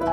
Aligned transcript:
Hi, 0.00 0.06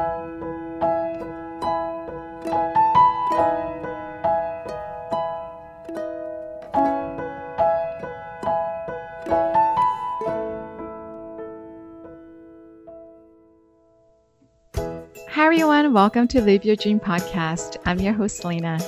everyone. 15.37 15.93
Welcome 15.93 16.27
to 16.29 16.41
Live 16.41 16.65
Your 16.65 16.75
Dream 16.75 16.99
podcast. 16.99 17.77
I'm 17.85 17.99
your 17.99 18.13
host, 18.13 18.37
Selena. 18.37 18.79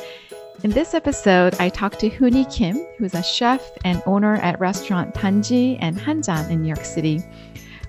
In 0.64 0.72
this 0.72 0.96
episode, 0.96 1.54
I 1.60 1.70
talked 1.70 2.00
to 2.00 2.10
Hooni 2.10 2.52
Kim, 2.52 2.76
who's 2.98 3.14
a 3.14 3.22
chef 3.22 3.70
and 3.86 4.02
owner 4.08 4.38
at 4.38 4.60
restaurant 4.60 5.14
Danji 5.14 5.78
and 5.80 5.96
Hanjan 5.96 6.50
in 6.50 6.64
New 6.64 6.68
York 6.68 6.84
City. 6.84 7.22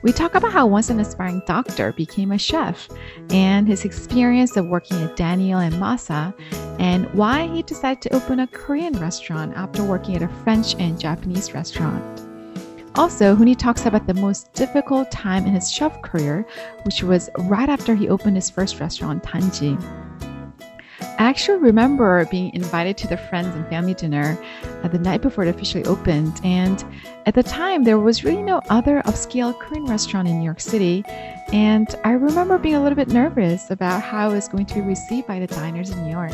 We 0.00 0.12
talk 0.12 0.36
about 0.36 0.52
how 0.52 0.66
once 0.66 0.90
an 0.90 1.00
aspiring 1.00 1.42
doctor 1.44 1.92
became 1.92 2.30
a 2.30 2.38
chef 2.38 2.88
and 3.30 3.66
his 3.66 3.84
experience 3.84 4.56
of 4.56 4.66
working 4.66 5.02
at 5.02 5.16
Daniel 5.16 5.58
and 5.58 5.74
Masa 5.74 6.32
and 6.78 7.12
why 7.14 7.48
he 7.48 7.62
decided 7.62 8.00
to 8.02 8.14
open 8.14 8.38
a 8.38 8.46
Korean 8.46 8.92
restaurant 9.00 9.56
after 9.56 9.82
working 9.82 10.14
at 10.14 10.22
a 10.22 10.28
French 10.44 10.76
and 10.76 11.00
Japanese 11.00 11.52
restaurant. 11.52 12.02
Also, 12.94 13.34
Hooni 13.34 13.58
talks 13.58 13.86
about 13.86 14.06
the 14.06 14.14
most 14.14 14.52
difficult 14.52 15.10
time 15.10 15.46
in 15.46 15.52
his 15.52 15.70
chef 15.70 16.00
career, 16.02 16.46
which 16.84 17.02
was 17.02 17.28
right 17.38 17.68
after 17.68 17.96
he 17.96 18.08
opened 18.08 18.36
his 18.36 18.50
first 18.50 18.78
restaurant, 18.78 19.24
Danji. 19.24 19.76
I 21.18 21.24
actually 21.24 21.58
remember 21.58 22.24
being 22.26 22.54
invited 22.54 22.96
to 22.98 23.08
the 23.08 23.16
friends 23.16 23.48
and 23.56 23.66
family 23.66 23.92
dinner 23.92 24.38
uh, 24.84 24.88
the 24.88 25.00
night 25.00 25.20
before 25.20 25.42
it 25.44 25.48
officially 25.48 25.84
opened. 25.84 26.40
And 26.44 26.84
at 27.26 27.34
the 27.34 27.42
time, 27.42 27.82
there 27.82 27.98
was 27.98 28.22
really 28.22 28.40
no 28.40 28.62
other 28.70 29.02
upscale 29.04 29.58
Korean 29.58 29.86
restaurant 29.86 30.28
in 30.28 30.38
New 30.38 30.44
York 30.44 30.60
City. 30.60 31.04
And 31.52 31.92
I 32.04 32.12
remember 32.12 32.56
being 32.56 32.76
a 32.76 32.82
little 32.82 32.94
bit 32.94 33.08
nervous 33.08 33.68
about 33.70 34.00
how 34.00 34.30
it 34.30 34.34
was 34.34 34.46
going 34.46 34.66
to 34.66 34.74
be 34.74 34.80
received 34.82 35.26
by 35.26 35.40
the 35.40 35.48
diners 35.48 35.90
in 35.90 36.04
New 36.04 36.10
York. 36.12 36.30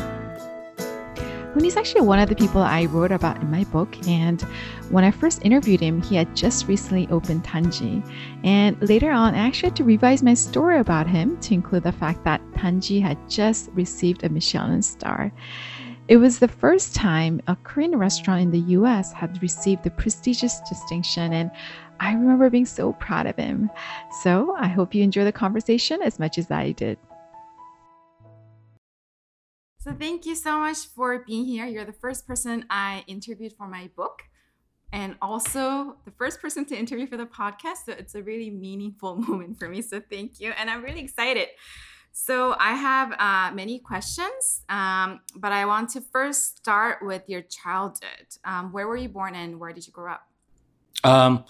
Hooni's 1.55 1.77
actually 1.77 2.01
one 2.01 2.19
of 2.19 2.27
the 2.27 2.35
people 2.35 2.61
I 2.61 2.83
wrote 2.83 3.13
about 3.13 3.41
in 3.41 3.49
my 3.49 3.63
book, 3.63 3.95
and 4.09 4.41
when 4.89 5.05
I 5.05 5.11
first 5.11 5.45
interviewed 5.45 5.79
him, 5.79 6.01
he 6.01 6.17
had 6.17 6.35
just 6.35 6.67
recently 6.67 7.07
opened 7.09 7.45
Danji. 7.45 8.05
And 8.43 8.75
later 8.81 9.09
on, 9.09 9.33
I 9.33 9.37
actually 9.37 9.69
had 9.69 9.77
to 9.77 9.85
revise 9.85 10.21
my 10.21 10.33
story 10.33 10.79
about 10.79 11.07
him 11.07 11.37
to 11.39 11.53
include 11.53 11.83
the 11.83 11.93
fact 11.93 12.25
that 12.25 12.41
Danji 12.55 13.01
had 13.01 13.17
just 13.29 13.69
received 13.71 14.25
a 14.25 14.29
Michelin 14.29 14.81
star. 14.81 15.31
It 16.09 16.17
was 16.17 16.39
the 16.39 16.49
first 16.49 16.93
time 16.93 17.39
a 17.47 17.55
Korean 17.63 17.95
restaurant 17.95 18.41
in 18.41 18.51
the 18.51 18.73
US 18.75 19.13
had 19.13 19.41
received 19.41 19.85
the 19.85 19.91
prestigious 19.91 20.59
distinction, 20.67 21.31
and 21.31 21.49
I 22.01 22.11
remember 22.11 22.49
being 22.49 22.65
so 22.65 22.91
proud 22.91 23.27
of 23.27 23.37
him. 23.37 23.71
So 24.23 24.53
I 24.59 24.67
hope 24.67 24.93
you 24.93 25.03
enjoy 25.03 25.23
the 25.23 25.31
conversation 25.31 26.01
as 26.01 26.19
much 26.19 26.37
as 26.37 26.51
I 26.51 26.73
did. 26.73 26.97
So 29.85 29.93
thank 29.93 30.25
you 30.25 30.33
so 30.33 30.57
much 30.57 30.87
for 30.95 31.19
being 31.27 31.45
here. 31.45 31.67
You're 31.67 31.85
the 31.85 31.93
first 31.93 32.25
person 32.25 32.65
I 32.71 33.03
interviewed 33.05 33.53
for 33.53 33.67
my 33.67 33.91
book 33.95 34.23
and 34.91 35.15
also 35.21 35.97
the 36.05 36.11
first 36.17 36.41
person 36.41 36.65
to 36.65 36.75
interview 36.75 37.05
for 37.05 37.17
the 37.17 37.27
podcast. 37.27 37.85
So 37.85 37.91
it's 37.91 38.15
a 38.15 38.23
really 38.23 38.49
meaningful 38.49 39.15
moment 39.27 39.59
for 39.59 39.69
me. 39.69 39.83
So 39.83 40.01
thank 40.09 40.39
you. 40.39 40.53
And 40.57 40.71
I'm 40.71 40.81
really 40.81 41.01
excited. 41.01 41.49
So 42.13 42.55
I 42.59 42.73
have 42.73 43.11
uh, 43.19 43.53
many 43.53 43.77
questions, 43.77 44.63
um, 44.69 45.19
but 45.35 45.51
I 45.51 45.67
want 45.67 45.91
to 45.91 46.01
first 46.01 46.57
start 46.57 47.05
with 47.05 47.21
your 47.27 47.43
childhood. 47.43 48.25
Um, 48.43 48.71
where 48.71 48.87
were 48.87 48.97
you 48.97 49.09
born 49.09 49.35
and 49.35 49.59
where 49.59 49.71
did 49.71 49.85
you 49.85 49.93
grow 49.93 50.13
up? 50.13 50.27
Um, 51.03 51.45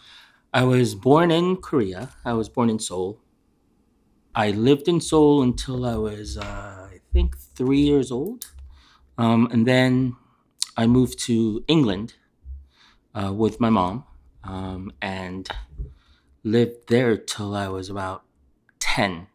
I 0.53 0.65
was 0.65 0.93
born 0.93 1.31
in 1.31 1.55
Korea. 1.55 2.09
I 2.25 2.33
was 2.33 2.49
born 2.49 2.69
in 2.69 2.79
Seoul. 2.79 3.17
I 4.35 4.51
lived 4.51 4.89
in 4.89 4.99
Seoul 4.99 5.41
until 5.41 5.85
I 5.85 5.95
was 5.95 6.37
uh, 6.37 6.84
think, 7.15 7.37
three 7.37 7.79
years 7.79 8.11
old. 8.11 8.51
Um, 9.17 9.47
and 9.53 9.65
then 9.65 10.17
I 10.75 10.85
moved 10.85 11.17
to 11.27 11.63
England 11.65 12.15
uh, 13.13 13.31
with 13.31 13.61
my 13.61 13.69
mom 13.69 14.03
um, 14.43 14.91
and 15.01 15.47
lived 16.43 16.89
there 16.89 17.15
till 17.15 17.55
I 17.55 17.69
was 17.69 17.89
about 17.89 18.23
10. 18.79 19.27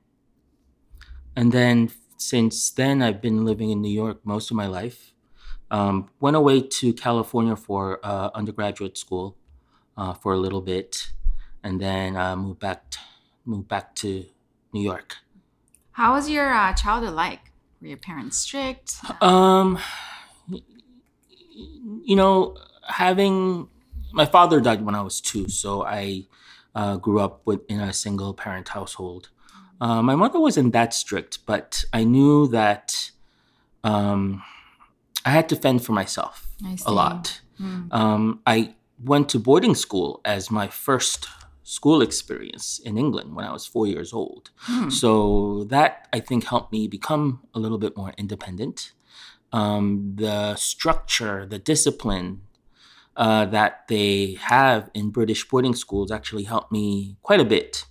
And 1.34 1.53
then 1.53 1.91
since 2.19 2.71
then, 2.71 3.00
I've 3.00 3.22
been 3.22 3.47
living 3.47 3.71
in 3.71 3.81
New 3.81 3.97
York 4.05 4.19
most 4.25 4.50
of 4.50 4.56
my 4.59 4.66
life. 4.66 5.15
Um, 5.71 6.10
went 6.21 6.37
away 6.37 6.60
to 6.60 6.93
California 6.93 7.56
for 7.56 7.99
uh, 8.03 8.28
undergraduate 8.34 8.99
school 8.99 9.38
uh, 9.97 10.12
for 10.12 10.34
a 10.34 10.37
little 10.37 10.60
bit, 10.60 11.12
and 11.62 11.81
then 11.81 12.16
uh, 12.16 12.37
moved 12.37 12.60
back 12.60 12.91
to, 12.91 12.99
moved 13.47 13.69
back 13.69 13.94
to 14.03 14.26
New 14.75 14.82
York. 14.82 15.16
How 15.93 16.12
was 16.12 16.28
your 16.28 16.53
uh, 16.53 16.75
childhood 16.75 17.15
like? 17.15 17.50
Were 17.81 17.89
your 17.89 17.97
parents 17.97 18.39
strict? 18.39 18.97
Um, 19.23 19.79
you 22.05 22.17
know, 22.17 22.57
having 22.87 23.69
my 24.13 24.27
father 24.27 24.61
died 24.61 24.85
when 24.85 24.95
I 24.95 25.03
was 25.03 25.21
two, 25.21 25.49
so 25.49 25.85
I 25.85 26.27
uh, 26.75 26.97
grew 26.97 27.21
up 27.21 27.43
with 27.47 27.61
in 27.69 27.81
a 27.81 27.93
single 27.93 28.35
parent 28.35 28.69
household. 28.69 29.31
Uh, 29.81 30.03
my 30.03 30.15
mother 30.15 30.39
wasn't 30.39 30.73
that 30.75 30.93
strict, 30.93 31.39
but 31.47 31.85
I 31.93 32.05
knew 32.05 32.47
that 32.49 33.11
um, 33.83 34.43
I 35.25 35.31
had 35.31 35.49
to 35.49 35.57
fend 35.57 35.83
for 35.85 35.93
myself 35.93 36.49
a 36.85 36.93
lot. 36.93 37.41
Mm. 37.59 37.93
Um, 37.93 38.41
I 38.47 38.75
went 39.03 39.31
to 39.31 39.39
boarding 39.39 39.75
school 39.75 40.21
as 40.25 40.51
my 40.51 40.69
first 40.69 41.29
school 41.70 42.03
experience 42.03 42.81
in 42.84 42.98
England 42.98 43.36
when 43.36 43.44
I 43.44 43.53
was 43.53 43.64
four 43.64 43.86
years 43.86 44.12
old. 44.12 44.50
Hmm. 44.56 44.91
So 44.91 45.64
that 45.70 46.08
I 46.12 46.19
think 46.19 46.44
helped 46.44 46.72
me 46.72 46.88
become 46.88 47.42
a 47.54 47.60
little 47.60 47.78
bit 47.78 47.97
more 47.97 48.12
independent. 48.19 48.92
Um, 49.53 50.14
the 50.16 50.56
structure, 50.56 51.47
the 51.47 51.60
discipline 51.60 52.42
uh, 53.16 53.47
that 53.47 53.86
they 53.86 54.36
have 54.41 54.91
in 54.94 55.10
British 55.10 55.48
boarding 55.48 55.76
schools 55.76 56.10
actually 56.10 56.42
helped 56.42 56.72
me 56.72 57.16
quite 57.22 57.38
a 57.38 57.44
bit 57.44 57.84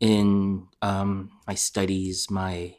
in 0.00 0.66
um, 0.80 1.30
my 1.46 1.54
studies, 1.54 2.30
my, 2.30 2.74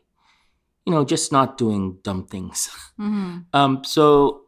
you 0.86 0.92
know, 0.92 1.06
just 1.06 1.32
not 1.32 1.58
doing 1.58 2.00
dumb 2.04 2.26
things. 2.26 2.70
Mm-hmm. 3.00 3.54
Um, 3.54 3.84
so, 3.84 4.42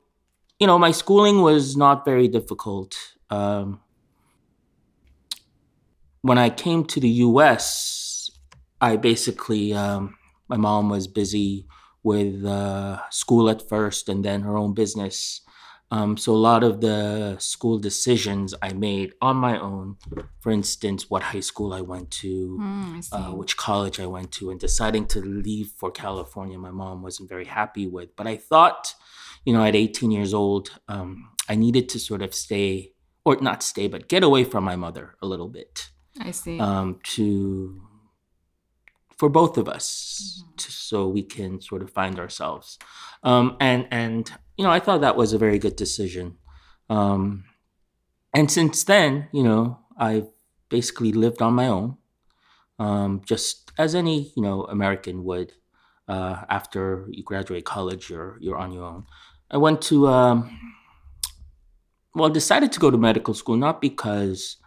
you 0.58 0.66
know, 0.66 0.80
my 0.80 0.90
schooling 0.90 1.44
was 1.44 1.78
not 1.78 2.04
very 2.04 2.28
difficult. 2.28 2.96
Um, 3.30 3.80
when 6.22 6.38
I 6.38 6.50
came 6.50 6.84
to 6.86 7.00
the 7.00 7.10
US, 7.10 8.30
I 8.82 8.96
basically, 8.98 9.74
um, 9.74 10.18
my 10.48 10.58
mom 10.58 10.90
was 10.90 11.08
busy 11.08 11.68
with 12.04 12.46
uh, 12.46 13.02
school 13.10 13.50
at 13.50 13.68
first 13.68 14.10
and 14.10 14.24
then 14.24 14.42
her 14.42 14.58
own 14.58 14.74
business. 14.74 15.42
Um, 15.92 16.18
so 16.18 16.34
a 16.34 16.38
lot 16.38 16.64
of 16.64 16.82
the 16.82 17.38
school 17.40 17.80
decisions 17.80 18.54
I 18.62 18.74
made 18.74 19.14
on 19.22 19.38
my 19.38 19.60
own, 19.60 19.98
for 20.40 20.52
instance, 20.52 21.10
what 21.10 21.24
high 21.24 21.40
school 21.40 21.74
I 21.74 21.82
went 21.82 22.12
to, 22.12 22.58
mm, 22.62 23.10
I 23.12 23.18
uh, 23.18 23.34
which 23.34 23.58
college 23.58 24.00
I 24.00 24.06
went 24.06 24.32
to, 24.34 24.52
and 24.52 24.60
deciding 24.60 25.08
to 25.08 25.20
leave 25.20 25.72
for 25.78 25.90
California, 25.90 26.60
my 26.60 26.70
mom 26.70 27.02
wasn't 27.02 27.28
very 27.30 27.46
happy 27.46 27.88
with. 27.88 28.16
But 28.16 28.28
I 28.28 28.38
thought, 28.38 28.94
you 29.46 29.52
know, 29.52 29.64
at 29.64 29.76
18 29.76 30.12
years 30.12 30.32
old, 30.32 30.80
um, 30.88 31.32
I 31.50 31.56
needed 31.56 31.90
to 31.90 32.00
sort 32.00 32.22
of 32.22 32.36
stay, 32.36 32.94
or 33.26 33.38
not 33.42 33.64
stay, 33.64 33.88
but 33.88 34.08
get 34.08 34.24
away 34.24 34.44
from 34.44 34.64
my 34.64 34.76
mother 34.76 35.16
a 35.24 35.26
little 35.26 35.50
bit. 35.50 35.90
I 36.20 36.32
see. 36.32 36.60
Um, 36.60 37.00
to 37.16 37.82
for 39.18 39.30
both 39.30 39.58
of 39.58 39.68
us, 39.68 40.42
mm-hmm. 40.42 40.56
to, 40.58 40.72
so 40.72 41.08
we 41.08 41.24
can 41.24 41.62
sort 41.62 41.82
of 41.82 41.92
find 41.92 42.20
ourselves. 42.20 42.80
Um, 43.24 43.58
and 43.60 43.88
and 43.92 44.32
you 44.58 44.64
know, 44.64 44.72
I 44.72 44.80
thought 44.80 45.02
that 45.02 45.16
was 45.16 45.34
a 45.34 45.38
very 45.38 45.60
good 45.60 45.76
decision. 45.76 46.38
Um, 46.90 47.46
and 48.34 48.50
since 48.50 48.84
then, 48.84 49.28
you 49.32 49.44
know, 49.44 49.80
I've 49.98 50.28
basically 50.70 51.12
lived 51.12 51.42
on 51.42 51.54
my 51.54 51.68
own, 51.68 51.98
um, 52.78 53.22
just 53.26 53.72
as 53.78 53.96
any 53.96 54.32
you 54.36 54.44
know 54.44 54.64
American 54.64 55.24
would. 55.24 55.54
Uh, 56.08 56.44
after 56.50 57.06
you 57.12 57.24
graduate 57.24 57.66
college, 57.66 58.10
you're 58.10 58.38
you're 58.40 58.58
on 58.58 58.72
your 58.72 58.84
own. 58.84 59.06
I 59.52 59.58
went 59.58 59.82
to 59.84 60.08
um, 60.08 60.60
well, 62.16 62.30
decided 62.30 62.72
to 62.72 62.80
go 62.80 62.90
to 62.90 62.98
medical 62.98 63.34
school 63.34 63.58
not 63.58 63.82
because 63.82 64.58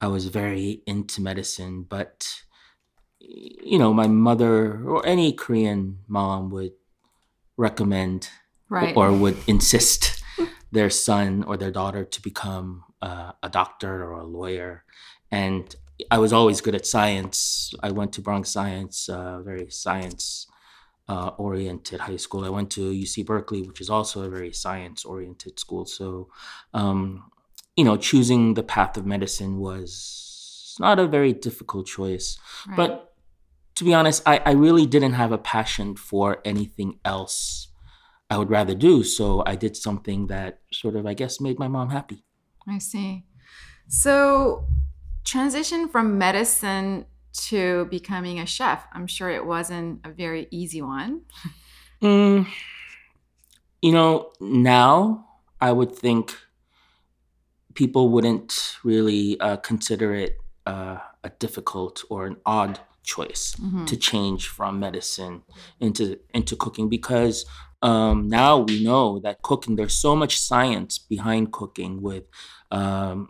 I 0.00 0.08
was 0.08 0.26
very 0.26 0.82
into 0.86 1.20
medicine, 1.20 1.86
but 1.88 2.42
you 3.18 3.78
know, 3.78 3.92
my 3.92 4.06
mother 4.06 4.82
or 4.84 5.04
any 5.06 5.32
Korean 5.32 5.98
mom 6.06 6.50
would 6.50 6.72
recommend 7.56 8.28
right. 8.68 8.96
or 8.96 9.12
would 9.12 9.36
insist 9.46 10.22
their 10.72 10.90
son 10.90 11.42
or 11.44 11.56
their 11.56 11.70
daughter 11.70 12.04
to 12.04 12.22
become 12.22 12.84
uh, 13.02 13.32
a 13.42 13.48
doctor 13.48 14.04
or 14.04 14.20
a 14.20 14.26
lawyer. 14.26 14.84
And 15.30 15.74
I 16.10 16.18
was 16.18 16.32
always 16.32 16.60
good 16.60 16.74
at 16.74 16.86
science. 16.86 17.72
I 17.82 17.90
went 17.90 18.12
to 18.14 18.20
Bronx 18.20 18.50
Science, 18.50 19.08
uh, 19.08 19.40
very 19.42 19.70
science 19.70 20.46
uh, 21.08 21.28
oriented 21.38 22.00
high 22.00 22.16
school. 22.16 22.44
I 22.44 22.50
went 22.50 22.70
to 22.72 22.92
UC 22.92 23.24
Berkeley, 23.24 23.62
which 23.62 23.80
is 23.80 23.88
also 23.88 24.22
a 24.22 24.28
very 24.28 24.52
science 24.52 25.04
oriented 25.04 25.58
school. 25.58 25.86
So 25.86 26.28
um, 26.74 27.30
you 27.76 27.84
know, 27.84 27.96
choosing 27.96 28.54
the 28.54 28.62
path 28.62 28.96
of 28.96 29.06
medicine 29.06 29.58
was 29.58 30.76
not 30.80 30.98
a 30.98 31.06
very 31.06 31.32
difficult 31.32 31.86
choice. 31.86 32.38
Right. 32.66 32.76
But 32.76 33.12
to 33.76 33.84
be 33.84 33.92
honest, 33.92 34.22
I, 34.26 34.38
I 34.44 34.52
really 34.52 34.86
didn't 34.86 35.12
have 35.12 35.32
a 35.32 35.38
passion 35.38 35.96
for 35.96 36.40
anything 36.44 36.98
else 37.04 37.68
I 38.30 38.38
would 38.38 38.50
rather 38.50 38.74
do. 38.74 39.04
So 39.04 39.42
I 39.46 39.54
did 39.56 39.76
something 39.76 40.26
that 40.28 40.60
sort 40.72 40.96
of, 40.96 41.06
I 41.06 41.14
guess, 41.14 41.40
made 41.40 41.58
my 41.58 41.68
mom 41.68 41.90
happy. 41.90 42.24
I 42.68 42.78
see. 42.78 43.24
So, 43.88 44.66
transition 45.24 45.88
from 45.88 46.18
medicine 46.18 47.06
to 47.48 47.84
becoming 47.84 48.40
a 48.40 48.46
chef, 48.46 48.84
I'm 48.92 49.06
sure 49.06 49.30
it 49.30 49.46
wasn't 49.46 50.00
a 50.04 50.10
very 50.10 50.48
easy 50.50 50.82
one. 50.82 51.22
Mm, 52.02 52.46
you 53.80 53.92
know, 53.92 54.32
now 54.40 55.28
I 55.60 55.72
would 55.72 55.94
think 55.94 56.36
people 57.76 58.08
wouldn't 58.08 58.76
really 58.84 59.38
uh, 59.40 59.56
consider 59.58 60.14
it 60.14 60.32
uh, 60.66 60.98
a 61.22 61.30
difficult 61.38 62.02
or 62.10 62.26
an 62.26 62.36
odd 62.44 62.80
choice 63.04 63.54
Mm-hmm. 63.54 63.84
to 63.84 63.96
change 63.96 64.48
from 64.48 64.80
medicine 64.80 65.42
into 65.80 66.18
into 66.34 66.56
cooking 66.56 66.88
because 66.88 67.46
um, 67.82 68.16
now 68.28 68.58
we 68.68 68.82
know 68.82 69.20
that 69.20 69.42
cooking 69.42 69.76
there's 69.76 69.94
so 69.94 70.16
much 70.16 70.34
science 70.40 70.98
behind 70.98 71.52
cooking 71.52 72.02
with 72.02 72.24
um, 72.72 73.28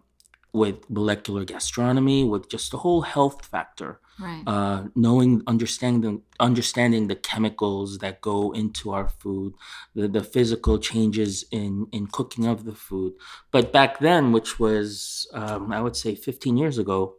with 0.52 0.76
molecular 0.88 1.44
gastronomy 1.44 2.24
with 2.24 2.48
just 2.48 2.70
the 2.70 2.78
whole 2.78 3.02
health 3.02 3.44
factor 3.44 4.00
Right. 4.18 4.42
uh, 4.46 4.84
knowing 4.94 5.42
understanding 5.46 6.22
understanding 6.40 7.08
the 7.08 7.16
chemicals 7.16 7.98
that 7.98 8.22
go 8.22 8.52
into 8.52 8.92
our 8.92 9.08
food 9.08 9.52
the, 9.94 10.08
the 10.08 10.24
physical 10.24 10.78
changes 10.78 11.44
in 11.50 11.86
in 11.92 12.06
cooking 12.06 12.46
of 12.46 12.64
the 12.64 12.74
food. 12.74 13.12
But 13.50 13.72
back 13.72 13.98
then 13.98 14.32
which 14.32 14.58
was 14.58 15.26
um, 15.34 15.72
i 15.72 15.80
would 15.82 15.96
say 15.96 16.14
15 16.14 16.56
years 16.56 16.78
ago 16.78 17.16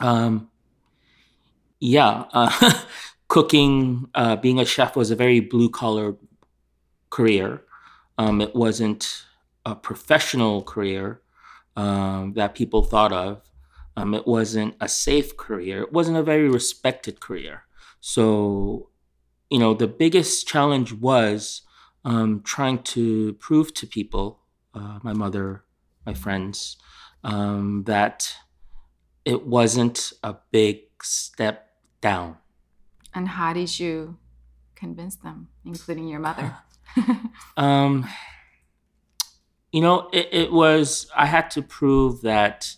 um, 0.00 0.50
yeah 1.80 2.24
uh, 2.32 2.82
cooking 3.28 4.10
uh, 4.14 4.36
being 4.36 4.60
a 4.60 4.64
chef 4.66 4.94
was 4.94 5.10
a 5.10 5.16
very 5.16 5.40
blue 5.40 5.70
collar 5.70 6.16
career. 7.12 7.62
Um, 8.18 8.40
it 8.40 8.54
wasn't 8.54 9.24
a 9.64 9.76
professional 9.76 10.62
career 10.62 11.22
um, 11.76 12.32
that 12.34 12.54
people 12.54 12.82
thought 12.82 13.12
of 13.12 13.42
um, 13.96 14.14
it 14.14 14.26
wasn't 14.26 14.74
a 14.80 14.88
safe 14.88 15.36
career. 15.36 15.82
It 15.82 15.92
wasn't 15.92 16.16
a 16.16 16.22
very 16.22 16.48
respected 16.48 17.20
career. 17.20 17.64
So, 18.00 18.88
you 19.50 19.58
know, 19.58 19.74
the 19.74 19.86
biggest 19.86 20.46
challenge 20.48 20.92
was 20.92 21.62
um, 22.04 22.42
trying 22.42 22.82
to 22.82 23.34
prove 23.34 23.74
to 23.74 23.86
people, 23.86 24.40
uh, 24.74 24.98
my 25.02 25.12
mother, 25.12 25.64
my 26.06 26.14
friends, 26.14 26.76
um, 27.22 27.84
that 27.86 28.34
it 29.24 29.46
wasn't 29.46 30.12
a 30.22 30.36
big 30.50 30.78
step 31.02 31.68
down. 32.00 32.38
and 33.14 33.28
how 33.28 33.52
did 33.52 33.78
you 33.78 34.16
convince 34.74 35.16
them, 35.16 35.48
including 35.64 36.08
your 36.08 36.20
mother? 36.20 36.56
Um, 37.56 38.06
you 39.72 39.80
know, 39.80 40.10
it, 40.12 40.28
it 40.32 40.52
was, 40.52 41.10
I 41.16 41.26
had 41.26 41.50
to 41.52 41.62
prove 41.62 42.20
that 42.22 42.76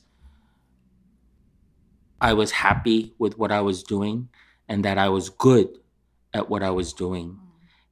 I 2.25 2.33
was 2.33 2.53
happy 2.53 3.13
with 3.19 3.37
what 3.37 3.53
I 3.53 3.61
was 3.61 3.83
doing 3.83 4.31
and 4.67 4.83
that 4.83 4.97
I 4.97 5.11
was 5.11 5.29
good 5.29 5.69
at 6.33 6.49
what 6.49 6.63
I 6.63 6.71
was 6.71 6.95
doing. 6.95 7.39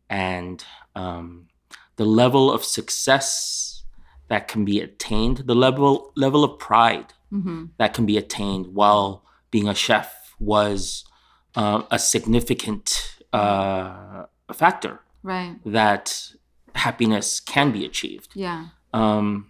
And 0.08 0.64
um, 0.96 1.48
the 1.96 2.06
level 2.06 2.50
of 2.50 2.64
success 2.64 3.84
that 4.28 4.48
can 4.48 4.64
be 4.64 4.80
attained, 4.80 5.36
the 5.44 5.54
level 5.54 6.12
level 6.16 6.44
of 6.44 6.58
pride 6.58 7.12
mm-hmm. 7.30 7.66
that 7.76 7.92
can 7.92 8.06
be 8.06 8.16
attained 8.16 8.68
while 8.68 9.22
being 9.50 9.68
a 9.68 9.74
chef 9.74 10.34
was 10.40 11.04
uh, 11.54 11.82
a 11.90 11.98
significant 11.98 13.18
uh, 13.34 14.24
factor 14.54 15.00
Right. 15.22 15.56
that 15.66 16.32
happiness 16.74 17.38
can 17.38 17.70
be 17.70 17.84
achieved. 17.84 18.30
Yeah. 18.34 18.68
Um, 18.94 19.46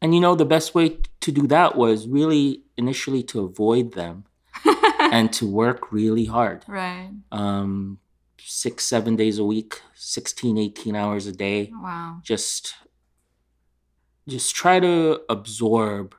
and 0.00 0.14
you 0.14 0.20
know, 0.20 0.36
the 0.36 0.46
best 0.46 0.72
way 0.72 0.98
to 1.20 1.32
do 1.32 1.48
that 1.48 1.76
was 1.76 2.06
really 2.06 2.62
initially 2.78 3.22
to 3.24 3.44
avoid 3.44 3.92
them 3.92 4.24
and 5.00 5.32
to 5.34 5.46
work 5.46 5.92
really 5.92 6.24
hard. 6.26 6.64
right. 6.68 7.10
Um, 7.32 7.98
six, 8.40 8.86
seven 8.86 9.14
days 9.16 9.38
a 9.38 9.44
week, 9.44 9.82
16, 9.94 10.56
18 10.56 10.96
hours 10.96 11.26
a 11.26 11.32
day. 11.32 11.70
Wow. 11.74 12.20
Just, 12.22 12.74
just 14.26 14.54
try 14.54 14.80
to 14.80 15.20
absorb 15.28 16.14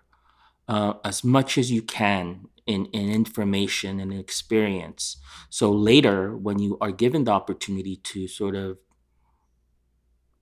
uh, 0.68 0.94
as 1.04 1.24
much 1.24 1.58
as 1.58 1.72
you 1.72 1.82
can 1.82 2.48
in, 2.68 2.86
in 2.88 3.10
information 3.12 4.00
and 4.00 4.14
experience. 4.14 5.18
So 5.50 5.72
later, 5.72 6.36
when 6.38 6.60
you 6.60 6.78
are 6.82 6.92
given 6.92 7.24
the 7.24 7.32
opportunity 7.32 7.96
to 7.96 8.28
sort 8.28 8.56
of 8.56 8.78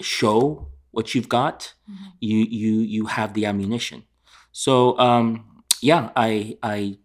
show 0.01 0.67
what 0.91 1.13
you've 1.15 1.29
got, 1.29 1.73
Mhm. 1.89 2.13
you 2.19 2.37
you 2.37 2.73
you 2.95 3.05
have 3.05 3.33
the 3.33 3.45
ammunition. 3.45 4.03
So 4.51 4.97
um, 4.99 5.56
yeah, 5.81 6.11
I 6.15 6.57
I 6.63 6.97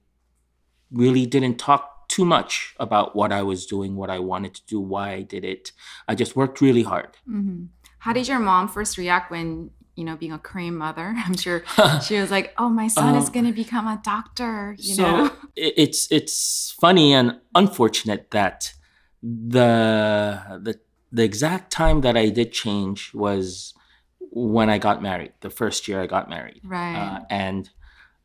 really 0.90 1.26
didn't 1.26 1.56
talk 1.58 2.08
too 2.08 2.24
much 2.24 2.74
about 2.78 3.16
what 3.16 3.32
I 3.32 3.42
was 3.42 3.64
doing, 3.66 3.96
what 3.96 4.10
I 4.10 4.18
wanted 4.18 4.54
to 4.54 4.62
do, 4.66 4.80
why 4.80 5.12
I 5.12 5.22
did 5.22 5.44
it. 5.44 5.72
I 6.08 6.14
just 6.14 6.36
worked 6.36 6.60
really 6.60 6.82
hard. 6.82 7.16
hmm 7.26 7.64
How 8.00 8.12
did 8.12 8.28
your 8.28 8.38
mom 8.38 8.68
first 8.68 8.98
react 8.98 9.30
when, 9.30 9.70
you 9.96 10.04
know, 10.04 10.16
being 10.16 10.32
a 10.32 10.38
Korean 10.38 10.76
mother? 10.76 11.14
I'm 11.24 11.36
sure 11.36 11.62
she 12.06 12.20
was 12.20 12.30
like, 12.30 12.52
"Oh, 12.58 12.68
my 12.68 12.88
son 12.88 13.14
is 13.14 13.26
Um, 13.28 13.32
going 13.32 13.46
to 13.46 13.52
become 13.52 13.86
a 13.86 14.00
doctor." 14.04 14.74
You 14.78 14.94
so 14.94 15.04
know. 15.04 15.30
it's 15.56 16.10
it's 16.10 16.74
funny 16.80 17.14
and 17.14 17.40
unfortunate 17.54 18.30
that 18.30 18.72
the 19.22 20.40
the 20.62 20.80
the 21.12 21.22
exact 21.24 21.70
time 21.72 22.00
that 22.02 22.16
I 22.16 22.28
did 22.30 22.52
change 22.52 23.12
was 23.14 23.74
when 24.18 24.68
I 24.70 24.78
got 24.78 25.02
married. 25.02 25.32
The 25.40 25.50
first 25.50 25.88
year 25.88 26.00
I 26.02 26.06
got 26.06 26.28
married, 26.28 26.62
Right. 26.64 26.96
uh, 26.96 27.20
and 27.30 27.70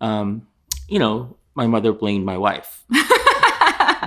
um, 0.01 0.47
you 0.87 0.99
know, 0.99 1.37
my 1.55 1.67
mother 1.67 1.91
blamed 1.93 2.25
my 2.25 2.37
wife. 2.37 2.83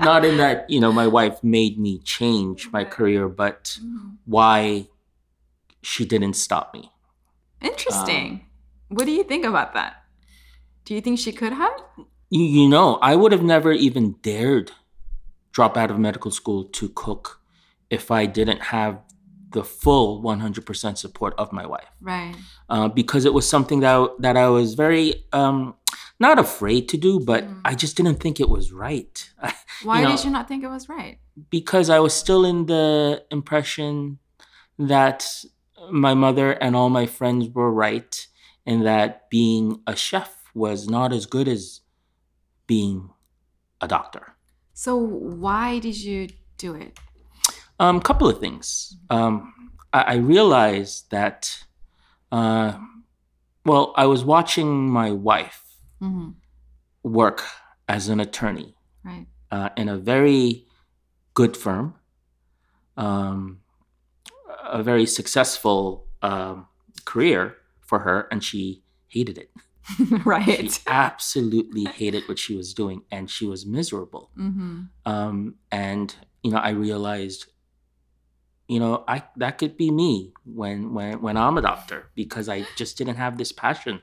Not 0.02 0.24
in 0.24 0.38
that 0.38 0.70
you 0.70 0.80
know 0.80 0.92
my 0.92 1.06
wife 1.06 1.42
made 1.44 1.78
me 1.78 1.98
change 1.98 2.70
my 2.72 2.84
career, 2.84 3.28
but 3.28 3.78
Mhm. 3.82 4.16
why 4.24 4.88
she 5.82 6.04
didn't 6.04 6.34
stop 6.34 6.72
me. 6.72 6.90
Interesting. 7.60 8.46
what 8.88 9.04
do 9.06 9.12
you 9.12 9.22
think 9.24 9.44
about 9.44 9.74
that? 9.74 10.02
Do 10.84 10.94
you 10.94 11.00
think 11.00 11.18
she 11.18 11.32
could 11.32 11.52
have? 11.52 11.72
You, 12.30 12.42
you 12.42 12.68
know, 12.68 12.96
I 13.02 13.14
would 13.14 13.30
have 13.32 13.42
never 13.44 13.72
even 13.72 14.16
dared 14.22 14.72
drop 15.52 15.76
out 15.76 15.90
of 15.90 15.98
medical 15.98 16.30
school 16.30 16.64
to 16.64 16.88
cook 16.88 17.40
if 17.90 18.10
I 18.10 18.26
didn't 18.26 18.62
have 18.74 18.98
the 19.52 19.64
full 19.64 20.22
100% 20.22 20.96
support 20.98 21.34
of 21.38 21.52
my 21.52 21.66
wife. 21.66 21.88
Right. 22.00 22.34
Uh, 22.68 22.88
because 22.88 23.24
it 23.24 23.34
was 23.34 23.48
something 23.48 23.80
that, 23.80 24.10
that 24.20 24.36
I 24.36 24.48
was 24.48 24.74
very, 24.74 25.24
um, 25.32 25.74
not 26.20 26.38
afraid 26.38 26.88
to 26.90 26.96
do, 26.96 27.18
but 27.18 27.44
Mm. 27.44 27.60
I 27.64 27.74
just 27.74 27.96
didn't 27.96 28.20
think 28.20 28.38
it 28.40 28.48
was 28.48 28.72
right. 28.72 29.30
Why 29.82 30.02
know- 30.02 30.10
did 30.10 30.24
you 30.24 30.30
not 30.30 30.46
think 30.48 30.62
it 30.64 30.68
was 30.68 30.88
right? 30.88 31.18
because 31.50 31.88
I 31.88 31.98
was 32.00 32.12
still 32.12 32.44
in 32.44 32.66
the 32.66 33.24
impression 33.30 34.18
that 34.78 35.26
my 35.90 36.12
mother 36.14 36.52
and 36.52 36.76
all 36.76 36.90
my 36.90 37.06
friends 37.06 37.48
were 37.48 37.72
right, 37.72 38.26
and 38.66 38.84
that 38.84 39.30
being 39.30 39.80
a 39.86 39.96
chef 39.96 40.36
was 40.54 40.86
not 40.88 41.12
as 41.12 41.24
good 41.26 41.48
as 41.48 41.80
being 42.66 43.08
a 43.80 43.88
doctor. 43.88 44.34
So 44.74 44.96
why 44.96 45.78
did 45.78 45.96
you 45.96 46.28
do 46.58 46.74
it? 46.74 46.98
Um, 47.80 48.00
couple 48.00 48.28
of 48.28 48.38
things. 48.38 48.96
Um, 49.08 49.32
I, 49.92 50.02
I 50.02 50.16
realized 50.16 51.10
that, 51.10 51.64
uh, 52.30 52.76
well, 53.64 53.92
I 53.96 54.06
was 54.06 54.22
watching 54.24 54.88
my 54.90 55.10
wife 55.10 55.64
hmm 55.98 56.30
work 57.02 57.42
as 57.88 58.08
an 58.08 58.20
attorney 58.20 58.74
Right. 59.02 59.26
uh, 59.50 59.70
in 59.76 59.88
a 59.88 59.96
very 59.96 60.66
good 61.32 61.56
firm, 61.56 61.94
um, 62.96 63.60
a 64.64 64.82
very 64.82 65.06
successful 65.06 66.06
um, 66.22 66.66
career 67.06 67.56
for 67.80 68.00
her, 68.00 68.28
and 68.30 68.44
she 68.44 68.82
hated 69.08 69.38
it. 69.38 69.50
She 69.96 70.14
right. 70.24 70.80
absolutely 70.86 71.84
hated 71.86 72.24
what 72.28 72.38
she 72.38 72.54
was 72.54 72.74
doing, 72.74 73.02
and 73.10 73.30
she 73.30 73.46
was 73.46 73.64
miserable. 73.64 74.30
hmm 74.36 74.82
Um, 75.06 75.54
and 75.72 76.14
you 76.42 76.50
know, 76.52 76.58
I 76.58 76.70
realized, 76.70 77.46
you 78.70 78.78
know, 78.78 79.02
I 79.08 79.24
that 79.36 79.58
could 79.58 79.76
be 79.76 79.90
me 79.90 80.32
when 80.44 80.94
when 80.94 81.20
when 81.20 81.36
I'm 81.36 81.58
a 81.58 81.62
doctor 81.62 82.10
because 82.14 82.48
I 82.48 82.64
just 82.76 82.96
didn't 82.96 83.16
have 83.16 83.36
this 83.36 83.50
passion 83.50 84.00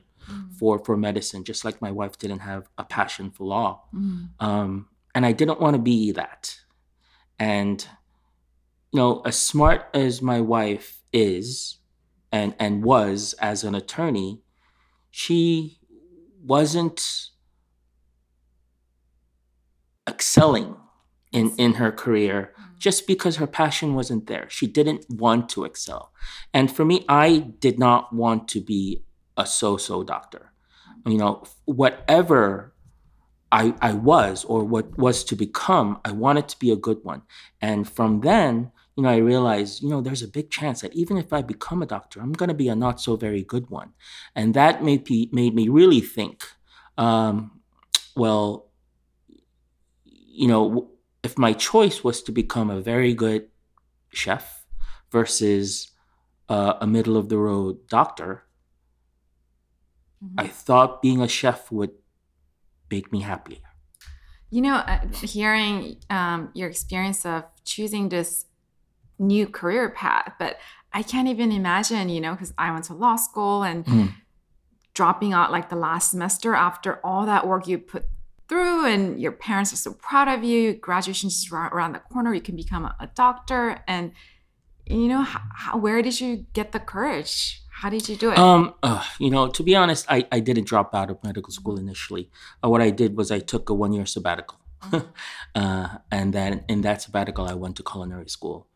for 0.58 0.78
for 0.78 0.94
medicine, 0.94 1.42
just 1.42 1.64
like 1.64 1.80
my 1.80 1.90
wife 1.90 2.18
didn't 2.18 2.40
have 2.40 2.68
a 2.76 2.84
passion 2.84 3.30
for 3.30 3.44
law. 3.44 3.84
hmm 3.90 4.26
um, 4.40 4.88
and 5.14 5.24
I 5.24 5.32
didn't 5.32 5.58
want 5.58 5.74
to 5.74 5.82
be 5.82 6.12
that. 6.12 6.54
And 7.38 7.82
you 8.92 9.00
know, 9.00 9.22
as 9.24 9.38
smart 9.38 9.88
as 9.94 10.20
my 10.20 10.40
wife 10.40 11.02
is, 11.14 11.78
and 12.30 12.54
and 12.58 12.84
was 12.84 13.34
as 13.40 13.64
an 13.64 13.74
attorney, 13.74 14.42
she 15.10 15.78
wasn't 16.44 17.30
excelling 20.06 20.76
in 21.32 21.52
in 21.58 21.74
her 21.74 21.92
career 21.92 22.54
just 22.78 23.06
because 23.06 23.36
her 23.36 23.46
passion 23.46 23.94
wasn't 23.94 24.26
there. 24.28 24.48
She 24.48 24.66
didn't 24.66 25.04
want 25.10 25.48
to 25.50 25.64
excel. 25.64 26.12
And 26.54 26.70
for 26.70 26.84
me, 26.84 27.04
I 27.08 27.38
did 27.38 27.78
not 27.78 28.12
want 28.12 28.48
to 28.48 28.60
be 28.60 29.02
a 29.36 29.46
so-so 29.46 30.04
doctor. 30.04 30.52
You 31.04 31.18
know, 31.18 31.44
whatever 31.64 32.72
I, 33.50 33.74
I 33.80 33.94
was 33.94 34.44
or 34.44 34.62
what 34.64 34.96
was 34.98 35.24
to 35.24 35.36
become, 35.36 36.00
I 36.04 36.12
wanted 36.12 36.48
to 36.48 36.58
be 36.58 36.70
a 36.70 36.76
good 36.76 37.02
one. 37.02 37.22
And 37.60 37.88
from 37.88 38.20
then, 38.20 38.70
you 38.96 39.02
know, 39.02 39.08
I 39.08 39.16
realized, 39.16 39.82
you 39.82 39.88
know, 39.88 40.00
there's 40.00 40.22
a 40.22 40.28
big 40.28 40.50
chance 40.50 40.80
that 40.82 40.94
even 40.94 41.16
if 41.16 41.32
I 41.32 41.42
become 41.42 41.82
a 41.82 41.86
doctor, 41.86 42.20
I'm 42.20 42.32
going 42.32 42.48
to 42.48 42.54
be 42.54 42.68
a 42.68 42.74
not 42.74 43.00
so 43.00 43.16
very 43.16 43.42
good 43.42 43.70
one. 43.70 43.92
And 44.34 44.54
that 44.54 44.84
made 44.84 45.08
me, 45.08 45.30
made 45.32 45.54
me 45.54 45.68
really 45.68 46.00
think, 46.00 46.44
um, 46.96 47.60
well, 48.16 48.68
you 50.04 50.48
know, 50.48 50.90
if 51.22 51.36
my 51.36 51.52
choice 51.52 52.04
was 52.04 52.22
to 52.22 52.32
become 52.32 52.70
a 52.70 52.80
very 52.80 53.14
good 53.14 53.48
chef 54.12 54.64
versus 55.10 55.90
uh, 56.48 56.74
a 56.80 56.86
middle 56.86 57.16
of 57.16 57.28
the 57.28 57.38
road 57.38 57.86
doctor, 57.88 58.44
mm-hmm. 60.24 60.40
I 60.40 60.46
thought 60.46 61.02
being 61.02 61.20
a 61.20 61.28
chef 61.28 61.70
would 61.72 61.90
make 62.90 63.12
me 63.12 63.20
happier. 63.20 63.58
You 64.50 64.62
know, 64.62 64.76
uh, 64.76 65.06
hearing 65.22 65.98
um, 66.08 66.50
your 66.54 66.68
experience 66.68 67.26
of 67.26 67.44
choosing 67.64 68.08
this 68.08 68.46
new 69.18 69.46
career 69.46 69.90
path, 69.90 70.32
but 70.38 70.58
I 70.92 71.02
can't 71.02 71.28
even 71.28 71.52
imagine, 71.52 72.08
you 72.08 72.20
know, 72.20 72.32
because 72.32 72.54
I 72.56 72.70
went 72.72 72.84
to 72.86 72.94
law 72.94 73.16
school 73.16 73.62
and 73.62 73.84
mm. 73.84 74.14
dropping 74.94 75.34
out 75.34 75.52
like 75.52 75.68
the 75.68 75.76
last 75.76 76.10
semester 76.10 76.54
after 76.54 77.04
all 77.04 77.26
that 77.26 77.46
work 77.46 77.66
you 77.66 77.78
put 77.78 78.06
through 78.48 78.86
and 78.86 79.20
your 79.20 79.32
parents 79.32 79.72
are 79.72 79.76
so 79.76 79.92
proud 79.92 80.28
of 80.28 80.42
you 80.42 80.74
graduation 80.74 81.28
is 81.28 81.48
around 81.52 81.92
the 81.92 81.98
corner 81.98 82.34
you 82.34 82.40
can 82.40 82.56
become 82.56 82.84
a, 82.84 83.08
doctor. 83.14 83.82
And 83.86 84.12
you 84.86 85.08
know 85.08 85.22
how, 85.22 85.78
where 85.78 86.00
did 86.02 86.20
you 86.20 86.46
get 86.52 86.72
the 86.72 86.80
courage? 86.80 87.62
How 87.70 87.90
did 87.90 88.08
you 88.08 88.16
do 88.16 88.32
it? 88.32 88.38
Um 88.38 88.74
uh, 88.82 89.04
you 89.18 89.30
know 89.30 89.48
to 89.48 89.62
be 89.62 89.76
honest 89.76 90.06
i, 90.08 90.26
I 90.32 90.40
didn't 90.40 90.66
drop 90.66 90.94
out 90.94 91.10
of 91.10 91.22
medical 91.22 91.52
school 91.52 91.74
mm-hmm. 91.74 91.88
initially. 91.88 92.30
Uh, 92.64 92.70
what 92.70 92.80
i 92.80 92.90
did 92.90 93.16
was 93.16 93.30
i 93.30 93.38
took 93.38 93.68
a 93.68 93.74
one 93.74 93.92
year 93.92 94.06
sabbatical. 94.06 94.58
Mm-hmm. 94.82 95.06
uh, 95.54 95.98
and 96.10 96.32
then 96.32 96.64
in 96.68 96.80
that 96.82 97.02
sabbatical 97.02 97.46
i 97.46 97.54
went 97.54 97.76
to 97.76 97.82
culinary 97.82 98.28
school. 98.28 98.66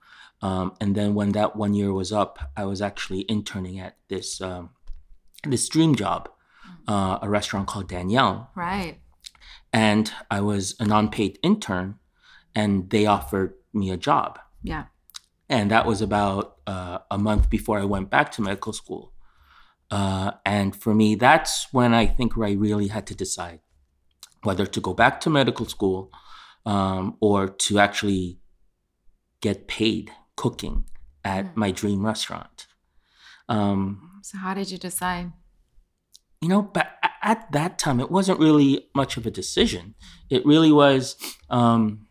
Um, 0.42 0.74
and 0.80 0.96
then 0.96 1.14
when 1.14 1.30
that 1.32 1.54
one 1.54 1.72
year 1.72 1.92
was 1.92 2.12
up 2.12 2.38
i 2.56 2.64
was 2.64 2.82
actually 2.82 3.24
interning 3.28 3.80
at 3.80 3.96
this 4.08 4.40
um, 4.40 4.70
this 5.44 5.68
dream 5.68 5.94
job 5.94 6.28
mm. 6.66 6.92
uh, 6.92 7.18
a 7.22 7.28
restaurant 7.28 7.68
called 7.68 7.88
daniel 7.88 8.48
right 8.54 8.98
and 9.72 10.12
I 10.30 10.40
was 10.40 10.76
a 10.78 10.84
non-paid 10.84 11.38
intern, 11.42 11.96
and 12.54 12.90
they 12.90 13.06
offered 13.06 13.54
me 13.72 13.90
a 13.90 13.96
job. 13.96 14.38
Yeah. 14.62 14.84
And 15.48 15.70
that 15.70 15.86
was 15.86 16.00
about 16.00 16.56
uh, 16.66 16.98
a 17.10 17.18
month 17.18 17.50
before 17.50 17.78
I 17.78 17.84
went 17.84 18.10
back 18.10 18.32
to 18.32 18.42
medical 18.42 18.72
school. 18.72 19.12
Uh, 19.90 20.32
and 20.46 20.74
for 20.74 20.94
me, 20.94 21.14
that's 21.14 21.72
when 21.72 21.92
I 21.92 22.06
think 22.06 22.36
where 22.36 22.48
I 22.48 22.52
really 22.52 22.88
had 22.88 23.06
to 23.08 23.14
decide 23.14 23.60
whether 24.42 24.66
to 24.66 24.80
go 24.80 24.94
back 24.94 25.20
to 25.20 25.30
medical 25.30 25.66
school 25.66 26.10
um, 26.66 27.16
or 27.20 27.48
to 27.48 27.78
actually 27.78 28.38
get 29.40 29.68
paid 29.68 30.10
cooking 30.36 30.84
at 31.24 31.44
mm. 31.46 31.56
my 31.56 31.70
dream 31.70 32.04
restaurant. 32.04 32.66
Um, 33.48 34.20
so, 34.22 34.38
how 34.38 34.54
did 34.54 34.70
you 34.70 34.78
decide? 34.78 35.32
You 36.40 36.48
know, 36.48 36.62
but 36.62 36.88
at 37.22 37.50
that 37.52 37.78
time, 37.78 38.00
it 38.00 38.10
wasn't 38.10 38.40
really 38.40 38.88
much 38.94 39.16
of 39.16 39.26
a 39.26 39.30
decision. 39.30 39.94
It 40.28 40.44
really 40.44 40.72
was 40.72 41.16
um, 41.48 42.06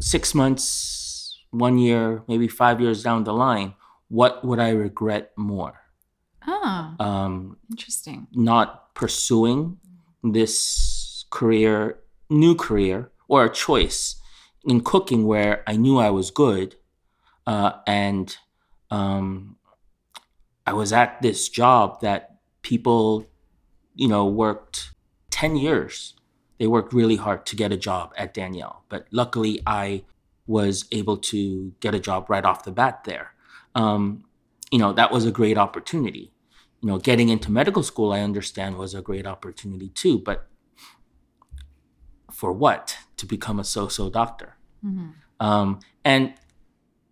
six 0.00 0.34
months, 0.34 1.44
one 1.50 1.78
year, 1.78 2.22
maybe 2.26 2.48
five 2.48 2.80
years 2.80 3.02
down 3.02 3.24
the 3.24 3.34
line. 3.34 3.74
What 4.08 4.44
would 4.44 4.58
I 4.58 4.70
regret 4.70 5.32
more? 5.36 5.80
Oh, 6.46 6.94
um, 6.98 7.58
interesting. 7.70 8.26
Not 8.32 8.94
pursuing 8.94 9.78
this 10.24 11.24
career, 11.30 11.98
new 12.30 12.54
career, 12.54 13.10
or 13.28 13.44
a 13.44 13.52
choice 13.52 14.16
in 14.64 14.80
cooking 14.80 15.26
where 15.26 15.62
I 15.66 15.76
knew 15.76 15.98
I 15.98 16.10
was 16.10 16.30
good, 16.30 16.76
uh, 17.46 17.72
and 17.86 18.36
um, 18.90 19.56
I 20.66 20.72
was 20.72 20.92
at 20.92 21.20
this 21.22 21.48
job 21.48 22.00
that 22.00 22.36
people, 22.62 23.26
you 23.94 24.08
know, 24.08 24.26
worked 24.26 24.92
10 25.30 25.56
years. 25.56 26.14
They 26.58 26.66
worked 26.66 26.92
really 26.92 27.16
hard 27.16 27.44
to 27.46 27.56
get 27.56 27.72
a 27.72 27.76
job 27.76 28.12
at 28.16 28.34
Daniel. 28.34 28.84
But 28.88 29.06
luckily, 29.10 29.60
I 29.66 30.04
was 30.46 30.86
able 30.92 31.16
to 31.16 31.72
get 31.80 31.94
a 31.94 32.00
job 32.00 32.28
right 32.28 32.44
off 32.44 32.64
the 32.64 32.72
bat 32.72 33.04
there. 33.04 33.34
Um, 33.74 34.24
you 34.70 34.78
know, 34.78 34.92
that 34.92 35.10
was 35.10 35.26
a 35.26 35.30
great 35.30 35.58
opportunity. 35.58 36.32
You 36.80 36.88
know, 36.88 36.98
getting 36.98 37.28
into 37.28 37.50
medical 37.50 37.82
school, 37.82 38.12
I 38.12 38.20
understand, 38.20 38.76
was 38.76 38.94
a 38.94 39.02
great 39.02 39.26
opportunity 39.26 39.88
too. 39.88 40.18
But 40.18 40.46
for 42.30 42.52
what? 42.52 42.96
To 43.18 43.26
become 43.26 43.60
a 43.60 43.64
so 43.64 43.86
so 43.86 44.10
doctor. 44.10 44.56
Mm-hmm. 44.84 45.10
Um, 45.38 45.80
and 46.04 46.34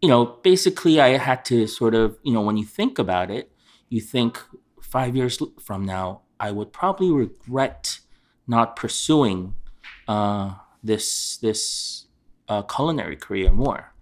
you 0.01 0.09
know, 0.09 0.25
basically, 0.25 1.01
I 1.01 1.19
had 1.19 1.45
to 1.47 1.67
sort 1.67 1.95
of, 1.95 2.19
you 2.23 2.33
know, 2.33 2.41
when 2.41 2.57
you 2.57 2.65
think 2.65 2.99
about 2.99 3.31
it, 3.31 3.53
you 3.89 4.01
think 4.01 4.41
five 4.81 5.15
years 5.15 5.39
from 5.61 5.85
now, 5.85 6.23
I 6.39 6.51
would 6.53 6.73
probably 6.73 7.11
regret 7.11 8.01
not 8.47 8.77
pursuing 8.77 9.55
uh, 10.09 10.55
this 10.83 11.37
this 11.39 12.07
uh, 12.49 12.63
culinary 12.63 13.17
career 13.17 13.53
more 13.53 13.93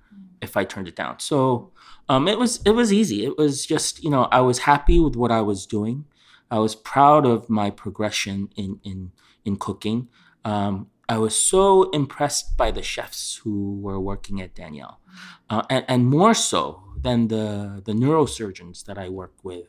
if 0.40 0.56
I 0.56 0.64
turned 0.64 0.88
it 0.88 0.96
down. 0.96 1.18
So 1.18 1.72
um, 2.08 2.28
it 2.28 2.38
was 2.38 2.60
it 2.64 2.70
was 2.70 2.92
easy. 2.92 3.24
It 3.24 3.36
was 3.36 3.66
just 3.66 4.02
you 4.02 4.10
know 4.10 4.28
I 4.30 4.40
was 4.40 4.60
happy 4.60 5.00
with 5.00 5.16
what 5.16 5.30
I 5.30 5.42
was 5.42 5.66
doing. 5.66 6.04
I 6.50 6.58
was 6.58 6.74
proud 6.74 7.26
of 7.26 7.50
my 7.50 7.70
progression 7.70 8.48
in 8.56 8.80
in 8.84 9.12
in 9.44 9.56
cooking. 9.56 10.08
Um, 10.44 10.88
I 11.08 11.18
was 11.18 11.38
so 11.38 11.90
impressed 11.90 12.56
by 12.56 12.70
the 12.70 12.82
chefs 12.82 13.36
who 13.36 13.80
were 13.80 13.98
working 13.98 14.40
at 14.40 14.54
Daniel, 14.54 15.00
uh, 15.48 15.62
and, 15.70 15.84
and 15.88 16.06
more 16.06 16.34
so 16.34 16.82
than 17.00 17.28
the 17.28 17.82
the 17.84 17.92
neurosurgeons 17.92 18.84
that 18.84 18.98
I 18.98 19.08
work 19.08 19.32
with 19.42 19.66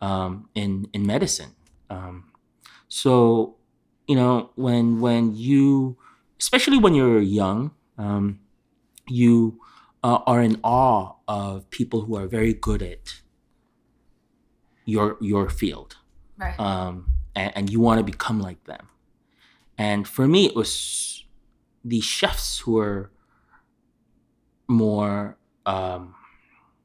um, 0.00 0.48
in 0.54 0.88
in 0.92 1.06
medicine. 1.06 1.54
Um, 1.90 2.32
so, 2.88 3.56
you 4.06 4.16
know, 4.16 4.50
when 4.56 5.00
when 5.00 5.34
you, 5.34 5.96
especially 6.40 6.78
when 6.78 6.94
you're 6.94 7.20
young, 7.20 7.72
um, 7.96 8.40
you 9.08 9.60
uh, 10.04 10.20
are 10.26 10.42
in 10.42 10.60
awe 10.62 11.14
of 11.26 11.68
people 11.70 12.02
who 12.02 12.16
are 12.16 12.26
very 12.26 12.52
good 12.52 12.82
at 12.82 13.20
your 14.84 15.16
your 15.20 15.48
field, 15.48 15.96
right? 16.36 16.58
Um, 16.58 17.06
and, 17.34 17.52
and 17.56 17.70
you 17.70 17.80
want 17.80 17.98
to 17.98 18.04
become 18.04 18.40
like 18.40 18.64
them. 18.64 18.88
And 19.78 20.06
for 20.06 20.26
me, 20.26 20.46
it 20.46 20.56
was 20.56 21.24
the 21.84 22.00
chefs 22.00 22.58
who 22.58 22.72
were 22.72 23.12
more 24.66 25.38
um, 25.64 26.14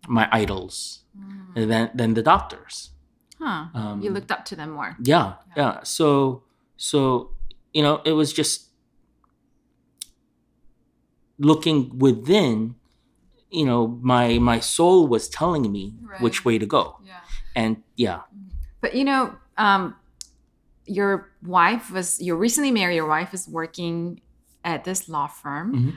my 0.07 0.29
idols 0.31 1.03
mm. 1.17 1.67
than 1.67 1.89
than 1.93 2.13
the 2.13 2.21
doctors. 2.21 2.91
Huh. 3.39 3.65
Um, 3.73 4.01
you 4.01 4.11
looked 4.11 4.31
up 4.31 4.45
to 4.45 4.55
them 4.55 4.71
more. 4.71 4.95
Yeah, 5.03 5.33
yeah, 5.47 5.53
yeah. 5.57 5.83
So 5.83 6.43
so 6.77 7.31
you 7.73 7.81
know, 7.81 8.01
it 8.05 8.11
was 8.13 8.31
just 8.31 8.69
looking 11.39 11.97
within. 11.97 12.75
You 13.49 13.65
know, 13.65 13.99
my 14.01 14.39
my 14.39 14.59
soul 14.59 15.07
was 15.07 15.29
telling 15.29 15.71
me 15.71 15.93
right. 16.01 16.21
which 16.21 16.43
way 16.43 16.57
to 16.57 16.65
go. 16.65 16.97
Yeah. 17.05 17.19
And 17.55 17.83
yeah. 17.95 18.21
But 18.81 18.95
you 18.95 19.03
know, 19.03 19.35
um, 19.57 19.95
your 20.85 21.29
wife 21.43 21.91
was 21.91 22.19
you 22.21 22.35
recently 22.35 22.71
married 22.71 22.95
your 22.95 23.07
wife 23.07 23.33
is 23.33 23.47
working 23.47 24.19
at 24.63 24.83
this 24.83 25.07
law 25.07 25.27
firm 25.27 25.95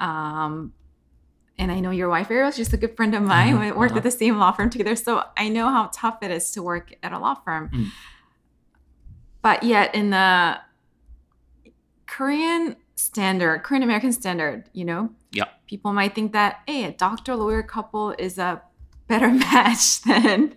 mm-hmm. 0.00 0.04
um, 0.04 0.72
and 1.58 1.70
i 1.70 1.80
know 1.80 1.90
your 1.90 2.08
wife 2.08 2.30
ariel 2.30 2.48
is 2.48 2.56
just 2.56 2.72
a 2.72 2.76
good 2.76 2.96
friend 2.96 3.14
of 3.14 3.22
mine 3.22 3.54
uh-huh. 3.54 3.64
we 3.64 3.72
worked 3.72 3.92
uh-huh. 3.92 3.98
at 3.98 4.04
the 4.04 4.10
same 4.10 4.38
law 4.38 4.52
firm 4.52 4.70
together 4.70 4.96
so 4.96 5.22
i 5.36 5.48
know 5.48 5.68
how 5.68 5.90
tough 5.92 6.18
it 6.22 6.30
is 6.30 6.50
to 6.50 6.62
work 6.62 6.94
at 7.02 7.12
a 7.12 7.18
law 7.18 7.34
firm 7.34 7.68
mm. 7.70 7.88
but 9.42 9.62
yet 9.62 9.94
in 9.94 10.10
the 10.10 10.58
korean 12.06 12.76
standard 12.94 13.62
korean 13.62 13.82
american 13.82 14.12
standard 14.12 14.64
you 14.72 14.84
know 14.84 15.10
yeah 15.32 15.44
people 15.66 15.92
might 15.92 16.14
think 16.14 16.32
that 16.32 16.60
hey 16.66 16.84
a 16.84 16.92
doctor 16.92 17.36
lawyer 17.36 17.62
couple 17.62 18.14
is 18.18 18.38
a 18.38 18.62
better 19.08 19.30
match 19.32 20.02
than 20.02 20.54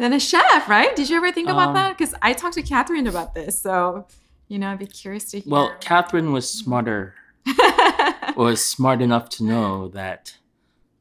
than 0.00 0.12
a 0.12 0.20
chef, 0.20 0.68
right? 0.68 0.94
Did 0.96 1.08
you 1.08 1.16
ever 1.16 1.30
think 1.30 1.48
about 1.48 1.68
um, 1.68 1.74
that? 1.74 1.96
Because 1.96 2.14
I 2.22 2.32
talked 2.32 2.54
to 2.54 2.62
Catherine 2.62 3.06
about 3.06 3.34
this, 3.34 3.58
so 3.60 4.06
you 4.48 4.58
know, 4.58 4.70
I'd 4.70 4.78
be 4.78 4.86
curious 4.86 5.30
to 5.30 5.40
hear. 5.40 5.52
Well, 5.52 5.76
Catherine 5.80 6.32
was 6.32 6.50
smarter, 6.50 7.14
was 8.36 8.64
smart 8.64 9.00
enough 9.02 9.28
to 9.30 9.44
know 9.44 9.88
that 9.88 10.36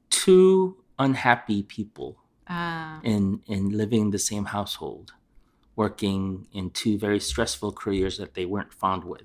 two 0.10 0.77
unhappy 1.00 1.63
people 1.63 2.18
uh, 2.48 3.00
in 3.03 3.41
in 3.48 3.70
living 3.70 4.01
in 4.01 4.10
the 4.12 4.20
same 4.20 4.46
household 4.46 5.13
working 5.75 6.46
in 6.51 6.70
two 6.70 6.98
very 6.98 7.22
stressful 7.22 7.72
careers 7.72 8.18
that 8.18 8.34
they 8.34 8.46
weren't 8.46 8.74
fond 8.74 9.06
with 9.06 9.24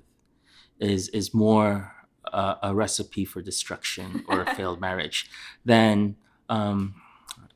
is 0.79 1.09
is 1.09 1.33
more 1.33 1.93
uh, 2.31 2.55
a 2.63 2.73
recipe 2.73 3.25
for 3.25 3.41
destruction 3.41 4.23
or 4.29 4.41
a 4.41 4.55
failed 4.55 4.79
marriage 4.79 5.29
than 5.65 6.15
um, 6.47 6.95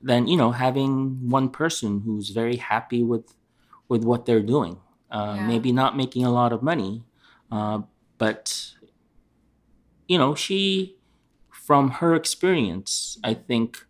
than 0.02 0.28
you 0.28 0.38
know 0.38 0.52
having 0.52 1.30
one 1.30 1.50
person 1.50 2.02
who's 2.06 2.30
very 2.30 2.56
happy 2.58 3.04
with 3.04 3.36
with 3.88 4.04
what 4.04 4.26
they're 4.26 4.44
doing. 4.56 4.78
Uh, 5.12 5.36
Yeah. 5.38 5.48
Maybe 5.48 5.72
not 5.72 5.98
making 5.98 6.24
a 6.26 6.32
lot 6.32 6.54
of 6.54 6.62
money, 6.62 7.04
uh, 7.52 7.82
but 8.18 8.74
you 10.08 10.18
know 10.18 10.36
she, 10.36 10.96
from 11.52 11.92
her 12.00 12.16
experience, 12.16 13.18
I 13.24 13.34
think 13.34 13.86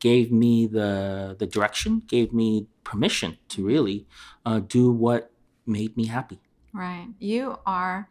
gave 0.00 0.30
me 0.30 0.66
the 0.66 1.34
the 1.38 1.46
direction, 1.46 2.02
gave 2.06 2.32
me 2.32 2.66
permission 2.84 3.38
to 3.48 3.64
really 3.64 4.06
uh, 4.44 4.60
do 4.60 4.90
what 4.90 5.30
made 5.66 5.96
me 5.96 6.06
happy. 6.06 6.40
Right. 6.72 7.08
You 7.18 7.58
are 7.64 8.08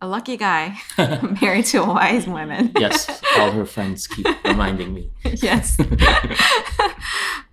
a 0.00 0.06
lucky 0.08 0.36
guy 0.36 0.78
married 1.42 1.64
to 1.66 1.82
a 1.82 1.86
wise 1.86 2.26
woman. 2.26 2.72
yes, 2.78 3.20
all 3.38 3.50
her 3.52 3.66
friends 3.66 4.06
keep 4.06 4.26
reminding 4.44 4.94
me. 4.94 5.10
yes. 5.24 5.78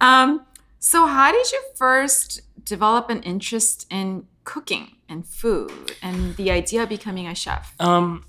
um, 0.02 0.46
so, 0.80 1.06
how 1.08 1.32
did 1.32 1.52
you 1.52 1.62
first 1.76 2.42
develop 2.64 3.10
an 3.10 3.22
interest 3.24 3.86
in 3.90 4.26
cooking 4.44 4.96
and 5.10 5.26
food 5.28 5.96
and 6.02 6.36
the 6.38 6.52
idea 6.52 6.84
of 6.84 6.90
becoming 6.90 7.28
a 7.28 7.36
chef? 7.36 7.74
Um, 7.80 8.24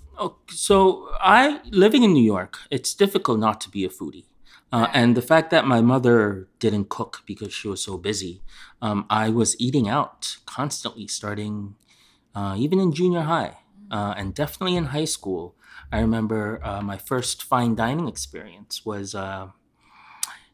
so 0.48 1.08
I 1.20 1.60
living 1.70 2.02
in 2.02 2.12
New 2.12 2.24
York, 2.24 2.58
it's 2.70 2.92
difficult 2.94 3.38
not 3.38 3.60
to 3.62 3.70
be 3.70 3.84
a 3.84 3.88
foodie. 3.88 4.24
Uh, 4.70 4.80
Right. 4.80 4.90
and 4.92 5.16
the 5.16 5.22
fact 5.22 5.48
that 5.50 5.66
my 5.66 5.80
mother 5.80 6.46
didn't 6.58 6.90
cook 6.90 7.22
because 7.24 7.54
she 7.54 7.68
was 7.68 7.80
so 7.80 7.96
busy, 7.96 8.42
um, 8.82 9.06
I 9.08 9.30
was 9.30 9.56
eating 9.58 9.88
out 9.88 10.36
constantly, 10.44 11.06
starting 11.06 11.74
uh, 12.34 12.54
even 12.58 12.78
in 12.78 12.92
junior 12.92 13.22
high 13.22 13.56
uh, 13.90 14.14
and 14.16 14.34
definitely 14.34 14.76
in 14.76 14.86
high 14.86 15.04
school. 15.06 15.54
I 15.92 16.00
remember 16.00 16.60
uh, 16.64 16.82
my 16.82 16.98
first 16.98 17.42
fine 17.42 17.74
dining 17.74 18.08
experience 18.08 18.84
was, 18.84 19.14
uh, 19.14 19.48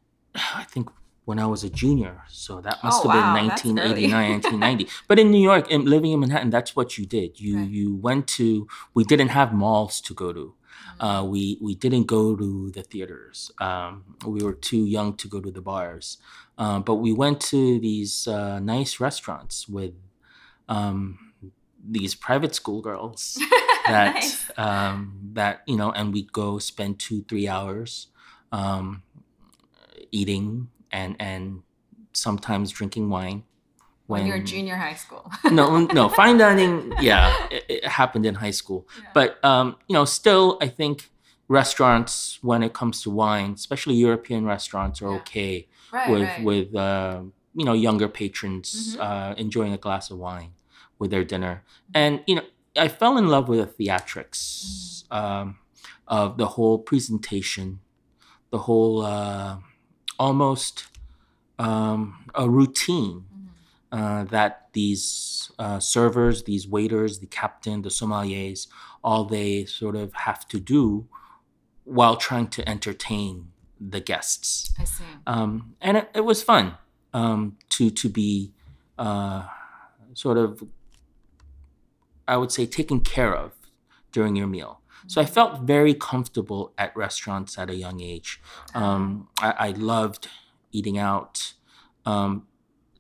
I 0.35 0.65
think, 0.65 0.89
when 1.25 1.39
I 1.39 1.47
was 1.47 1.65
a 1.65 1.71
junior. 1.71 2.23
So 2.29 2.61
that 2.61 2.83
must 2.85 3.01
Oh, 3.01 3.09
have 3.09 3.13
wow, 3.17 3.35
been 3.35 3.49
that's 3.49 3.65
1989, 3.65 4.31
1990. 4.31 4.89
But 5.09 5.19
in 5.19 5.31
New 5.31 5.43
York, 5.43 5.71
in, 5.71 5.85
living 5.87 6.13
in 6.13 6.21
Manhattan, 6.21 6.51
that's 6.51 6.77
what 6.77 6.99
you 6.99 7.07
did. 7.07 7.41
You 7.41 7.57
Right. 7.59 7.69
you 7.71 7.97
went 7.97 8.27
to. 8.39 8.69
We 8.93 9.05
didn't 9.05 9.29
have 9.29 9.53
malls 9.55 10.01
to 10.03 10.15
go 10.15 10.33
to. 10.33 10.55
Uh, 11.01 11.25
we 11.27 11.59
we 11.63 11.75
didn't 11.75 12.05
go 12.07 12.37
to 12.37 12.71
the 12.71 12.83
theaters. 12.83 13.51
Um, 13.59 14.17
we 14.27 14.43
were 14.45 14.53
too 14.55 14.85
young 14.85 15.17
to 15.17 15.29
go 15.29 15.41
to 15.41 15.51
the 15.51 15.63
bars. 15.63 16.19
Um, 16.59 16.83
but 16.83 16.97
we 16.97 17.13
went 17.13 17.41
to 17.53 17.81
these 17.81 18.29
uh, 18.29 18.61
nice 18.61 19.01
restaurants 19.01 19.67
with 19.69 19.95
um, 20.69 21.24
these 21.87 22.15
private 22.15 22.55
school 22.55 22.81
girls 22.83 23.39
that 23.87 24.15
Nice. 24.15 24.51
um, 24.57 25.19
that 25.35 25.63
you 25.67 25.77
know, 25.77 25.93
and 25.93 26.13
we'd 26.15 26.33
go 26.33 26.59
spend 26.59 26.99
two 26.99 27.23
three 27.29 27.47
hours 27.49 28.09
um, 28.53 29.03
eating 30.13 30.69
and 30.91 31.17
and 31.19 31.63
sometimes 32.13 32.71
drinking 32.71 33.11
wine. 33.11 33.43
when 34.07 34.27
you're 34.27 34.39
junior 34.39 34.77
high 34.77 34.95
school. 34.95 35.31
no, 35.51 35.87
no, 35.87 36.09
fine 36.21 36.37
dining. 36.39 36.93
Yeah, 37.01 37.33
it, 37.51 37.65
it 37.69 37.85
happened 37.87 38.27
in 38.27 38.35
high 38.37 38.53
school, 38.53 38.87
Yeah. 39.03 39.11
but 39.15 39.45
um, 39.45 39.77
you 39.89 39.95
know, 39.95 40.05
still, 40.05 40.59
I 40.61 40.69
think 40.69 41.11
restaurants, 41.49 42.39
when 42.43 42.63
it 42.63 42.73
comes 42.75 43.03
to 43.03 43.11
wine, 43.11 43.53
especially 43.55 43.95
European 43.95 44.45
restaurants, 44.45 45.01
are 45.03 45.11
Yeah. 45.11 45.21
okay 45.21 45.69
right, 45.93 46.09
with 46.11 46.29
right. 46.29 46.43
with 46.45 46.75
uh, 46.75 47.23
you 47.55 47.65
know 47.65 47.73
younger 47.73 48.09
patrons 48.09 48.97
Mhm. 48.97 49.01
uh, 49.07 49.35
enjoying 49.37 49.73
a 49.73 49.79
glass 49.79 50.11
of 50.11 50.19
wine 50.19 50.53
with 50.99 51.11
their 51.11 51.25
dinner, 51.25 51.63
and 51.95 52.23
you 52.27 52.35
know, 52.37 52.43
I 52.77 52.89
fell 52.89 53.17
in 53.19 53.29
love 53.29 53.49
with 53.49 53.61
the 53.77 53.85
theatrics 53.85 55.05
um, 55.13 55.59
of 56.09 56.37
the 56.39 56.47
whole 56.49 56.79
presentation, 56.79 57.81
the 58.51 58.59
whole 58.59 59.03
uh, 59.05 59.59
almost 60.19 60.87
um, 61.59 62.25
a 62.35 62.49
routine 62.49 63.25
Mhm. 63.25 63.49
uh, 63.93 64.25
that 64.25 64.69
these 64.73 65.53
uh, 65.59 65.79
servers, 65.79 66.43
these 66.45 66.67
waiters, 66.67 67.21
the 67.21 67.27
captain, 67.27 67.83
the 67.83 67.91
sommeliers, 67.91 68.67
all 69.05 69.25
they 69.25 69.65
sort 69.67 69.95
of 69.97 70.13
have 70.15 70.49
to 70.49 70.59
do 70.59 71.07
while 71.85 72.17
trying 72.17 72.49
to 72.49 72.69
entertain 72.69 73.53
the 73.79 74.01
guests. 74.01 74.73
I 74.81 74.85
see. 74.85 75.05
Um, 75.27 75.75
and 75.81 75.97
it, 75.99 76.11
it 76.15 76.25
was 76.25 76.43
fun 76.43 76.75
um, 77.13 77.57
to 77.71 77.91
to 77.91 78.09
be 78.09 78.53
uh, 78.99 79.47
sort 80.15 80.39
of, 80.39 80.63
I 82.27 82.37
would 82.37 82.53
say, 82.53 82.67
taken 82.67 83.01
care 83.01 83.35
of 83.35 83.53
during 84.13 84.37
your 84.37 84.47
meal. 84.47 84.81
So 85.07 85.21
I 85.21 85.27
felt 85.27 85.63
very 85.63 85.93
comfortable 85.93 86.73
at 86.79 86.97
restaurants 86.97 87.59
at 87.59 87.69
a 87.69 87.75
young 87.75 88.01
age. 88.01 88.41
Um, 88.75 89.29
I, 89.39 89.51
I 89.59 89.71
loved 89.71 90.29
eating 90.73 90.99
out. 90.99 91.55
Um, 92.07 92.47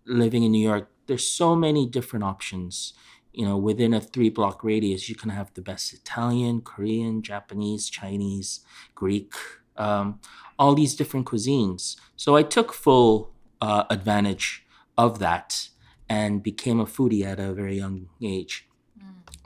living 0.07 0.43
in 0.43 0.53
New 0.53 0.67
York, 0.67 0.91
there's 1.07 1.27
so 1.27 1.57
many 1.57 1.87
different 1.87 2.25
options. 2.25 2.93
You 3.33 3.47
know, 3.47 3.57
within 3.57 3.95
a 3.95 4.01
three 4.01 4.29
block 4.29 4.63
radius, 4.63 5.09
you 5.09 5.15
can 5.15 5.31
have 5.31 5.53
the 5.55 5.63
best 5.63 5.93
Italian, 5.93 6.61
Korean, 6.61 7.23
Japanese, 7.23 7.89
Chinese, 7.89 8.61
Greek, 8.95 9.33
um, 9.77 10.21
all 10.59 10.75
these 10.75 10.95
different 10.95 11.27
cuisines. 11.27 11.97
So 12.17 12.37
I 12.37 12.43
took 12.43 12.73
full 12.73 13.33
uh, 13.61 13.85
advantage 13.91 14.67
of 14.97 15.19
that 15.19 15.69
and 16.09 16.43
became 16.43 16.79
a 16.79 16.87
foodie 16.87 17.25
at 17.25 17.41
a 17.41 17.53
very 17.53 17.79
young 17.79 18.09
age. 18.23 18.69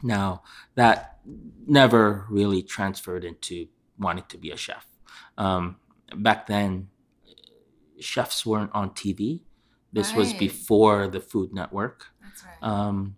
Now, 0.03 0.42
that 0.75 1.18
never 1.66 2.27
really 2.31 2.62
transferred 2.62 3.25
into 3.25 3.66
wanting 3.99 4.25
to 4.29 4.38
be 4.38 4.51
a 4.51 4.57
chef. 4.57 4.87
Um, 5.37 5.77
back 6.14 6.47
then, 6.47 6.88
chefs 8.01 8.47
weren't 8.47 8.71
on 8.75 8.90
TV. 8.90 9.42
This 9.92 10.14
was 10.14 10.33
before 10.35 11.09
the 11.09 11.21
Food 11.21 11.53
Network. 11.53 12.07
That's 12.23 12.44
right. 12.44 12.62
Um, 12.62 13.16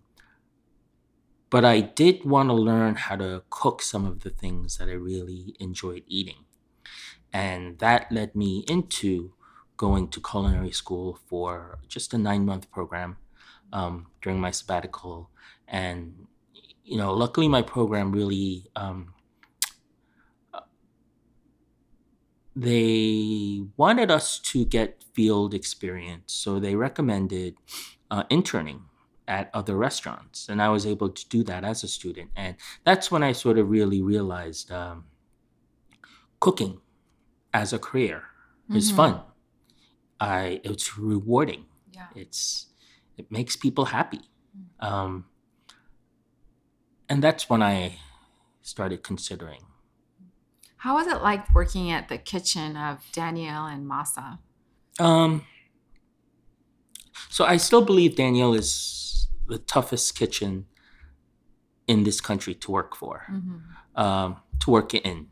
but 1.50 1.64
I 1.64 1.80
did 1.80 2.24
want 2.24 2.48
to 2.48 2.54
learn 2.54 2.94
how 2.94 3.16
to 3.16 3.42
cook 3.50 3.82
some 3.82 4.06
of 4.06 4.20
the 4.20 4.30
things 4.30 4.78
that 4.78 4.88
I 4.88 4.92
really 4.92 5.56
enjoyed 5.58 6.04
eating. 6.06 6.44
And 7.32 7.78
that 7.80 8.10
led 8.10 8.34
me 8.36 8.64
into 8.68 9.34
going 9.76 10.08
to 10.08 10.20
culinary 10.20 10.70
school 10.70 11.18
for 11.26 11.80
just 11.88 12.14
a 12.14 12.18
nine 12.18 12.46
month 12.46 12.70
program 12.70 13.16
um, 13.72 14.06
during 14.22 14.40
my 14.40 14.52
sabbatical. 14.52 15.30
And, 15.66 16.26
you 16.90 16.96
know, 16.98 17.12
luckily 17.14 17.48
my 17.48 17.62
program 17.62 18.10
really, 18.12 18.66
um, 18.76 19.14
they 22.56 23.62
wanted 23.76 24.10
us 24.10 24.38
to 24.38 24.64
get 24.64 25.02
field 25.14 25.54
experience. 25.54 26.32
So 26.32 26.58
they 26.58 26.74
recommended 26.74 27.54
uh, 28.10 28.24
interning 28.28 28.82
at 29.28 29.50
other 29.54 29.76
restaurants. 29.76 30.48
And 30.48 30.60
I 30.60 30.68
was 30.68 30.84
able 30.86 31.08
to 31.10 31.28
do 31.28 31.44
that 31.44 31.64
as 31.64 31.84
a 31.84 31.88
student. 31.88 32.30
And 32.34 32.56
that's 32.84 33.10
when 33.10 33.22
I 33.22 33.32
sort 33.32 33.58
of 33.58 33.70
really 33.70 34.02
realized 34.02 34.72
um, 34.72 35.04
cooking 36.40 36.80
as 37.54 37.72
a 37.72 37.78
career 37.78 38.24
is 38.74 38.90
Mhm. 38.92 38.96
fun. 38.96 39.20
I 40.18 40.60
it's 40.64 40.98
rewarding. 40.98 41.66
Yeah. 41.92 42.08
It's 42.14 42.66
it 43.16 43.30
makes 43.30 43.54
people 43.56 43.86
happy. 43.86 44.20
Um, 44.80 45.26
and 47.10 47.22
that's 47.22 47.50
when 47.50 47.62
I 47.62 47.98
started 48.62 49.02
considering. 49.02 49.60
How 50.76 50.94
was 50.94 51.06
it 51.06 51.20
like 51.22 51.54
working 51.54 51.90
at 51.90 52.08
the 52.08 52.16
kitchen 52.16 52.76
of 52.76 53.00
Daniel 53.12 53.66
and 53.66 53.84
Masa? 53.90 54.38
Um, 54.98 55.44
so 57.28 57.44
I 57.44 57.58
still 57.58 57.82
believe 57.84 58.16
Daniel 58.16 58.54
is 58.54 59.28
the 59.46 59.58
toughest 59.58 60.16
kitchen 60.18 60.66
in 61.86 62.04
this 62.04 62.20
country 62.20 62.54
to 62.54 62.70
work 62.70 62.96
for, 62.96 63.26
Mm-hmm. 63.30 64.00
um, 64.00 64.36
to 64.60 64.70
work 64.70 64.94
in. 64.94 65.26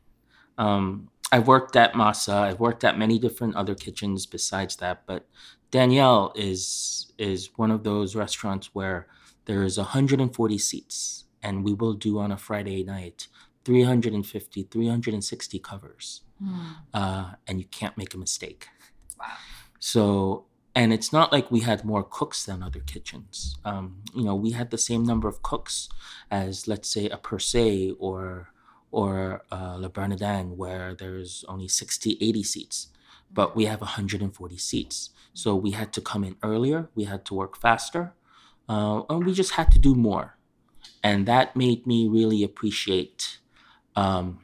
Um, 0.58 1.08
I've 1.30 1.46
worked 1.46 1.76
at 1.76 1.92
Masa. 1.94 2.34
I've 2.34 2.58
worked 2.60 2.82
at 2.84 2.98
many 2.98 3.18
different 3.18 3.54
other 3.54 3.74
kitchens 3.74 4.26
besides 4.26 4.76
that, 4.76 5.04
but 5.06 5.28
Daniel 5.70 6.32
is 6.34 7.12
is 7.18 7.50
one 7.56 7.70
of 7.70 7.84
those 7.84 8.16
restaurants 8.16 8.70
where 8.74 9.06
there 9.44 9.62
is 9.64 9.76
140 9.78 10.58
seats, 10.58 11.24
and 11.42 11.64
we 11.64 11.72
will 11.74 11.94
do 11.94 12.18
on 12.18 12.32
a 12.32 12.36
Friday 12.36 12.82
night 12.84 13.28
350, 13.64 14.62
360 14.64 15.58
covers, 15.58 16.22
uh, 16.94 17.32
and 17.46 17.58
you 17.60 17.66
can't 17.66 17.96
make 17.98 18.14
a 18.14 18.18
mistake. 18.18 18.68
Wow. 19.18 19.26
So, 19.78 20.44
and 20.74 20.92
it's 20.92 21.12
not 21.12 21.32
like 21.32 21.50
we 21.50 21.60
had 21.60 21.84
more 21.84 22.02
cooks 22.04 22.44
than 22.46 22.62
other 22.62 22.80
kitchens. 22.80 23.56
Um, 23.64 24.02
you 24.14 24.24
know, 24.24 24.34
we 24.34 24.52
had 24.52 24.70
the 24.70 24.78
same 24.78 25.04
number 25.04 25.28
of 25.28 25.42
cooks 25.42 25.88
as, 26.30 26.66
let's 26.68 26.88
say, 26.88 27.08
a 27.08 27.16
Per 27.16 27.38
Se 27.38 27.92
or 27.98 28.50
or 28.90 29.42
uh, 29.52 29.76
Le 29.78 29.88
Bernardin, 29.90 30.56
where 30.56 30.94
there's 30.94 31.44
only 31.46 31.68
60, 31.68 32.16
80 32.20 32.42
seats, 32.42 32.88
but 33.30 33.54
we 33.54 33.66
have 33.66 33.80
140 33.82 34.56
seats. 34.56 35.10
So 35.34 35.54
we 35.54 35.72
had 35.72 35.92
to 35.92 36.00
come 36.00 36.24
in 36.24 36.36
earlier. 36.42 36.88
We 36.94 37.04
had 37.04 37.24
to 37.26 37.34
work 37.34 37.56
faster. 37.58 38.14
uh, 38.68 39.02
and 39.10 39.24
we 39.26 39.32
just 39.34 39.52
had 39.52 39.70
to 39.72 39.78
do 39.78 39.94
more, 39.94 40.37
and 41.02 41.26
that 41.26 41.56
made 41.56 41.86
me 41.86 42.08
really 42.08 42.42
appreciate 42.42 43.38
um, 43.96 44.40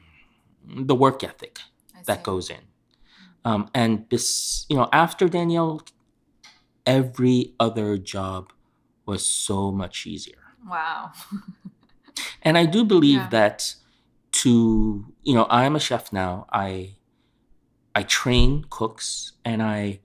the 0.65 0.95
work 0.95 1.23
ethic 1.23 1.59
that 2.05 2.23
goes 2.23 2.49
in. 2.49 2.61
Um, 3.43 3.69
and 3.73 4.05
this, 4.09 4.65
you 4.69 4.75
know, 4.75 4.89
after 4.91 5.27
Daniel, 5.29 5.81
every 6.85 7.53
other 7.59 7.97
job 7.97 8.51
was 9.05 9.25
so 9.25 9.71
much 9.71 10.07
easier. 10.07 10.39
Wow. 10.67 11.11
and 12.41 12.57
I 12.57 12.65
do 12.65 12.83
believe 12.83 13.19
Yeah. 13.19 13.29
that 13.29 13.75
to, 14.43 15.13
you 15.23 15.33
know, 15.33 15.47
I'm 15.49 15.75
a 15.75 15.79
chef 15.79 16.11
now. 16.11 16.47
I 16.51 16.95
I 17.97 18.03
train 18.03 18.65
cooks 18.69 19.33
and 19.45 19.63
I 19.63 20.01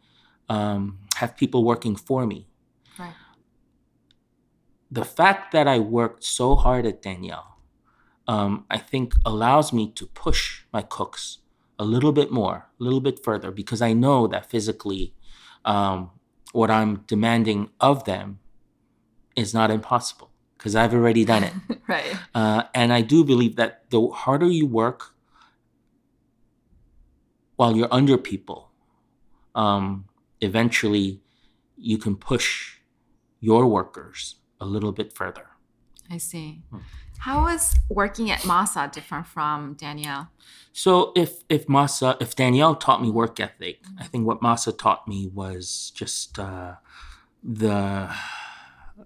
um, 0.49 0.99
have 1.17 1.37
people 1.37 1.65
working 1.65 1.97
for 1.97 2.25
me. 2.25 2.47
The 4.91 5.05
fact 5.05 5.53
that 5.53 5.69
I 5.69 5.79
worked 5.79 6.25
so 6.25 6.57
hard 6.57 6.85
at 6.85 7.01
Daniel, 7.01 7.45
um, 8.27 8.65
I 8.69 8.79
think 8.79 9.15
allows 9.25 9.73
me 9.73 9.91
to 9.93 10.07
push 10.07 10.63
my 10.73 10.83
cooks 10.83 11.39
a 11.79 11.85
little 11.85 12.13
bit 12.13 12.31
more, 12.33 12.69
a 12.79 12.83
little 12.83 13.01
bit 13.01 13.23
further, 13.23 13.51
because 13.51 13.81
I 13.81 13.93
know 13.93 14.27
that 14.27 14.51
physically, 14.51 15.15
um, 15.65 16.11
what 16.53 16.71
I'm 16.71 17.05
demanding 17.07 17.71
of 17.81 18.05
them 18.05 18.41
is 19.37 19.55
not 19.55 19.71
impossible 19.71 20.31
because 20.59 20.75
I've 20.75 20.93
already 20.93 21.25
done 21.25 21.45
it. 21.45 21.55
right. 21.89 22.17
Uh, 22.35 22.65
and 22.75 22.93
I 22.93 23.01
do 23.01 23.25
believe 23.25 23.57
that 23.57 23.89
the 23.91 24.09
harder 24.09 24.49
you 24.49 24.67
work 24.67 25.15
while 27.57 27.77
you're 27.77 27.93
under 27.93 28.19
people, 28.19 28.71
um, 29.55 30.07
eventually 30.41 31.21
you 31.77 31.97
can 31.97 32.17
push 32.17 32.79
your 33.41 33.67
workers 33.67 34.37
a 34.61 34.67
little 34.67 34.93
bit 34.93 35.13
further. 35.13 35.47
I 36.11 36.19
see. 36.19 36.63
Hmm. 36.71 36.79
How 37.19 37.49
is 37.49 37.75
working 37.89 38.31
at 38.31 38.41
Masa 38.41 38.91
different 38.91 39.27
from 39.27 39.75
Daniel? 39.75 40.29
So 40.73 41.13
if 41.15 41.45
if 41.49 41.67
Masa, 41.67 42.17
if 42.21 42.35
Daniel 42.35 42.75
taught 42.75 43.03
me 43.03 43.11
work 43.11 43.39
ethic, 43.39 43.85
I 43.99 44.05
think 44.05 44.27
what 44.27 44.41
Masa 44.41 44.77
taught 44.77 45.07
me 45.07 45.29
was 45.33 45.93
just 45.95 46.39
uh, 46.39 46.77
the 47.43 48.09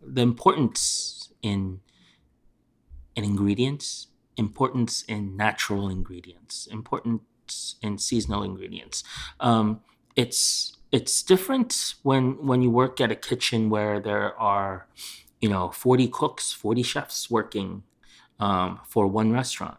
the 0.01 0.23
importance 0.23 1.33
in 1.43 1.81
in 3.17 3.25
ingredients, 3.25 4.09
importance 4.37 5.03
in 5.03 5.37
natural 5.37 5.89
ingredients, 5.89 6.67
importance 6.71 7.77
in 7.83 7.99
seasonal 7.99 8.43
ingredients. 8.43 9.05
Um, 9.41 9.81
it's 10.17 10.77
it's 10.93 11.23
different 11.23 11.95
when 12.03 12.47
when 12.47 12.63
you 12.63 12.71
work 12.71 13.01
at 13.01 13.11
a 13.11 13.17
kitchen 13.17 13.71
where 13.71 14.01
there 14.01 14.39
are, 14.39 14.87
you 15.45 15.51
know, 15.51 15.69
forty 15.85 16.09
cooks, 16.09 16.53
forty 16.53 16.83
chefs 16.83 17.31
working 17.31 17.83
um, 18.41 18.81
for 18.89 19.07
one 19.07 19.31
restaurant. 19.31 19.77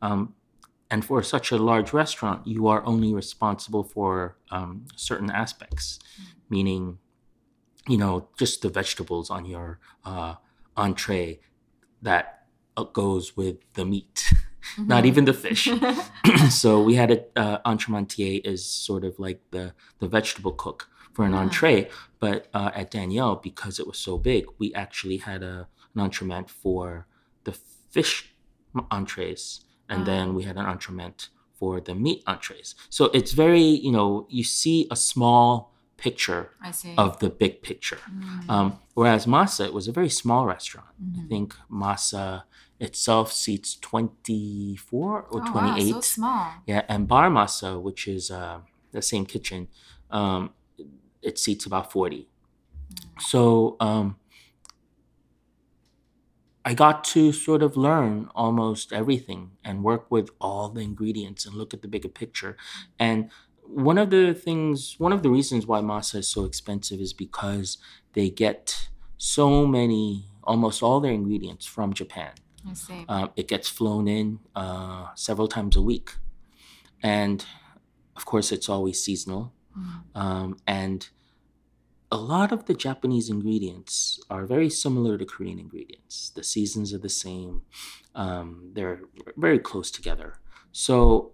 Um, 0.00 0.34
and 0.92 1.04
for 1.04 1.24
such 1.24 1.50
a 1.50 1.58
large 1.58 1.92
restaurant, 1.92 2.46
you 2.46 2.68
are 2.68 2.86
only 2.86 3.12
responsible 3.12 3.82
for 3.82 4.36
um, 4.52 4.86
certain 4.94 5.28
aspects, 5.28 5.98
meaning, 6.48 6.98
you 7.88 7.98
know, 7.98 8.28
just 8.38 8.62
the 8.62 8.68
vegetables 8.68 9.28
on 9.28 9.44
your 9.44 9.80
uh, 10.04 10.34
entree 10.76 11.40
that 12.00 12.44
uh, 12.76 12.84
goes 12.84 13.36
with 13.36 13.56
the 13.74 13.84
meat, 13.84 14.32
not 14.78 15.04
even 15.04 15.24
the 15.24 15.34
fish. 15.34 15.68
so 16.48 16.80
we 16.80 16.94
had 16.94 17.10
a 17.10 17.20
uh, 17.34 17.58
entremetier 17.72 18.40
is 18.46 18.64
sort 18.64 19.02
of 19.02 19.18
like 19.18 19.40
the 19.50 19.74
the 19.98 20.06
vegetable 20.06 20.52
cook 20.52 20.88
for 21.12 21.24
an 21.24 21.34
Ah. 21.34 21.40
entree, 21.42 21.88
but 22.20 22.48
uh, 22.54 22.70
at 22.74 22.90
Daniel 22.90 23.36
because 23.36 23.78
it 23.80 23.86
was 23.86 23.98
so 23.98 24.18
big, 24.18 24.44
we 24.58 24.72
actually 24.74 25.18
had 25.18 25.42
a 25.42 25.68
an 25.94 26.00
entremet 26.08 26.48
for 26.48 27.06
the 27.44 27.52
fish 27.90 28.34
entrees, 28.90 29.60
and 29.88 30.02
Ah. 30.02 30.04
then 30.04 30.34
we 30.34 30.42
had 30.44 30.56
an 30.56 30.66
entremet 30.66 31.28
for 31.58 31.80
the 31.80 31.94
meat 31.94 32.22
entrees. 32.26 32.74
So 32.88 33.06
it's 33.06 33.32
very 33.32 33.60
you 33.86 33.90
know 33.92 34.26
you 34.28 34.44
see 34.44 34.86
a 34.90 34.96
small 34.96 35.72
picture 35.96 36.50
of 36.96 37.18
the 37.18 37.28
big 37.28 37.60
picture. 37.62 37.98
Mm. 38.08 38.48
Um, 38.50 38.78
whereas 38.94 39.26
Masa, 39.26 39.66
it 39.66 39.74
was 39.74 39.88
a 39.88 39.92
very 39.92 40.08
small 40.22 40.46
restaurant. 40.46 40.86
I 41.00 41.02
Mhm. 41.18 41.28
think 41.28 41.56
Masa 41.68 42.44
itself 42.78 43.32
seats 43.32 43.74
24 43.74 45.22
or 45.30 45.40
oh, 45.42 45.44
28. 45.52 45.94
Wow, 45.94 46.00
so 46.00 46.00
small. 46.00 46.46
Yeah, 46.66 46.82
and 46.88 47.08
Bar 47.08 47.30
Masa, 47.30 47.80
which 47.82 48.06
is 48.06 48.30
uh, 48.30 48.60
the 48.92 49.02
same 49.02 49.26
kitchen, 49.26 49.68
um, 50.10 50.50
it 51.22 51.38
seats 51.38 51.66
about 51.66 51.92
40. 51.92 52.28
So 53.20 53.76
um, 53.80 54.18
I 56.64 56.74
got 56.74 57.04
to 57.14 57.32
sort 57.32 57.62
of 57.62 57.76
learn 57.76 58.28
almost 58.34 58.92
everything 58.92 59.52
and 59.64 59.82
work 59.82 60.10
with 60.10 60.30
all 60.40 60.68
the 60.68 60.80
ingredients 60.82 61.46
and 61.46 61.54
look 61.54 61.72
at 61.72 61.82
the 61.82 61.88
bigger 61.88 62.08
picture. 62.08 62.56
And 62.98 63.30
one 63.62 63.96
of 63.96 64.10
the 64.10 64.34
things, 64.34 64.96
one 64.98 65.12
of 65.12 65.22
the 65.22 65.30
reasons 65.30 65.66
why 65.66 65.80
masa 65.80 66.16
is 66.16 66.28
so 66.28 66.44
expensive 66.44 67.00
is 67.00 67.12
because 67.12 67.78
they 68.12 68.28
get 68.28 68.88
so 69.16 69.66
many, 69.66 70.28
almost 70.44 70.82
all 70.82 71.00
their 71.00 71.12
ingredients 71.12 71.64
from 71.64 71.92
Japan. 71.94 72.32
I 72.68 72.74
see. 72.74 73.04
Um, 73.08 73.30
it 73.36 73.48
gets 73.48 73.68
flown 73.68 74.06
in 74.08 74.40
uh, 74.54 75.14
several 75.14 75.48
times 75.48 75.76
a 75.76 75.82
week. 75.82 76.16
And 77.02 77.44
of 78.16 78.26
course, 78.26 78.52
it's 78.52 78.68
always 78.68 79.02
seasonal. 79.02 79.54
Mm. 79.78 80.20
Um, 80.20 80.56
and 80.66 81.08
a 82.10 82.16
lot 82.16 82.52
of 82.52 82.64
the 82.66 82.74
Japanese 82.74 83.28
ingredients 83.28 84.18
are 84.30 84.46
very 84.46 84.70
similar 84.70 85.18
to 85.18 85.24
Korean 85.24 85.58
ingredients. 85.58 86.30
The 86.30 86.42
seasons 86.42 86.94
are 86.94 86.98
the 86.98 87.08
same, 87.26 87.62
um, 88.14 88.70
they're 88.72 89.00
very 89.36 89.58
close 89.58 89.90
together. 89.90 90.34
So, 90.72 91.32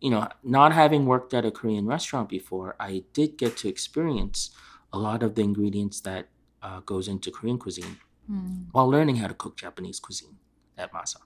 you 0.00 0.10
know, 0.10 0.28
not 0.42 0.72
having 0.72 1.06
worked 1.06 1.32
at 1.34 1.44
a 1.44 1.50
Korean 1.50 1.86
restaurant 1.86 2.28
before, 2.28 2.76
I 2.78 3.04
did 3.12 3.38
get 3.38 3.56
to 3.58 3.68
experience 3.68 4.50
a 4.92 4.98
lot 4.98 5.22
of 5.22 5.34
the 5.34 5.42
ingredients 5.42 6.00
that 6.02 6.28
uh, 6.62 6.80
goes 6.80 7.08
into 7.08 7.30
Korean 7.30 7.58
cuisine 7.58 7.98
Mm. 8.30 8.66
while 8.72 8.88
learning 8.90 9.16
how 9.16 9.26
to 9.26 9.32
cook 9.32 9.56
Japanese 9.56 9.98
cuisine 9.98 10.36
at 10.76 10.92
Masa. 10.92 11.16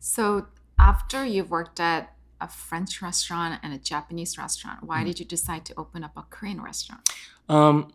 So 0.00 0.48
after 0.78 1.24
you've 1.24 1.50
worked 1.50 1.78
at 1.78 2.16
a 2.40 2.48
French 2.48 3.02
restaurant 3.02 3.60
and 3.62 3.72
a 3.72 3.78
Japanese 3.78 4.36
restaurant, 4.38 4.82
why 4.82 5.02
Mhm. 5.02 5.06
did 5.06 5.18
you 5.20 5.24
decide 5.26 5.64
to 5.66 5.74
open 5.76 6.02
up 6.04 6.16
a 6.16 6.22
Korean 6.22 6.60
restaurant? 6.60 7.02
Um, 7.48 7.92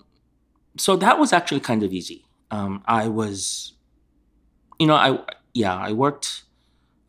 so 0.77 0.95
that 0.97 1.19
was 1.19 1.31
actually 1.33 1.61
kind 1.61 1.83
of 1.83 1.91
easy. 1.93 2.25
Um, 2.51 2.83
I 2.85 3.07
was, 3.07 3.73
you 4.79 4.87
know, 4.87 4.95
I 4.95 5.19
yeah, 5.53 5.75
I 5.75 5.93
worked. 5.93 6.43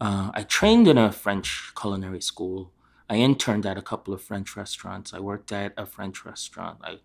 Uh, 0.00 0.30
I 0.34 0.42
trained 0.44 0.86
in 0.88 0.98
a 0.98 1.10
French 1.10 1.72
culinary 1.80 2.20
school. 2.20 2.72
I 3.08 3.16
interned 3.16 3.66
at 3.66 3.76
a 3.76 3.82
couple 3.82 4.12
of 4.14 4.22
French 4.22 4.56
restaurants. 4.56 5.12
I 5.14 5.20
worked 5.20 5.50
at 5.52 5.72
a 5.76 5.86
French 5.86 6.24
restaurant. 6.24 6.78
I, 6.82 6.98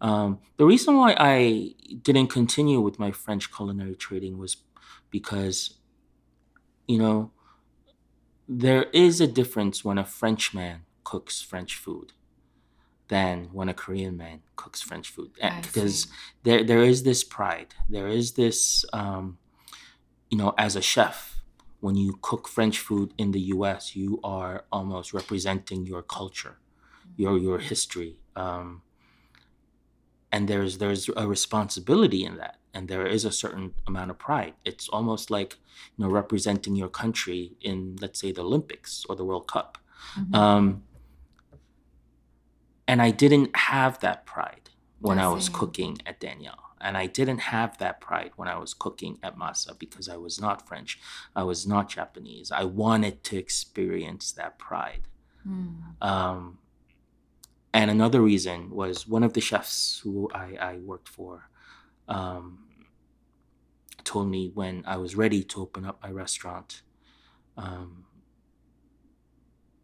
um, 0.00 0.38
the 0.56 0.64
reason 0.66 0.96
why 0.96 1.16
I 1.18 1.74
didn't 2.02 2.28
continue 2.28 2.80
with 2.80 2.98
my 2.98 3.10
French 3.12 3.52
culinary 3.52 3.96
training 3.96 4.36
was 4.38 4.56
because, 5.10 5.74
you 6.86 6.98
know, 6.98 7.30
there 8.48 8.84
is 8.92 9.20
a 9.20 9.26
difference 9.26 9.84
when 9.84 9.98
a 9.98 10.04
French 10.04 10.54
man 10.54 10.82
cooks 11.02 11.40
French 11.40 11.76
food 11.76 12.12
than 13.08 13.50
when 13.52 13.68
a 13.68 13.74
Korean 13.74 14.16
man 14.16 14.40
cooks 14.56 14.80
French 14.82 15.08
food. 15.08 15.32
I 15.42 15.60
Because 15.60 16.06
there 16.42 16.64
there 16.64 16.82
is 16.82 17.02
this 17.02 17.24
pride. 17.24 17.74
There 17.88 18.08
is 18.08 18.32
this 18.32 18.84
um, 18.92 19.38
you 20.30 20.38
know, 20.38 20.54
as 20.58 20.74
a 20.74 20.82
chef, 20.82 21.42
when 21.80 21.96
you 21.96 22.18
cook 22.20 22.48
French 22.48 22.78
food 22.78 23.12
in 23.18 23.30
the 23.32 23.40
US, 23.54 23.94
you 23.94 24.20
are 24.24 24.64
almost 24.72 25.12
representing 25.12 25.86
your 25.86 26.02
culture, 26.02 26.56
your 27.16 27.38
your 27.38 27.58
history. 27.58 28.16
Um, 28.34 28.82
and 30.32 30.48
there's 30.48 30.78
there's 30.78 31.08
a 31.16 31.28
responsibility 31.28 32.24
in 32.24 32.36
that. 32.38 32.58
And 32.74 32.88
there 32.88 33.06
is 33.06 33.24
a 33.24 33.30
certain 33.30 33.74
amount 33.86 34.10
of 34.10 34.18
pride. 34.18 34.54
It's 34.64 34.88
almost 34.88 35.30
like, 35.30 35.56
you 35.96 36.04
know, 36.04 36.10
representing 36.10 36.74
your 36.74 36.88
country 36.88 37.52
in, 37.60 37.96
let's 38.00 38.20
say, 38.20 38.32
the 38.32 38.42
Olympics 38.42 39.04
or 39.08 39.14
the 39.16 39.24
World 39.24 39.46
Cup. 39.46 39.78
Mhm. 40.16 40.34
Um, 40.34 40.82
and 42.86 43.00
I 43.00 43.10
didn't 43.10 43.56
have 43.56 44.00
that 44.00 44.26
pride 44.26 44.70
when 44.98 45.18
I 45.18 45.24
I 45.24 45.28
was 45.28 45.48
cooking 45.48 45.98
at 46.04 46.20
Daniel. 46.20 46.58
And 46.80 46.98
I 46.98 47.06
didn't 47.06 47.38
have 47.38 47.78
that 47.78 48.00
pride 48.00 48.32
when 48.36 48.46
I 48.46 48.58
was 48.58 48.74
cooking 48.74 49.18
at 49.22 49.38
Masa 49.38 49.78
because 49.78 50.06
I 50.08 50.18
was 50.18 50.38
not 50.38 50.68
French. 50.68 50.98
I 51.34 51.42
was 51.42 51.66
not 51.66 51.88
Japanese. 51.88 52.52
I 52.52 52.64
wanted 52.64 53.24
to 53.24 53.38
experience 53.38 54.32
that 54.32 54.58
pride. 54.58 55.08
Mm. 55.48 56.02
Um, 56.02 56.58
and 57.72 57.90
another 57.90 58.20
reason 58.20 58.70
was 58.70 59.08
one 59.08 59.22
of 59.22 59.32
the 59.32 59.40
chefs 59.40 60.00
who 60.04 60.30
I, 60.34 60.56
I 60.60 60.76
worked 60.76 61.08
for 61.08 61.48
um, 62.06 62.63
told 64.04 64.28
me 64.28 64.50
when 64.52 64.84
I 64.86 64.96
was 64.96 65.16
ready 65.16 65.42
to 65.44 65.62
open 65.62 65.84
up 65.84 65.98
my 66.02 66.10
restaurant, 66.10 66.82
um, 67.56 68.04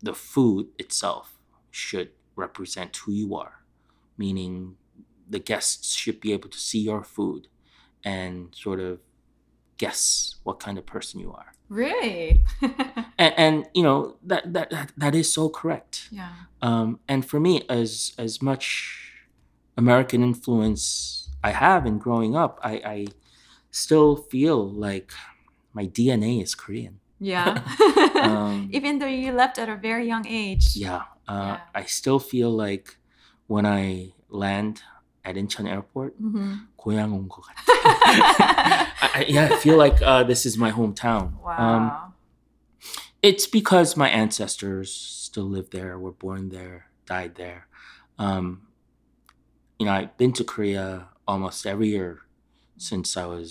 the 0.03 0.15
food 0.15 0.69
itself 0.79 1.39
should 1.71 2.11
represent 2.37 2.97
who 2.97 3.13
you 3.13 3.35
are, 3.35 3.63
meaning 4.17 4.77
the 5.29 5.39
guests 5.39 5.95
should 5.95 6.21
be 6.21 6.33
able 6.33 6.49
to 6.49 6.59
see 6.59 6.81
your 6.81 7.05
food 7.05 7.49
and 8.05 8.55
sort 8.55 8.81
of 8.81 8.99
guess 9.79 10.37
what 10.43 10.59
kind 10.59 10.77
of 10.79 10.87
person 10.87 11.21
you 11.21 11.33
are. 11.33 11.53
Really? 11.69 12.45
And, 13.19 13.35
and 13.37 13.67
you 13.75 13.83
know 13.83 14.17
that, 14.25 14.51
that 14.55 14.71
that 14.71 14.93
that 14.97 15.15
is 15.15 15.31
so 15.31 15.51
correct. 15.51 16.09
yeah. 16.11 16.33
Um, 16.63 17.01
and 17.07 17.23
for 17.23 17.39
me, 17.39 17.63
as 17.69 18.15
as 18.17 18.41
much 18.41 19.13
American 19.77 20.23
influence 20.23 21.29
I 21.45 21.51
have 21.51 21.85
in 21.85 21.99
growing 21.99 22.35
up, 22.35 22.59
I, 22.63 22.73
I 22.95 23.07
still 23.72 24.16
feel 24.16 24.64
like 24.70 25.12
my 25.74 25.86
DNA 25.88 26.42
is 26.42 26.56
Korean. 26.56 27.00
Yeah. 27.20 27.62
Um, 28.16 28.70
Even 28.72 29.00
though 29.00 29.08
you 29.12 29.32
left 29.32 29.60
at 29.60 29.70
a 29.70 29.76
very 29.76 30.08
young 30.08 30.26
age. 30.28 30.76
Yeah, 30.76 31.04
uh, 31.28 31.58
Yeah. 31.58 31.60
I 31.76 31.84
still 31.86 32.20
feel 32.20 32.50
like 32.50 32.98
when 33.48 33.66
I 33.66 34.14
land 34.30 34.82
at 35.24 35.36
Incheon 35.36 35.68
Airport, 35.70 36.16
Mhm. 36.22 36.68
고향 36.78 37.12
온 37.14 37.28
것 37.28 37.44
같아. 37.44 37.62
I, 37.66 39.10
I- 39.22 39.26
yeah, 39.28 39.50
I 39.52 39.56
feel 39.58 39.78
like 39.78 40.02
uh, 40.02 40.24
this 40.24 40.46
is 40.46 40.58
my 40.58 40.72
hometown. 40.72 41.34
Um, 41.46 41.90
Wow. 41.92 42.14
it's 43.22 43.46
because 43.48 43.96
my 43.98 44.10
ancestors 44.10 44.92
still 44.92 45.46
live 45.50 45.70
there, 45.72 45.98
were 46.00 46.12
born 46.14 46.50
there, 46.50 46.88
died 47.06 47.36
there. 47.36 47.68
Um, 48.18 48.68
you 49.80 49.86
know, 49.86 49.94
I've 49.94 50.16
been 50.18 50.32
to 50.34 50.44
Korea 50.44 51.10
almost 51.28 51.66
every 51.66 51.90
year 51.90 52.20
since 52.81 53.17
I 53.17 53.27
was 53.27 53.45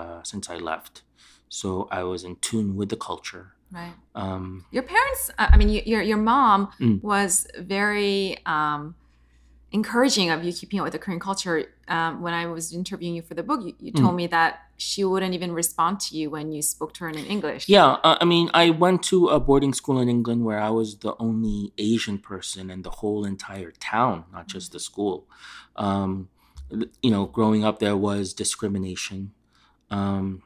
uh, 0.00 0.20
since 0.22 0.50
I 0.54 0.56
left, 0.70 1.02
so 1.48 1.68
I 1.90 2.02
was 2.02 2.20
in 2.28 2.34
tune 2.48 2.76
with 2.78 2.88
the 2.90 2.96
culture. 3.08 3.46
right. 3.72 3.94
Um, 4.14 4.64
Your 4.76 4.82
parents, 4.94 5.22
uh, 5.38 5.48
I 5.52 5.56
mean, 5.60 5.70
your 5.92 6.02
your 6.02 6.18
mom 6.32 6.60
Mm. 6.80 7.00
was 7.02 7.46
very 7.76 8.36
um, 8.54 8.94
encouraging 9.70 10.30
of 10.30 10.38
you 10.44 10.52
keeping 10.60 10.78
up 10.80 10.84
with 10.84 10.92
the 10.96 10.98
Korean 11.04 11.20
culture. 11.20 11.56
Um, 11.96 12.12
when 12.24 12.34
I 12.42 12.44
was 12.46 12.72
interviewing 12.72 13.14
you 13.18 13.22
for 13.28 13.34
the 13.40 13.42
book, 13.50 13.60
you, 13.66 13.72
you 13.86 13.92
Mm. 13.92 14.00
told 14.02 14.14
me 14.16 14.26
that 14.36 14.52
she 14.76 15.00
wouldn't 15.04 15.34
even 15.38 15.52
respond 15.52 16.00
to 16.06 16.10
you 16.18 16.30
when 16.34 16.46
you 16.54 16.62
spoke 16.62 16.92
to 16.94 17.00
her 17.04 17.10
in 17.10 17.18
English. 17.36 17.68
yeah, 17.68 17.88
uh, 18.08 18.16
I 18.22 18.24
mean, 18.24 18.46
I 18.54 18.70
went 18.84 19.02
to 19.12 19.16
a 19.36 19.38
boarding 19.48 19.74
school 19.80 19.98
in 20.04 20.08
England 20.16 20.40
where 20.48 20.60
I 20.68 20.70
was 20.80 20.88
the 21.06 21.14
only 21.26 21.58
Asian 21.90 22.18
person 22.30 22.70
in 22.74 22.82
the 22.82 22.90
whole 23.00 23.22
entire 23.34 23.72
town, 23.94 24.16
not 24.32 24.46
just 24.54 24.66
the 24.72 24.80
school. 24.80 25.16
Um, 25.76 26.28
you 27.02 27.10
know, 27.10 27.26
growing 27.26 27.64
up 27.64 27.78
there 27.78 27.96
was 27.96 28.34
discrimination. 28.34 29.32
Um, 29.90 30.42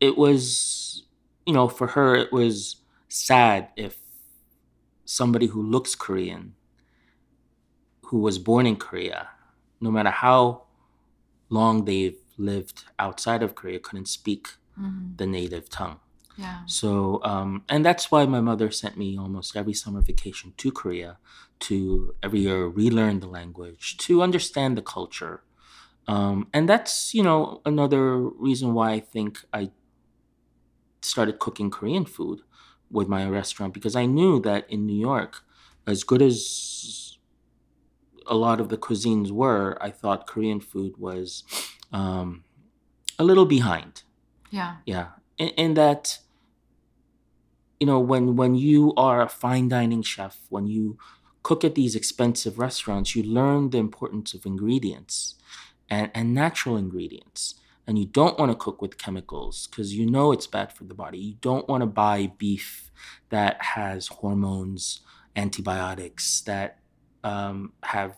it 0.00 0.16
was, 0.16 1.04
you 1.46 1.52
know, 1.52 1.68
for 1.68 1.88
her, 1.88 2.14
it 2.14 2.32
was 2.32 2.76
sad 3.08 3.68
if 3.76 3.98
somebody 5.04 5.46
who 5.46 5.62
looks 5.62 5.94
Korean, 5.94 6.54
who 8.06 8.18
was 8.18 8.38
born 8.38 8.66
in 8.66 8.76
Korea, 8.76 9.28
no 9.80 9.90
matter 9.90 10.10
how 10.10 10.62
long 11.48 11.84
they've 11.84 12.16
lived 12.38 12.84
outside 12.98 13.42
of 13.42 13.54
Korea, 13.54 13.78
couldn't 13.80 14.06
speak 14.06 14.48
Mhm. 14.78 15.16
the 15.16 15.26
native 15.26 15.68
tongue. 15.68 16.00
Yeah. 16.40 16.60
So, 16.66 17.20
um, 17.22 17.50
and 17.68 17.84
that's 17.84 18.10
why 18.10 18.24
my 18.26 18.40
mother 18.40 18.70
sent 18.70 18.96
me 18.96 19.18
almost 19.18 19.56
every 19.56 19.74
summer 19.74 20.00
vacation 20.00 20.54
to 20.56 20.72
Korea 20.72 21.18
to 21.60 22.14
every 22.22 22.40
year 22.40 22.66
relearn 22.66 23.20
the 23.20 23.26
language, 23.28 23.96
to 23.98 24.22
understand 24.22 24.76
the 24.78 24.82
culture. 24.96 25.42
Um, 26.08 26.48
and 26.54 26.68
that's, 26.68 27.14
you 27.14 27.22
know, 27.22 27.60
another 27.66 28.18
reason 28.18 28.72
why 28.72 28.92
I 28.92 29.00
think 29.00 29.44
I 29.52 29.70
started 31.02 31.38
cooking 31.38 31.70
Korean 31.70 32.04
food 32.04 32.40
with 32.90 33.08
my 33.08 33.28
restaurant 33.28 33.74
because 33.74 33.94
I 33.94 34.06
knew 34.06 34.40
that 34.40 34.68
in 34.68 34.86
New 34.86 34.98
York, 34.98 35.42
as 35.86 36.02
good 36.04 36.22
as 36.22 37.18
a 38.26 38.34
lot 38.34 38.60
of 38.60 38.68
the 38.68 38.78
cuisines 38.78 39.30
were, 39.30 39.76
I 39.80 39.90
thought 39.90 40.26
Korean 40.26 40.60
food 40.60 40.96
was 40.98 41.44
um, 41.92 42.44
a 43.18 43.24
little 43.24 43.46
behind 43.46 44.02
Yeah. 44.50 44.76
yeah 44.86 45.08
in, 45.38 45.48
in 45.50 45.74
that 45.74 46.18
you 47.80 47.86
know 47.86 47.98
when 47.98 48.36
when 48.36 48.54
you 48.54 48.92
are 48.96 49.22
a 49.22 49.28
fine 49.28 49.68
dining 49.68 50.02
chef 50.02 50.38
when 50.48 50.66
you 50.66 50.98
cook 51.42 51.64
at 51.64 51.74
these 51.74 51.96
expensive 51.96 52.58
restaurants 52.58 53.16
you 53.16 53.22
learn 53.22 53.70
the 53.70 53.78
importance 53.78 54.34
of 54.34 54.46
ingredients 54.46 55.34
and 55.90 56.10
and 56.14 56.32
natural 56.32 56.76
ingredients. 56.76 57.56
And 57.86 57.98
you 57.98 58.06
don't 58.06 58.38
want 58.38 58.52
to 58.52 58.56
cook 58.56 58.80
with 58.80 58.98
chemicals 58.98 59.66
because 59.66 59.94
you 59.94 60.08
know 60.08 60.30
it's 60.30 60.46
bad 60.46 60.72
for 60.72 60.84
the 60.84 60.94
body. 60.94 61.18
You 61.18 61.34
don't 61.40 61.68
want 61.68 61.80
to 61.82 61.86
buy 61.86 62.32
beef 62.38 62.90
that 63.30 63.60
has 63.60 64.06
hormones 64.06 65.00
antibiotics 65.34 66.40
that 66.42 66.78
um, 67.24 67.72
have 67.82 68.16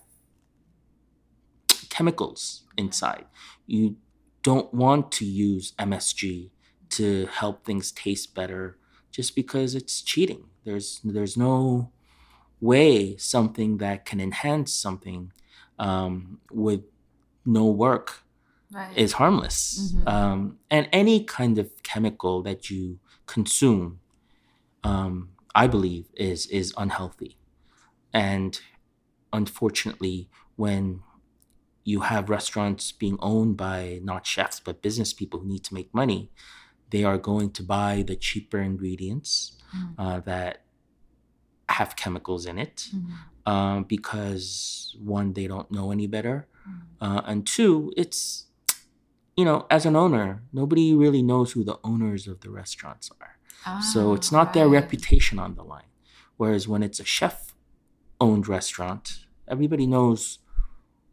chemicals 1.88 2.64
inside. 2.77 3.25
You 3.66 3.96
don't 4.42 4.72
want 4.75 5.11
to 5.12 5.25
use 5.25 5.72
MSG 5.79 6.51
to 6.90 7.27
help 7.27 7.64
things 7.64 7.92
taste 7.92 8.35
better 8.35 8.77
just 9.12 9.37
because 9.37 9.75
it's 9.77 10.03
cheating. 10.03 10.44
There's 10.64 11.01
there's 11.05 11.37
no 11.37 11.92
way 12.61 13.16
something 13.16 13.79
that 13.79 14.05
can 14.05 14.20
enhance 14.20 14.72
something 14.72 15.33
um, 15.79 16.40
with 16.53 16.83
no 17.44 17.66
work 17.66 18.22
Right. 18.72 18.96
is 18.96 19.12
harmless. 19.14 19.94
Mhm. 19.94 20.09
Um, 20.09 20.59
and 20.70 20.88
any 20.92 21.25
kind 21.25 21.59
of 21.59 21.70
chemical 21.83 22.42
that 22.44 22.70
you 22.70 22.98
consume, 23.27 24.01
um, 24.85 25.31
I 25.55 25.66
believe, 25.66 26.07
is 26.16 26.46
is 26.46 26.72
unhealthy. 26.79 27.37
And 28.12 28.61
unfortunately, 29.33 30.29
when 30.57 31.03
you 31.85 32.01
have 32.01 32.31
restaurants 32.31 32.92
being 32.92 33.18
owned 33.20 33.57
by 33.57 34.01
not 34.03 34.27
chefs 34.27 34.61
but 34.61 34.83
business 34.83 35.12
people 35.12 35.40
who 35.40 35.48
need 35.48 35.64
to 35.64 35.75
make 35.75 35.92
money, 35.94 36.31
they 36.92 37.02
are 37.11 37.18
going 37.31 37.50
to 37.59 37.62
buy 37.76 37.92
the 38.11 38.16
cheaper 38.26 38.61
ingredients 38.70 39.31
Mm. 39.74 39.94
uh, 40.02 40.20
that 40.31 40.55
have 41.78 41.96
chemicals 41.96 42.44
in 42.46 42.59
it 42.59 42.76
Mhm. 42.94 43.50
um, 43.52 43.85
because 43.85 44.94
one, 45.00 45.33
they 45.33 45.46
don't 45.52 45.70
know 45.76 45.90
any 45.96 46.07
better, 46.07 46.37
Mm. 46.68 46.83
uh, 47.00 47.22
and 47.31 47.46
two, 47.46 47.92
it's 47.96 48.46
you 49.35 49.46
know, 49.46 49.59
as 49.70 49.87
an 49.87 49.96
owner, 49.96 50.42
nobody 50.52 50.94
really 50.94 51.22
knows 51.22 51.52
who 51.52 51.64
the 51.64 51.78
owners 51.83 52.28
of 52.28 52.37
the 52.44 52.50
restaurants 52.50 53.11
are. 53.18 53.35
So 53.92 54.11
Ah, 54.11 54.14
it's 54.16 54.31
not 54.31 54.52
their 54.52 54.68
reputation 54.68 55.38
on 55.38 55.55
the 55.55 55.64
line. 55.64 55.90
Whereas 56.37 56.68
when 56.68 56.83
it's 56.83 57.00
a 57.00 57.05
chef 57.18 57.55
owned 58.20 58.46
restaurant, 58.46 59.05
everybody 59.48 59.87
knows 59.87 60.20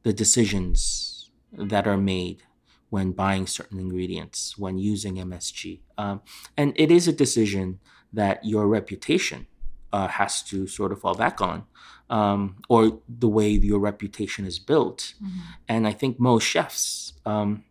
the 0.04 0.12
decisions 0.12 1.30
that 1.72 1.88
are 1.88 1.98
made 2.16 2.44
when 2.90 3.12
buying 3.12 3.46
certain 3.48 3.80
ingredients, 3.80 4.58
when 4.58 4.78
using 4.78 5.16
MSG. 5.16 5.80
Um, 5.98 6.22
and 6.58 6.74
it 6.76 6.90
is 6.92 7.08
a 7.08 7.14
decision 7.14 7.80
that 8.14 8.44
your 8.44 8.68
reputation 8.68 9.48
uh, 9.94 10.08
has 10.08 10.42
to 10.44 10.68
sort 10.68 10.92
of 10.92 11.00
fall 11.02 11.16
back 11.16 11.42
on, 11.42 11.64
um, 12.10 12.56
or 12.70 13.00
the 13.08 13.28
way 13.30 13.50
your 13.50 13.80
reputation 13.80 14.46
is 14.46 14.60
built. 14.60 15.14
Mhm. 15.22 15.30
And 15.68 15.88
I 15.88 15.94
think 15.94 16.20
most 16.20 16.44
chefs 16.44 17.14
um, 17.26 17.64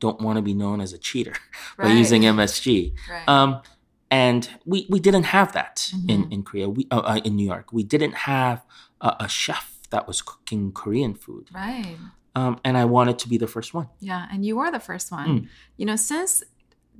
don't 0.00 0.20
want 0.20 0.36
to 0.36 0.42
be 0.42 0.54
known 0.54 0.80
as 0.80 0.92
a 0.92 0.98
cheater 0.98 1.34
by 1.78 1.88
using 1.88 2.22
MSG. 2.22 2.92
Right. 3.10 3.28
Um, 3.28 3.60
and 4.10 4.48
we, 4.66 4.86
we 4.90 5.00
didn't 5.00 5.24
have 5.24 5.52
that 5.52 5.90
in, 6.08 6.24
Mhm. 6.24 6.32
in 6.32 6.42
Korea, 6.42 6.68
we, 6.68 6.86
uh, 6.90 6.98
uh, 6.98 7.20
in 7.24 7.36
New 7.36 7.46
York. 7.46 7.72
We 7.72 7.82
didn't 7.84 8.14
have 8.14 8.64
a, 9.00 9.16
a 9.20 9.28
chef 9.28 9.78
that 9.90 10.06
was 10.08 10.22
cooking 10.22 10.72
Korean 10.72 11.14
food. 11.14 11.48
right. 11.54 11.96
Um, 12.34 12.58
and 12.64 12.78
I 12.78 12.84
wanted 12.86 13.18
to 13.20 13.28
be 13.28 13.36
the 13.38 13.46
first 13.46 13.74
one. 13.74 13.88
Yeah, 14.00 14.26
and 14.32 14.44
you 14.46 14.56
were 14.56 14.70
the 14.70 14.80
first 14.80 15.12
one. 15.12 15.28
Mm. 15.40 15.48
You 15.76 15.86
know, 15.86 15.96
since 15.96 16.42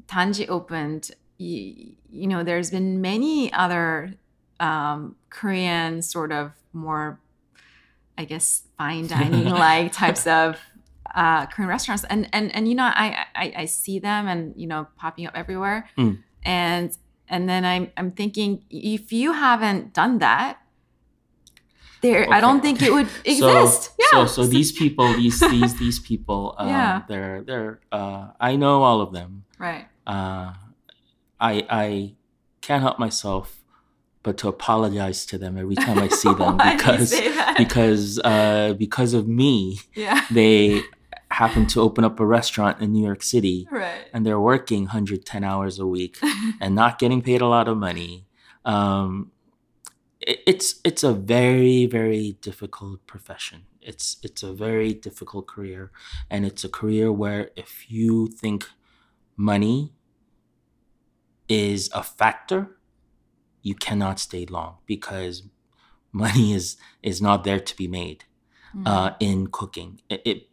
Danji 0.07 0.47
opened, 0.49 1.11
you, 1.39 1.93
you 2.11 2.27
know, 2.27 2.45
there's 2.45 2.71
been 2.71 3.01
many 3.01 3.53
other 3.53 4.15
um, 4.61 5.17
Korean 5.31 6.03
sort 6.03 6.33
of 6.33 6.53
more, 6.75 7.19
I 8.19 8.25
guess, 8.27 8.65
fine 8.77 9.07
dining 9.07 9.45
like 9.67 9.93
types 9.93 10.27
of 10.27 10.59
uh, 11.15 11.47
Korean 11.47 11.69
restaurants, 11.69 12.05
and 12.11 12.29
and 12.33 12.55
and 12.55 12.69
you 12.69 12.75
know, 12.75 12.85
I, 12.85 13.27
I 13.35 13.53
I 13.59 13.65
see 13.67 13.99
them 13.99 14.29
and 14.29 14.55
you 14.57 14.67
know 14.67 14.87
popping 14.97 15.27
up 15.27 15.35
everywhere, 15.35 15.89
Mm. 15.99 16.23
and 16.45 16.97
and 17.29 17.49
then 17.49 17.65
I'm 17.65 17.91
I'm 17.97 18.11
thinking 18.11 18.65
if 18.71 19.13
you 19.13 19.33
haven't 19.33 19.93
done 19.95 20.19
that. 20.19 20.59
There, 22.03 22.27
I 22.33 22.41
don't 22.41 22.61
think 22.61 22.83
it 22.83 22.93
would 22.93 23.09
So- 23.25 23.49
exist. 23.49 23.91
yeah. 23.99 24.27
So, 24.27 24.27
so 24.27 24.47
these 24.47 24.73
people, 24.73 25.07
these 25.15 25.39
these 25.55 25.79
these 25.79 25.99
people, 26.01 26.55
um, 26.59 26.69
Yeah. 26.69 27.03
they're 27.09 27.43
they're. 27.43 27.81
Uh, 27.91 28.29
I 28.41 28.57
know 28.57 28.83
all 28.83 29.01
of 29.01 29.13
them. 29.13 29.45
right. 29.59 29.87
Uh, 30.07 30.53
I 31.41 31.53
I 31.71 32.15
can't 32.61 32.83
help 32.83 32.99
myself 32.99 33.59
but 34.25 34.37
to 34.39 34.47
apologize 34.49 35.27
to 35.27 35.39
them 35.39 35.57
every 35.59 35.75
time 35.75 35.99
I 35.99 36.09
see 36.21 36.33
them 36.35 36.57
Why 36.59 36.65
do 36.65 36.71
you 36.71 36.77
because 36.79 37.21
because 37.59 38.19
uh, 38.23 38.75
because 38.79 39.15
of 39.15 39.27
me, 39.27 39.79
yeah. 39.95 40.27
they 40.31 40.83
happen 41.31 41.67
to 41.67 41.81
open 41.81 42.05
up 42.05 42.21
a 42.21 42.27
restaurant 42.27 42.81
in 42.83 42.93
New 42.93 43.05
York 43.05 43.23
City 43.23 43.67
Right. 43.71 44.05
and 44.13 44.25
they're 44.27 44.39
working 44.41 44.83
110 44.83 45.43
hours 45.45 45.79
a 45.79 45.87
week 45.87 46.19
and 46.61 46.75
not 46.75 46.99
getting 46.99 47.23
paid 47.23 47.41
a 47.41 47.47
lot 47.49 47.67
of 47.69 47.79
money. 47.79 48.27
Um, 48.65 49.33
it's 50.27 50.81
it's 50.85 51.03
a 51.03 51.13
very 51.13 51.87
very 51.87 52.37
difficult 52.41 53.07
profession. 53.07 53.63
It's 53.81 54.17
it's 54.23 54.43
a 54.43 54.53
very 54.53 54.93
difficult 54.95 55.47
career, 55.47 55.91
and 56.31 56.45
it's 56.47 56.65
a 56.65 56.69
career 56.69 57.11
where 57.13 57.51
if 57.57 57.91
you 57.91 58.29
think 58.29 58.69
money 59.37 59.93
is 61.49 61.91
a 61.95 62.03
factor, 62.03 62.77
you 63.63 63.75
cannot 63.75 64.19
stay 64.19 64.47
long 64.47 64.77
because 64.87 65.43
money 66.13 66.53
is 66.53 66.77
is 67.03 67.21
not 67.21 67.45
there 67.45 67.61
to 67.61 67.77
be 67.77 67.89
made 67.89 68.25
Mm. 68.75 68.89
uh, 68.89 69.15
in 69.21 69.49
cooking. 69.49 70.01
It, 70.09 70.23
it 70.25 70.49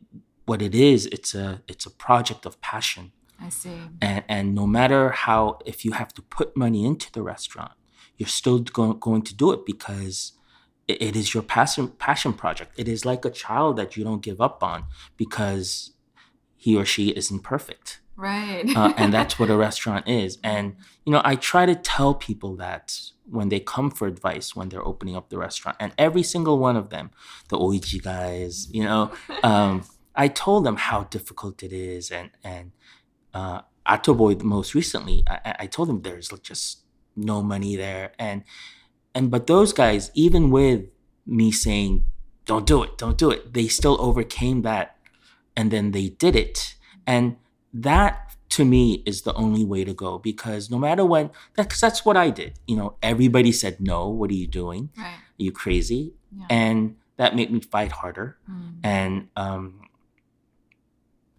what 0.46 0.62
it 0.62 0.76
is, 0.76 1.06
it's 1.06 1.34
a 1.34 1.62
it's 1.70 1.86
a 1.86 1.90
project 1.90 2.46
of 2.46 2.60
passion, 2.60 3.14
I 3.40 3.48
see. 3.48 3.80
and 4.02 4.24
and 4.28 4.54
no 4.54 4.68
matter 4.68 5.12
how 5.12 5.60
if 5.66 5.86
you 5.86 5.94
have 5.94 6.14
to 6.16 6.22
put 6.22 6.58
money 6.58 6.84
into 6.86 7.10
the 7.14 7.22
restaurant, 7.24 7.72
you're 8.20 8.28
still 8.42 8.60
go- 8.60 8.94
going 8.94 9.24
to 9.24 9.34
do 9.34 9.52
it 9.52 9.66
because 9.66 10.34
it, 10.88 11.02
it 11.02 11.16
is 11.16 11.34
your 11.34 11.42
passion 11.44 11.88
passion 12.08 12.34
project. 12.34 12.74
It 12.78 12.88
is 12.88 13.06
like 13.06 13.26
a 13.26 13.32
child 13.32 13.78
that 13.78 13.98
you 13.98 14.04
don't 14.04 14.22
give 14.22 14.40
up 14.40 14.62
on 14.64 14.86
because 15.18 15.92
he 16.56 16.76
or 16.76 16.86
she 16.86 17.10
isn't 17.10 17.40
perfect 17.42 18.02
Right. 18.18 18.66
uh, 18.76 18.94
and 18.98 19.14
that's 19.14 19.40
what 19.40 19.50
a 19.50 19.56
restaurant 19.68 20.06
is. 20.10 20.38
And 20.44 20.76
you 21.06 21.12
know, 21.14 21.22
I 21.24 21.36
try 21.36 21.66
to 21.66 21.74
tell 21.76 22.14
people 22.14 22.56
that 22.58 23.00
when 23.26 23.48
they 23.50 23.62
come 23.62 23.90
for 23.92 24.08
advice 24.08 24.56
when 24.58 24.68
they're 24.70 24.86
opening 24.86 25.16
up 25.16 25.30
the 25.30 25.38
restaurant, 25.38 25.78
and 25.80 25.94
every 25.98 26.24
single 26.24 26.58
one 26.60 26.76
of 26.76 26.90
them, 26.90 27.12
the 27.48 27.58
Oiji 27.58 28.02
guys, 28.04 28.68
you 28.74 28.84
know, 28.84 29.12
um, 29.44 29.84
I 30.16 30.28
told 30.28 30.66
them 30.66 30.76
how 30.76 31.04
difficult 31.06 31.64
it 31.64 31.72
is, 31.72 32.12
and 32.12 32.32
and 32.44 32.72
uh, 33.34 33.62
Atoboy 33.88 34.42
most 34.42 34.76
recently, 34.76 35.24
I, 35.30 35.56
I- 35.60 35.68
told 35.68 35.88
them 35.90 36.02
there's 36.02 36.32
like 36.34 36.44
just 36.44 36.79
no 37.20 37.44
money 37.44 37.76
there, 37.76 38.12
and 38.18 38.44
and 39.14 39.30
but 39.32 39.48
those 39.48 39.74
guys, 39.74 40.12
even 40.14 40.50
with 40.52 40.86
me 41.26 41.52
saying, 41.52 42.06
"Don't 42.46 42.66
do 42.66 42.84
it, 42.84 42.98
don't 42.98 43.18
do 43.18 43.30
it," 43.32 43.54
they 43.54 43.68
still 43.68 43.98
overcame 44.00 44.62
that, 44.64 44.98
and 45.56 45.72
then 45.72 45.92
they 45.92 46.10
did 46.10 46.36
it, 46.36 46.76
and 47.06 47.36
that 47.74 48.26
to 48.50 48.66
me 48.66 49.04
is 49.06 49.22
the 49.22 49.34
only 49.36 49.64
way 49.64 49.84
to 49.86 49.94
go 49.94 50.18
because 50.18 50.72
no 50.72 50.80
matter 50.80 51.06
when 51.06 51.30
that's 51.56 51.80
that's 51.80 52.04
what 52.04 52.18
I 52.18 52.32
did. 52.32 52.54
You 52.66 52.78
know, 52.78 52.96
everybody 53.04 53.52
said 53.52 53.80
no. 53.80 54.08
What 54.10 54.32
are 54.32 54.40
you 54.42 54.48
doing? 54.48 54.90
right. 54.98 55.06
Are 55.40 55.44
you 55.44 55.52
crazy? 55.52 56.14
Yeah. 56.36 56.48
And 56.50 56.96
that 57.18 57.36
made 57.36 57.52
me 57.52 57.60
fight 57.60 57.92
harder. 57.92 58.38
Mm. 58.50 58.80
And 58.84 59.28
um, 59.36 59.82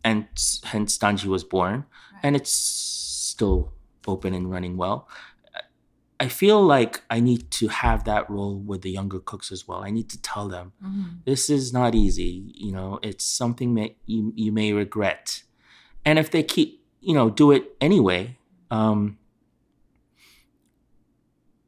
and 0.05 0.27
hence 0.64 0.97
Danji 0.99 1.27
was 1.27 1.45
born, 1.45 1.85
Right. 2.12 2.21
and 2.23 2.37
it's 2.37 2.51
still 2.53 3.73
open 4.07 4.33
and 4.35 4.51
running 4.51 4.77
well. 4.77 5.09
I 6.20 6.28
feel 6.28 6.62
like 6.62 7.02
I 7.09 7.18
need 7.20 7.50
to 7.52 7.68
have 7.68 8.04
that 8.04 8.28
role 8.28 8.56
with 8.59 8.83
the 8.83 8.90
younger 8.90 9.20
cooks 9.20 9.50
as 9.50 9.66
well. 9.66 9.83
I 9.83 9.90
need 9.90 10.09
to 10.11 10.20
tell 10.20 10.48
them 10.48 10.72
Mhm. 10.85 11.24
this 11.24 11.48
is 11.48 11.72
not 11.72 11.94
easy. 11.94 12.52
You 12.54 12.72
know, 12.72 12.98
it's 13.02 13.24
something 13.24 13.74
that 13.76 13.96
you 14.06 14.33
you 14.37 14.52
may 14.52 14.72
regret, 14.74 15.42
and 16.04 16.18
if 16.18 16.30
they 16.30 16.42
keep 16.42 16.85
you 17.00 17.14
know 17.14 17.30
do 17.30 17.50
it 17.52 17.64
anyway, 17.80 18.37
um, 18.70 19.16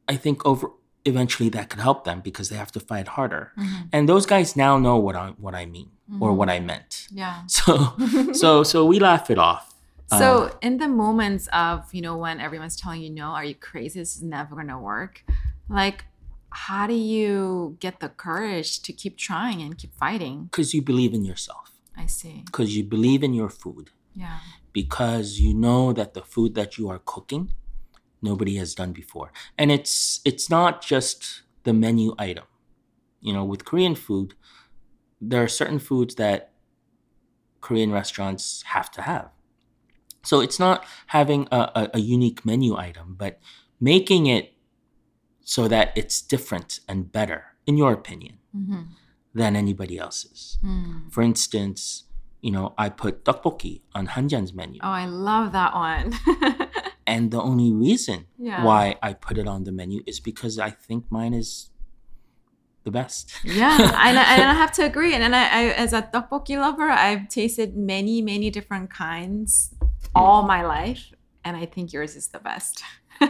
I 0.07 0.15
think 0.15 0.45
over 0.45 0.67
eventually 1.05 1.49
that 1.49 1.69
could 1.69 1.79
help 1.81 2.03
them 2.05 2.21
because 2.21 2.49
they 2.49 2.55
have 2.55 2.71
to 2.73 2.79
fight 2.79 3.07
harder. 3.09 3.51
Mhm. 3.57 3.89
And 3.91 4.07
those 4.07 4.25
guys 4.25 4.55
now 4.55 4.77
know 4.77 4.97
what 4.97 5.15
I 5.15 5.29
what 5.37 5.55
I 5.55 5.65
mean 5.65 5.89
or 6.21 6.31
Mhm. 6.31 6.35
what 6.37 6.49
I 6.49 6.59
meant. 6.59 7.07
Yeah. 7.11 7.43
So 7.47 7.93
so 8.33 8.63
so 8.63 8.85
we 8.85 8.99
laugh 8.99 9.29
it 9.29 9.37
off. 9.37 9.72
So 10.07 10.43
Uh, 10.43 10.57
in 10.61 10.77
the 10.77 10.87
moments 10.87 11.47
of, 11.53 11.93
you 11.93 12.01
know, 12.01 12.17
when 12.17 12.39
everyone's 12.39 12.75
telling 12.75 13.01
you, 13.01 13.09
no, 13.09 13.27
are 13.31 13.45
you 13.45 13.55
crazy? 13.55 13.99
This 13.99 14.15
is 14.15 14.21
never 14.23 14.55
gonna 14.55 14.79
work. 14.79 15.23
Like, 15.69 16.05
how 16.49 16.85
do 16.87 16.93
you 16.93 17.77
get 17.79 17.99
the 17.99 18.09
courage 18.09 18.81
to 18.83 18.93
keep 18.93 19.17
trying 19.17 19.61
and 19.61 19.77
keep 19.77 19.93
fighting? 19.95 20.45
because 20.51 20.73
you 20.73 20.81
believe 20.81 21.13
in 21.13 21.25
yourself, 21.25 21.71
I 21.97 22.05
see. 22.05 22.43
because 22.45 22.75
you 22.77 22.83
believe 22.83 23.23
in 23.23 23.33
your 23.33 23.49
food, 23.49 23.89
Yeah. 24.13 24.39
because 24.71 25.39
you 25.39 25.53
know 25.53 25.93
that 25.93 26.13
the 26.13 26.21
food 26.21 26.53
that 26.55 26.77
you 26.77 26.89
are 26.89 26.99
cooking 26.99 27.53
nobody 28.21 28.55
has 28.55 28.73
done 28.73 28.93
before 28.93 29.31
and 29.57 29.69
it's 29.69 30.21
it's 30.23 30.49
not 30.49 30.81
just 30.81 31.41
the 31.63 31.73
menu 31.73 32.15
item 32.17 32.45
you 33.19 33.33
know 33.33 33.43
with 33.43 33.65
korean 33.65 33.95
food 33.95 34.33
there 35.19 35.43
are 35.43 35.47
certain 35.49 35.77
foods 35.89 36.15
that 36.15 36.53
korean 37.59 37.91
restaurants 37.91 38.63
have 38.73 38.89
to 38.91 39.01
have 39.01 39.27
so 40.23 40.39
it's 40.39 40.59
not 40.59 40.85
having 41.07 41.47
a, 41.51 41.59
a, 41.75 41.89
a 41.95 41.99
unique 41.99 42.45
menu 42.45 42.75
item 42.77 43.15
but 43.17 43.39
making 43.79 44.25
it 44.27 44.53
so 45.43 45.67
that 45.67 45.91
it's 45.95 46.21
different 46.21 46.79
and 46.87 47.11
better 47.11 47.45
in 47.65 47.77
your 47.77 47.91
opinion 47.93 48.37
Mm-hmm. 48.55 48.81
than 49.33 49.55
anybody 49.55 49.97
else's 49.97 50.59
Mm. 50.63 51.11
for 51.11 51.21
instance 51.23 52.03
you 52.41 52.51
know 52.51 52.73
i 52.77 52.87
put 52.87 53.25
tteokbokki 53.25 53.81
on 53.95 54.07
hanjan's 54.15 54.53
menu 54.53 54.79
Oh, 54.83 54.89
I 55.03 55.05
love 55.05 55.51
that 55.53 55.73
one. 55.73 56.13
and 57.07 57.31
the 57.31 57.41
only 57.41 57.71
reason 57.73 58.27
yeah. 58.37 58.63
why 58.63 58.95
I 59.01 59.13
put 59.13 59.37
it 59.37 59.47
on 59.47 59.63
the 59.63 59.71
menu 59.71 60.03
is 60.05 60.19
because 60.19 60.59
I 60.59 60.69
think 60.69 61.09
mine 61.09 61.33
is 61.33 61.69
the 62.83 62.91
best. 62.91 63.31
Yeah, 63.43 63.73
and 64.07 64.15
I, 64.19 64.25
and 64.35 64.43
I 64.43 64.53
have 64.53 64.71
to 64.73 64.85
agree. 64.85 65.13
And 65.13 65.23
then 65.23 65.33
I, 65.33 65.45
I, 65.59 65.63
as 65.83 65.93
a 65.93 66.01
tteokbokki 66.03 66.55
lover, 66.59 66.89
I've 66.89 67.27
tasted 67.29 67.75
many, 67.75 68.21
many 68.21 68.49
different 68.49 68.89
kinds 68.89 69.73
all 70.15 70.43
my 70.43 70.63
life, 70.63 71.13
and 71.43 71.57
I 71.57 71.65
think 71.65 71.93
yours 71.93 72.15
is 72.15 72.27
the 72.27 72.39
best. 72.39 72.83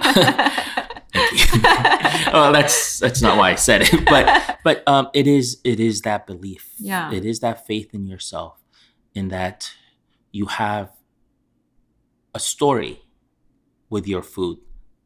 well, 2.34 2.52
that's 2.52 3.00
that's 3.00 3.22
not 3.22 3.38
why 3.38 3.52
I 3.52 3.56
said 3.56 3.82
it, 3.84 4.06
but 4.10 4.60
but 4.64 4.88
um, 4.88 5.10
it 5.14 5.28
is 5.28 5.60
it 5.64 5.80
is 5.80 6.02
that 6.02 6.26
belief. 6.26 6.74
Yeah. 6.80 7.12
it 7.12 7.26
is 7.26 7.40
that 7.42 7.66
faith 7.66 7.94
in 7.94 8.08
yourself, 8.08 8.60
in 9.14 9.30
that 9.30 9.72
you 10.32 10.48
have 10.48 10.90
a 12.34 12.40
story 12.40 13.02
with 13.90 14.08
your 14.08 14.24
food 14.24 14.58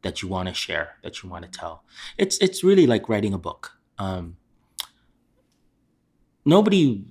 that 0.02 0.22
you 0.22 0.28
want 0.28 0.48
to 0.48 0.54
share, 0.54 0.96
that 1.02 1.22
you 1.22 1.28
want 1.28 1.44
to 1.44 1.50
tell. 1.50 1.84
It's 2.16 2.38
it's 2.38 2.64
really 2.64 2.86
like 2.86 3.08
writing 3.08 3.34
a 3.34 3.38
book. 3.38 3.72
Um, 3.98 4.36
nobody, 6.44 7.04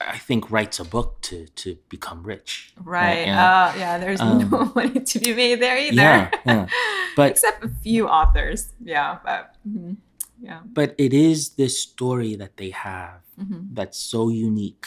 I 0.00 0.18
think, 0.18 0.50
writes 0.50 0.78
a 0.80 0.84
book 0.84 1.20
to 1.22 1.46
to 1.62 1.76
become 1.88 2.22
rich. 2.22 2.72
right. 2.84 3.26
Yeah. 3.26 3.42
Uh, 3.42 3.68
yeah. 3.78 3.98
There's 3.98 4.20
Um, 4.20 4.48
no 4.50 4.72
money 4.74 5.00
to 5.00 5.18
be 5.18 5.34
made 5.34 5.58
there 5.60 5.76
either. 5.78 5.96
Yeah, 6.02 6.30
yeah. 6.46 6.66
But 7.16 7.30
Except 7.34 7.64
a 7.64 7.68
few 7.82 8.06
authors. 8.06 8.72
Yeah, 8.78 9.18
but 9.24 9.56
mhm. 9.66 9.96
yeah. 10.40 10.60
but 10.64 10.94
it 10.98 11.12
is 11.12 11.50
this 11.58 11.80
story 11.82 12.36
that 12.38 12.56
they 12.56 12.70
have 12.70 13.22
Mhm. 13.40 13.74
that's 13.74 13.98
so 13.98 14.28
unique 14.30 14.86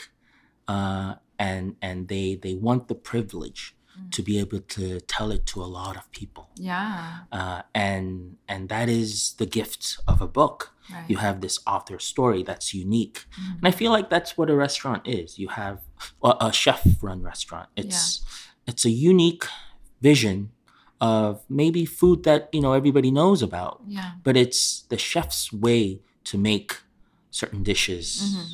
uh, 0.68 1.16
and 1.38 1.76
and 1.82 2.08
they 2.08 2.36
they 2.40 2.56
want 2.56 2.88
the 2.88 2.96
privilege. 2.96 3.76
To 4.10 4.22
be 4.24 4.40
able 4.40 4.60
to 4.78 5.00
tell 5.02 5.32
it 5.32 5.46
to 5.46 5.62
a 5.62 5.70
lot 5.80 5.96
of 5.96 6.12
people 6.12 6.50
Yeah. 6.58 7.20
uh, 7.32 7.62
and 7.76 8.38
and 8.48 8.70
that 8.70 8.88
is 8.90 9.34
the 9.42 9.46
gift 9.46 9.84
of 10.08 10.22
a 10.22 10.28
book 10.28 10.60
Right. 10.92 11.10
you 11.12 11.18
have 11.18 11.40
this 11.42 11.58
author 11.74 12.00
story 12.00 12.42
that's 12.44 12.74
unique 12.74 13.18
Mhm. 13.40 13.58
and 13.60 13.66
i 13.72 13.72
feel 13.72 13.92
like 13.98 14.10
that's 14.10 14.32
what 14.38 14.50
a 14.50 14.56
restaurant 14.56 15.04
is 15.08 15.38
you 15.44 15.50
have 15.62 15.78
well, 16.22 16.38
a 16.42 16.52
chef 16.52 16.82
run 17.02 17.22
restaurant 17.32 17.68
it's 17.82 18.22
it's 18.70 18.84
a 18.86 18.90
unique 19.14 19.46
vision 20.02 20.38
of 21.00 21.44
maybe 21.62 21.86
food 21.86 22.24
that 22.24 22.42
you 22.56 22.62
know 22.64 22.74
everybody 22.74 23.12
knows 23.20 23.42
about 23.42 23.76
Yeah. 23.88 24.12
but 24.26 24.36
it's 24.44 24.82
the 24.92 24.98
chef's 24.98 25.54
way 25.54 26.02
to 26.30 26.38
make 26.38 26.70
certain 27.30 27.64
dishes 27.64 28.06
Mhm. 28.22 28.46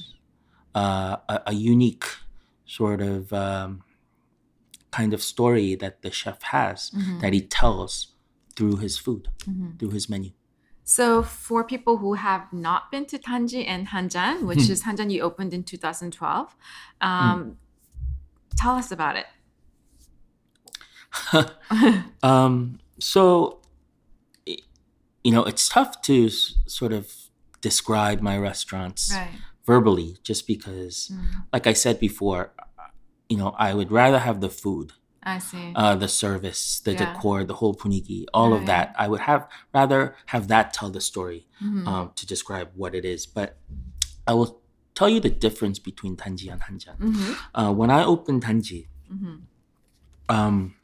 uh, 0.82 1.16
a, 1.34 1.36
a 1.48 1.54
unique 1.54 2.06
sort 2.66 3.02
of 3.02 3.34
um, 3.34 3.82
kind 4.98 5.14
of 5.14 5.22
story 5.34 5.70
that 5.84 6.02
the 6.06 6.12
chef 6.20 6.40
has 6.56 6.92
Mhm. 6.92 7.20
that 7.22 7.34
he 7.38 7.42
tells 7.60 7.92
through 8.56 8.78
his 8.86 8.98
food 9.06 9.24
Mhm. 9.46 9.70
through 9.80 9.94
his 10.00 10.08
menu 10.16 10.32
So 10.98 11.06
for 11.22 11.60
people 11.74 11.96
who 12.04 12.12
have 12.28 12.44
not 12.54 12.82
been 12.92 13.06
to 13.12 13.18
Danji 13.20 13.64
and 13.74 13.88
Hanjan, 13.94 14.36
which 14.50 14.66
Hmm. 14.68 14.72
is 14.74 14.84
Hanjan 14.88 15.10
you 15.14 15.20
opened 15.30 15.52
in 15.58 15.64
2012, 15.72 16.56
um, 17.10 17.58
tell 18.62 18.76
us 18.82 18.90
about 18.98 19.16
it. 19.22 19.28
um, 22.24 22.80
so 23.00 23.60
you 24.46 25.32
know 25.32 25.44
it's 25.44 25.68
tough 25.70 26.02
to 26.04 26.26
s- 26.28 26.56
sort 26.68 26.94
of 26.94 27.12
describe 27.62 28.22
my 28.22 28.38
restaurants 28.38 29.12
right. 29.12 29.40
verbally 29.66 30.18
just 30.24 30.48
because 30.48 31.10
Mm, 31.12 31.44
like 31.54 31.66
i 31.68 31.74
said 31.74 32.00
before 32.00 32.54
you 33.30 33.38
know 33.38 33.50
i 33.58 33.74
would 33.74 33.92
rather 33.92 34.20
have 34.20 34.42
the 34.42 34.50
food 34.50 34.94
I 35.24 35.40
see. 35.40 35.74
uh, 35.76 35.94
the 36.04 36.08
service, 36.08 36.80
the 36.80 36.94
Yeah. 36.94 37.00
decor, 37.12 37.44
the 37.44 37.56
whole 37.56 37.76
punigi, 37.76 38.24
all 38.34 38.52
Right. 38.52 38.60
of 38.62 38.66
that. 38.72 38.96
I 38.98 39.10
would 39.10 39.20
have 39.32 39.50
rather 39.74 40.16
have 40.28 40.48
that 40.48 40.66
tell 40.74 40.90
the 40.90 41.02
story 41.02 41.42
Mhm. 41.62 41.86
um, 41.86 42.12
to 42.16 42.24
describe 42.26 42.70
what 42.82 42.96
it 42.96 43.04
is. 43.04 43.26
But 43.26 43.50
I 44.26 44.34
will 44.38 44.62
tell 44.96 45.10
you 45.10 45.20
the 45.20 45.30
difference 45.46 45.80
between 45.80 46.16
Danji 46.16 46.48
and 46.54 46.62
Hanjan. 46.68 46.98
Mhm. 46.98 47.36
Uh, 47.54 47.74
when 47.80 47.90
I 47.92 48.02
opened 48.06 48.44
Danji, 48.46 48.88
Mhm. 49.12 49.42
um, 50.30 50.76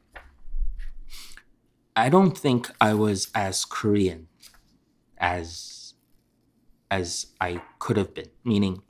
I 1.95 2.09
don't 2.09 2.37
think 2.37 2.69
I 2.81 2.93
was 2.93 3.29
as 3.33 3.63
Korean 3.65 4.27
as 5.17 5.93
as 6.91 7.27
I 7.39 7.61
could 7.79 7.97
have 7.97 8.13
been. 8.13 8.29
Meaning, 8.43 8.83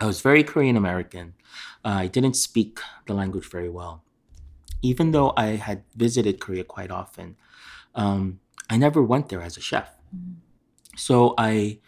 I 0.00 0.06
was 0.06 0.20
very 0.20 0.44
Korean 0.44 0.76
American. 0.76 1.34
Uh, 1.84 1.88
I 1.88 2.06
didn't 2.06 2.34
speak 2.34 2.78
the 3.06 3.14
language 3.14 3.50
very 3.50 3.68
well. 3.68 4.04
Even 4.80 5.10
though 5.10 5.32
I 5.36 5.56
had 5.56 5.82
visited 5.96 6.40
Korea 6.40 6.62
quite 6.62 6.90
often, 6.90 7.36
um, 7.94 8.40
I 8.70 8.76
never 8.76 9.02
went 9.02 9.28
there 9.28 9.42
as 9.42 9.56
a 9.56 9.60
chef. 9.60 9.90
So 10.96 11.34
I 11.36 11.80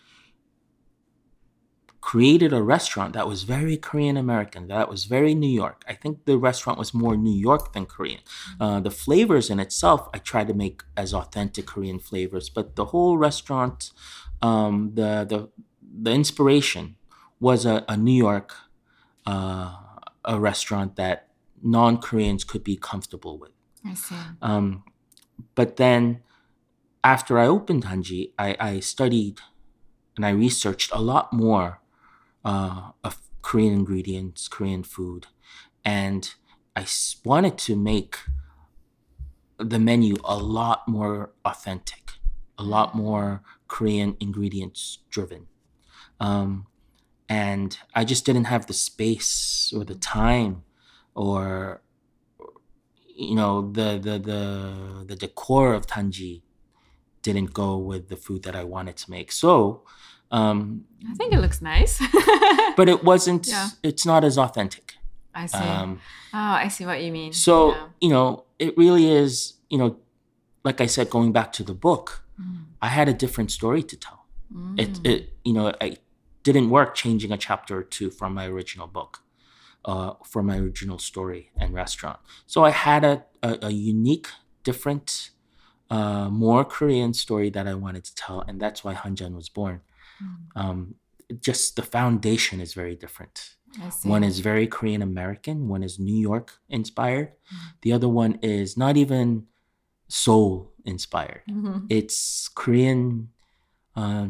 created 2.00 2.52
a 2.52 2.62
restaurant 2.62 3.12
that 3.12 3.28
was 3.28 3.44
very 3.44 3.76
Korean 3.76 4.16
American, 4.16 4.66
that 4.68 4.88
was 4.88 5.04
very 5.04 5.34
New 5.34 5.50
York. 5.50 5.84
I 5.86 5.94
think 5.94 6.24
the 6.24 6.38
restaurant 6.38 6.78
was 6.78 6.92
more 6.94 7.16
New 7.16 7.38
York 7.38 7.72
than 7.74 7.86
Korean. 7.86 8.20
Uh, 8.58 8.80
the 8.80 8.90
flavors 8.90 9.50
in 9.50 9.60
itself, 9.60 10.08
I 10.12 10.18
tried 10.18 10.48
to 10.48 10.54
make 10.54 10.82
as 10.96 11.14
authentic 11.14 11.66
Korean 11.66 12.00
flavors, 12.00 12.48
but 12.48 12.74
the 12.74 12.86
whole 12.86 13.18
restaurant, 13.18 13.92
um, 14.42 14.92
the 14.94 15.24
the 15.28 15.50
the 16.02 16.12
inspiration 16.12 16.96
was 17.40 17.66
a, 17.66 17.84
a 17.88 17.96
New 17.96 18.12
York 18.12 18.54
uh, 19.26 19.76
a 20.24 20.38
restaurant 20.38 20.96
that 20.96 21.28
non 21.62 21.98
Koreans 21.98 22.44
could 22.44 22.64
be 22.64 22.76
comfortable 22.76 23.38
with. 23.38 23.52
I 23.84 23.94
see. 23.94 24.14
Um, 24.42 24.84
but 25.54 25.76
then 25.76 26.22
after 27.02 27.38
I 27.38 27.46
opened 27.46 27.84
Danji, 27.84 28.32
I, 28.38 28.56
I 28.60 28.80
studied 28.80 29.40
and 30.16 30.26
I 30.26 30.30
researched 30.30 30.90
a 30.92 31.00
lot 31.00 31.32
more 31.32 31.80
uh, 32.44 32.90
of 33.02 33.20
Korean 33.42 33.72
ingredients, 33.72 34.48
Korean 34.48 34.82
food, 34.82 35.26
and 35.84 36.34
I 36.76 36.86
wanted 37.24 37.56
to 37.58 37.76
make 37.76 38.18
the 39.58 39.78
menu 39.78 40.16
a 40.24 40.36
lot 40.36 40.86
more 40.86 41.32
authentic, 41.44 42.12
a 42.58 42.62
lot 42.62 42.94
more 42.94 43.42
Korean 43.68 44.16
ingredients 44.20 44.98
driven. 45.10 45.46
Um, 46.18 46.66
and 47.30 47.78
I 47.94 48.02
just 48.04 48.26
didn't 48.26 48.48
have 48.54 48.62
the 48.66 48.74
space 48.74 49.72
or 49.76 49.82
the 49.84 49.94
time 49.94 50.52
or 51.14 51.80
you 53.16 53.34
know 53.40 53.70
the 53.72 53.88
the 54.06 54.14
the 54.18 55.04
the 55.10 55.16
decor 55.16 55.74
of 55.74 55.86
Danji 55.86 56.42
didn't 57.22 57.52
go 57.52 57.76
with 57.90 58.08
the 58.08 58.16
food 58.16 58.42
that 58.44 58.56
I 58.56 58.64
wanted 58.64 58.96
to 59.02 59.10
make. 59.10 59.30
So, 59.30 59.82
um, 60.30 60.84
I 61.10 61.14
think 61.18 61.34
it 61.34 61.40
looks 61.40 61.60
nice. 61.60 61.94
but 62.78 62.88
it 62.88 63.04
wasn't. 63.04 63.46
Yeah. 63.46 63.68
It's 63.82 64.06
not 64.06 64.24
as 64.24 64.38
authentic. 64.38 64.94
I 65.34 65.44
see. 65.46 65.58
Um, 65.58 66.00
oh, 66.32 66.38
I 66.64 66.68
see 66.68 66.86
what 66.86 67.02
you 67.02 67.12
mean. 67.12 67.32
so 67.32 67.72
Yeah. 67.72 67.86
you 68.00 68.08
know, 68.14 68.44
it 68.58 68.72
really 68.76 69.06
is. 69.22 69.54
You 69.68 69.78
know, 69.78 69.96
like 70.64 70.80
I 70.80 70.86
said, 70.86 71.10
going 71.10 71.32
back 71.32 71.52
to 71.58 71.62
the 71.62 71.74
book, 71.74 72.24
Mm. 72.40 72.64
I 72.80 72.88
had 72.88 73.06
a 73.06 73.12
different 73.12 73.50
story 73.50 73.82
to 73.82 73.96
tell. 74.06 74.20
It 74.78 74.92
Mm. 74.94 75.06
it 75.10 75.20
you 75.44 75.52
know 75.52 75.66
I 75.86 75.88
didn't 76.42 76.70
work 76.70 76.94
changing 76.94 77.32
a 77.32 77.36
chapter 77.36 77.78
or 77.78 77.82
two 77.82 78.10
from 78.10 78.34
my 78.34 78.46
original 78.46 78.86
book, 78.86 79.20
uh, 79.84 80.14
from 80.24 80.46
my 80.46 80.58
original 80.58 80.98
story 80.98 81.50
and 81.56 81.74
restaurant. 81.74 82.18
So 82.46 82.64
I 82.64 82.70
had 82.70 83.04
a 83.04 83.24
a, 83.42 83.58
a 83.62 83.70
unique, 83.70 84.28
different, 84.64 85.30
uh, 85.88 86.28
more 86.28 86.64
Korean 86.64 87.14
story 87.14 87.50
that 87.50 87.66
I 87.66 87.74
wanted 87.74 88.04
to 88.04 88.14
tell, 88.14 88.40
and 88.46 88.60
that's 88.60 88.84
why 88.84 88.94
Hanjan 88.94 89.34
was 89.34 89.48
born. 89.48 89.80
Mm. 90.22 90.60
Um, 90.62 90.94
just 91.40 91.76
the 91.76 91.82
foundation 91.82 92.60
is 92.60 92.74
very 92.74 92.96
different. 92.96 93.56
One 94.02 94.24
is 94.24 94.40
very 94.40 94.66
Korean 94.66 95.00
American, 95.00 95.68
one 95.68 95.82
is 95.82 95.98
New 95.98 96.16
York 96.30 96.58
inspired. 96.68 97.28
Mm. 97.28 97.56
The 97.82 97.92
other 97.92 98.08
one 98.08 98.38
is 98.42 98.76
not 98.76 98.96
even 98.96 99.46
Seoul 100.08 100.72
inspired. 100.84 101.42
Mhm. 101.48 101.86
It's 101.88 102.48
Korean 102.48 103.28
uh, 103.94 104.28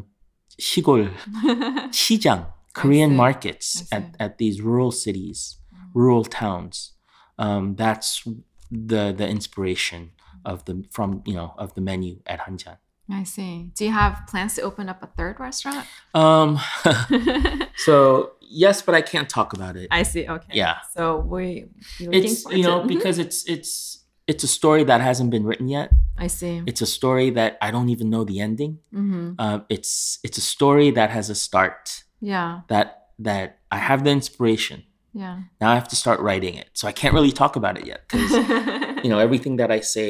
시골 0.60 1.12
시장, 1.92 2.52
Korean 2.74 3.12
see. 3.12 3.16
markets 3.16 3.88
I 3.92 3.96
at, 3.98 4.04
see. 4.04 4.12
at 4.20 4.38
these 4.38 4.62
rural 4.62 4.92
cities, 4.92 5.58
Mm. 5.74 5.92
rural 5.94 6.24
towns. 6.24 6.94
Um, 7.38 7.76
that's 7.76 8.24
the 8.72 9.12
the 9.16 9.28
inspiration 9.28 10.12
of 10.46 10.64
the 10.66 10.84
from 10.92 11.22
you 11.26 11.34
know 11.36 11.54
of 11.58 11.74
the 11.76 11.82
menu 11.82 12.20
at 12.26 12.40
Hanjan. 12.48 12.78
I 13.12 13.24
see. 13.24 13.70
Do 13.78 13.86
you 13.86 13.92
have 13.92 14.26
plans 14.28 14.56
to 14.56 14.62
open 14.64 14.90
up 14.90 15.04
a 15.04 15.08
third 15.08 15.40
restaurant? 15.40 15.86
Um, 16.16 16.58
so 17.78 18.32
yes, 18.42 18.82
but 18.82 18.96
I 18.96 19.02
can't 19.02 19.30
talk 19.30 19.54
about 19.54 19.76
it. 19.76 19.88
I 19.92 20.04
see. 20.04 20.28
Okay. 20.28 20.54
Yeah. 20.54 20.78
So 20.96 21.20
we 21.20 21.66
be 22.00 22.06
looking 22.08 22.24
it's 22.24 22.42
forward 22.44 22.58
you 22.58 22.64
to 22.64 22.70
know 22.70 22.82
it. 22.82 22.88
because 22.88 23.20
it's 23.20 23.46
it's 23.46 23.99
it's 24.31 24.45
a 24.45 24.53
story 24.59 24.85
that 24.91 25.01
hasn't 25.01 25.31
been 25.35 25.45
written 25.51 25.69
yet. 25.79 25.89
I 26.27 26.29
see. 26.29 26.63
It's 26.71 26.83
a 26.83 26.87
story 26.99 27.29
that 27.39 27.51
I 27.67 27.69
don't 27.75 27.89
even 27.95 28.07
know 28.15 28.25
the 28.31 28.39
ending. 28.47 28.73
hmm 28.93 29.33
Uh, 29.45 29.59
it's 29.69 29.93
it's 30.27 30.39
a 30.39 30.47
story 30.55 30.89
that 30.99 31.09
has 31.17 31.31
a 31.31 31.35
start. 31.35 32.05
Yeah. 32.21 32.51
That 32.73 32.87
that 33.29 33.47
I 33.77 33.79
have 33.89 34.01
the 34.05 34.11
inspiration. 34.11 34.79
Yeah. 35.23 35.37
Now 35.61 35.69
I 35.73 35.75
have 35.81 35.89
to 35.89 35.97
start 35.97 36.19
writing 36.27 36.55
it. 36.63 36.69
So 36.79 36.85
I 36.89 36.93
can't 37.01 37.15
really 37.19 37.33
talk 37.43 37.57
about 37.61 37.75
it 37.81 37.85
yet 37.93 38.01
because 38.09 38.31
you 39.05 39.11
know 39.13 39.19
everything 39.27 39.55
that 39.61 39.71
I 39.79 39.81
say 39.97 40.09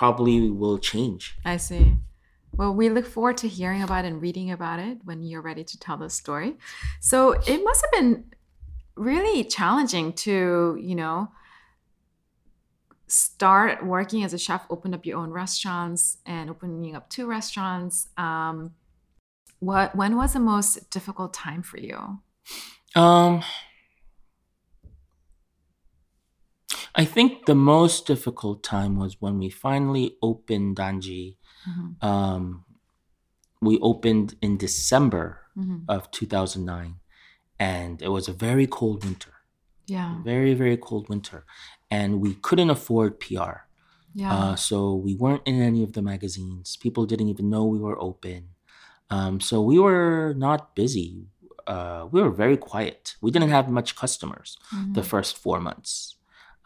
probably 0.00 0.36
will 0.60 0.78
change. 0.92 1.22
I 1.54 1.58
see. 1.68 1.84
Well, 2.58 2.74
we 2.80 2.86
look 2.96 3.06
forward 3.06 3.36
to 3.42 3.48
hearing 3.58 3.82
about 3.86 4.04
it 4.04 4.08
and 4.12 4.20
reading 4.26 4.50
about 4.50 4.78
it 4.88 4.98
when 5.08 5.18
you're 5.28 5.44
ready 5.50 5.64
to 5.72 5.76
tell 5.84 5.96
the 6.04 6.10
story. 6.10 6.50
So 7.00 7.18
it 7.52 7.58
must 7.68 7.80
have 7.84 7.92
been 7.98 8.14
really 8.96 9.44
challenging 9.56 10.12
to, 10.26 10.34
you 10.88 10.94
know, 11.00 11.28
start 13.12 13.84
working 13.84 14.24
as 14.24 14.32
a 14.32 14.38
chef, 14.38 14.66
open 14.70 14.94
up 14.94 15.04
your 15.04 15.18
own 15.18 15.30
restaurants, 15.30 16.18
and 16.24 16.48
opening 16.48 16.96
up 16.96 17.10
two 17.10 17.26
restaurants. 17.26 18.08
Um, 18.16 18.74
what 19.60 19.94
when 19.94 20.16
was 20.16 20.32
the 20.32 20.40
most 20.40 20.90
difficult 20.90 21.34
time 21.34 21.62
for 21.62 21.78
you? 21.78 22.20
Um, 22.94 23.42
I 26.94 27.04
think 27.04 27.46
the 27.46 27.54
most 27.54 28.06
difficult 28.06 28.62
time 28.62 28.96
was 28.96 29.20
when 29.20 29.38
we 29.38 29.50
finally 29.50 30.16
opened 30.22 30.76
Danji. 30.76 31.36
Mhm, 31.68 32.02
Um, 32.02 32.64
we 33.60 33.78
opened 33.80 34.34
in 34.40 34.56
December 34.56 35.42
mhm. 35.56 35.84
of 35.86 36.10
2009, 36.10 37.00
and 37.58 38.02
it 38.02 38.08
was 38.08 38.26
a 38.28 38.32
very 38.32 38.66
cold 38.66 39.04
winter. 39.04 39.34
Yeah, 39.86 40.22
very 40.22 40.54
very 40.54 40.76
cold 40.76 41.08
winter 41.08 41.44
and 41.92 42.20
we 42.24 42.32
couldn't 42.46 42.70
afford 42.70 43.20
pr 43.20 43.52
yeah, 44.14 44.34
uh, 44.34 44.56
so 44.56 44.94
we 44.94 45.14
weren't 45.14 45.46
in 45.46 45.62
any 45.62 45.82
of 45.82 45.94
the 45.94 46.02
magazines. 46.02 46.76
People 46.76 47.06
didn't 47.06 47.30
even 47.30 47.48
know 47.48 47.64
we 47.64 47.78
were 47.78 47.98
open. 47.98 48.40
Um, 49.08 49.40
so 49.40 49.62
we 49.62 49.78
were 49.78 50.34
not 50.36 50.74
busy. 50.74 51.28
Uh, 51.66 52.08
we 52.12 52.20
were 52.20 52.30
very 52.44 52.58
quiet. 52.58 53.16
We 53.22 53.30
didn't 53.30 53.48
have 53.48 53.70
much 53.70 53.96
customers 53.96 54.58
mhm. 54.74 54.92
the 54.92 55.02
first 55.02 55.38
four 55.38 55.60
months. 55.60 56.16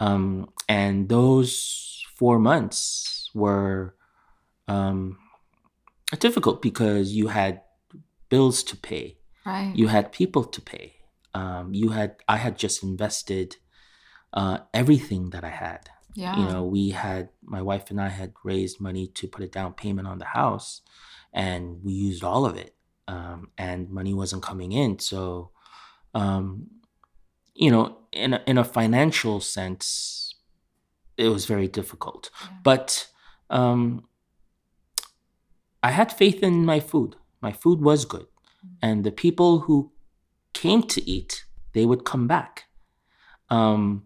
Um, 0.01 0.51
and 0.69 1.09
those 1.09 2.05
four 2.17 2.41
months 2.41 3.31
were 3.33 3.95
um, 4.67 5.19
difficult 6.19 6.61
because 6.61 7.13
you 7.13 7.29
had 7.29 7.63
bills 8.29 8.65
to 8.65 8.77
pay. 8.77 9.19
Right. 9.45 9.73
you 9.77 9.87
had 9.87 10.11
people 10.11 10.43
to 10.43 10.61
pay. 10.61 10.95
Um, 11.33 11.73
you 11.73 11.91
had 11.91 12.17
i 12.27 12.39
had 12.39 12.59
just 12.59 12.83
invested 12.83 13.49
uh, 14.37 14.59
everything 14.73 15.31
that 15.31 15.45
i 15.45 15.55
had. 15.65 15.91
Yeah, 16.15 16.39
you 16.39 16.45
know 16.49 16.65
we 16.65 16.91
had 16.91 17.29
my 17.43 17.61
wife 17.61 17.91
and 17.91 18.01
i 18.01 18.09
had 18.09 18.33
raised 18.43 18.81
money 18.81 19.07
to 19.19 19.29
put 19.29 19.45
a 19.45 19.47
down 19.47 19.75
payment 19.75 20.09
on 20.09 20.19
the 20.19 20.31
house 20.41 20.81
and 21.33 21.85
we 21.85 21.93
used 21.93 22.25
all 22.25 22.47
of 22.47 22.57
it 22.57 22.75
um, 23.09 23.51
and 23.59 23.91
money 23.91 24.15
wasn't 24.15 24.43
coming 24.43 24.73
in. 24.73 24.99
So 24.99 25.51
um, 26.15 26.69
you 27.55 27.71
know 27.71 27.99
in 28.13 28.35
a, 28.35 28.43
in 28.47 28.59
a 28.59 28.65
financial 28.65 29.41
sense 29.41 30.35
it 31.17 31.29
was 31.29 31.47
very 31.47 31.69
difficult. 31.69 32.31
Yeah. 32.43 32.57
but 32.63 33.09
um, 33.49 34.05
i 35.83 35.91
had 35.91 36.13
faith 36.13 36.43
in 36.43 36.65
my 36.65 36.81
food. 36.81 37.17
My 37.41 37.53
food 37.53 37.81
was 37.81 38.05
good. 38.05 38.27
And 38.83 39.05
the 39.05 39.13
people 39.13 39.61
who 39.61 39.93
came 40.53 40.83
to 40.95 41.01
eat 41.09 41.45
they 41.75 41.85
would 41.85 42.05
come 42.05 42.27
back. 42.27 42.65
Um, 43.51 44.05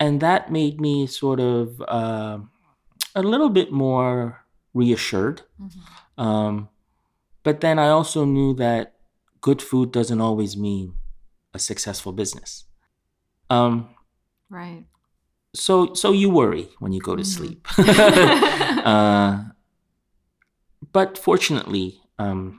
and 0.00 0.20
that 0.20 0.50
made 0.50 0.80
me 0.80 1.06
sort 1.06 1.38
of 1.40 1.80
uh, 1.86 2.38
a 3.14 3.22
little 3.22 3.50
bit 3.50 3.70
more 3.70 4.44
reassured 4.74 5.42
Mhm. 5.60 5.80
um, 6.16 6.54
but 7.44 7.60
then 7.60 7.78
i 7.78 7.88
also 7.88 8.24
knew 8.24 8.54
that 8.54 8.94
good 9.40 9.60
food 9.62 9.92
doesn't 9.92 10.20
always 10.20 10.56
mean 10.56 10.94
a 11.54 11.58
successful 11.58 12.12
business 12.12 12.64
um, 13.50 13.90
right. 14.48 14.86
so 15.54 15.92
so 15.94 16.12
you 16.12 16.30
worry 16.30 16.68
when 16.78 16.92
you 16.92 17.00
go 17.00 17.16
to 17.16 17.22
Mhm. 17.22 17.34
sleep 17.36 17.60
uh, 18.86 19.50
but 20.92 21.18
fortunately 21.18 22.00
um, 22.18 22.58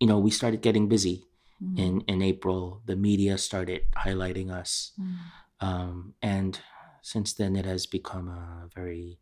you 0.00 0.06
know 0.06 0.18
we 0.18 0.30
started 0.30 0.60
getting 0.62 0.88
busy 0.88 1.24
Mhm. 1.62 1.78
in 1.78 2.00
in 2.02 2.22
april 2.22 2.82
the 2.86 2.96
media 2.96 3.38
started 3.38 3.82
highlighting 3.96 4.50
us 4.50 4.92
Mhm. 4.98 5.16
um, 5.60 6.14
and 6.22 6.60
since 7.02 7.32
then 7.34 7.56
it 7.56 7.64
has 7.64 7.86
become 7.86 8.28
a 8.28 8.68
very 8.74 9.18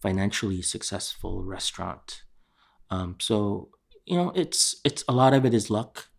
financially 0.00 0.62
successful 0.62 1.42
restaurant 1.44 2.24
um, 2.90 3.16
so 3.20 3.70
you 4.04 4.16
know, 4.16 4.30
it's 4.34 4.76
it's 4.84 5.04
a 5.08 5.12
lot 5.12 5.32
of 5.32 5.44
it 5.46 5.54
is 5.54 5.70
luck. 5.70 6.10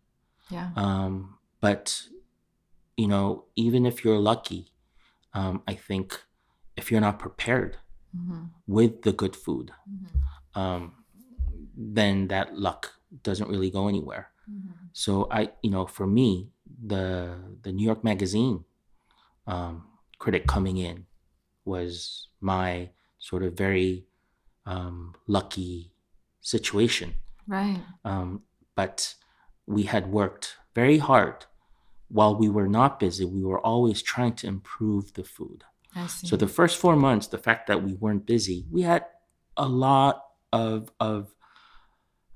Yeah. 0.50 0.72
Um, 0.76 1.38
but 1.60 2.08
you 2.98 3.08
know, 3.08 3.46
even 3.56 3.86
if 3.86 4.04
you're 4.04 4.18
lucky, 4.20 4.72
um, 5.34 5.62
I 5.68 5.76
think 5.76 6.24
if 6.78 6.90
you're 6.90 7.02
not 7.02 7.20
prepared 7.20 7.78
Mhm. 8.16 8.50
with 8.66 9.02
the 9.04 9.12
good 9.12 9.36
food, 9.36 9.72
Mhm. 9.86 10.08
um, 10.56 11.04
then 11.76 12.28
that 12.30 12.58
luck 12.58 12.94
doesn't 13.22 13.50
really 13.50 13.70
go 13.70 13.88
anywhere. 13.88 14.33
Mhm. 14.50 14.90
So 14.94 15.28
I, 15.32 15.52
you 15.62 15.72
know, 15.72 15.86
for 15.86 16.08
me, 16.08 16.50
the 16.86 17.38
the 17.64 17.72
New 17.72 17.86
York 17.86 18.04
Magazine 18.04 18.66
um, 19.48 19.86
critic 20.20 20.48
coming 20.48 20.78
in 20.78 21.06
was 21.66 22.28
my 22.42 22.90
sort 23.20 23.44
of 23.44 23.54
very 23.58 24.06
um, 24.66 25.14
lucky 25.28 25.92
situation. 26.42 27.14
Right. 27.48 27.82
Um, 28.06 28.44
but 28.76 29.16
we 29.66 29.84
had 29.84 30.12
worked 30.12 30.58
very 30.76 30.98
hard. 30.98 31.46
While 32.10 32.36
we 32.36 32.50
were 32.50 32.68
not 32.68 33.00
busy, 33.00 33.26
we 33.26 33.44
were 33.44 33.60
always 33.66 34.02
trying 34.02 34.36
to 34.36 34.48
improve 34.48 35.14
the 35.14 35.24
food. 35.24 35.64
I 35.96 36.08
see. 36.08 36.28
So 36.28 36.36
the 36.38 36.48
first 36.48 36.78
four 36.78 36.96
months, 36.96 37.28
the 37.28 37.38
fact 37.38 37.68
that 37.68 37.84
we 37.84 37.94
weren't 37.94 38.26
busy, 38.26 38.66
we 38.72 38.82
had 38.84 39.06
a 39.58 39.68
lot 39.68 40.26
of 40.52 40.92
of, 41.00 41.34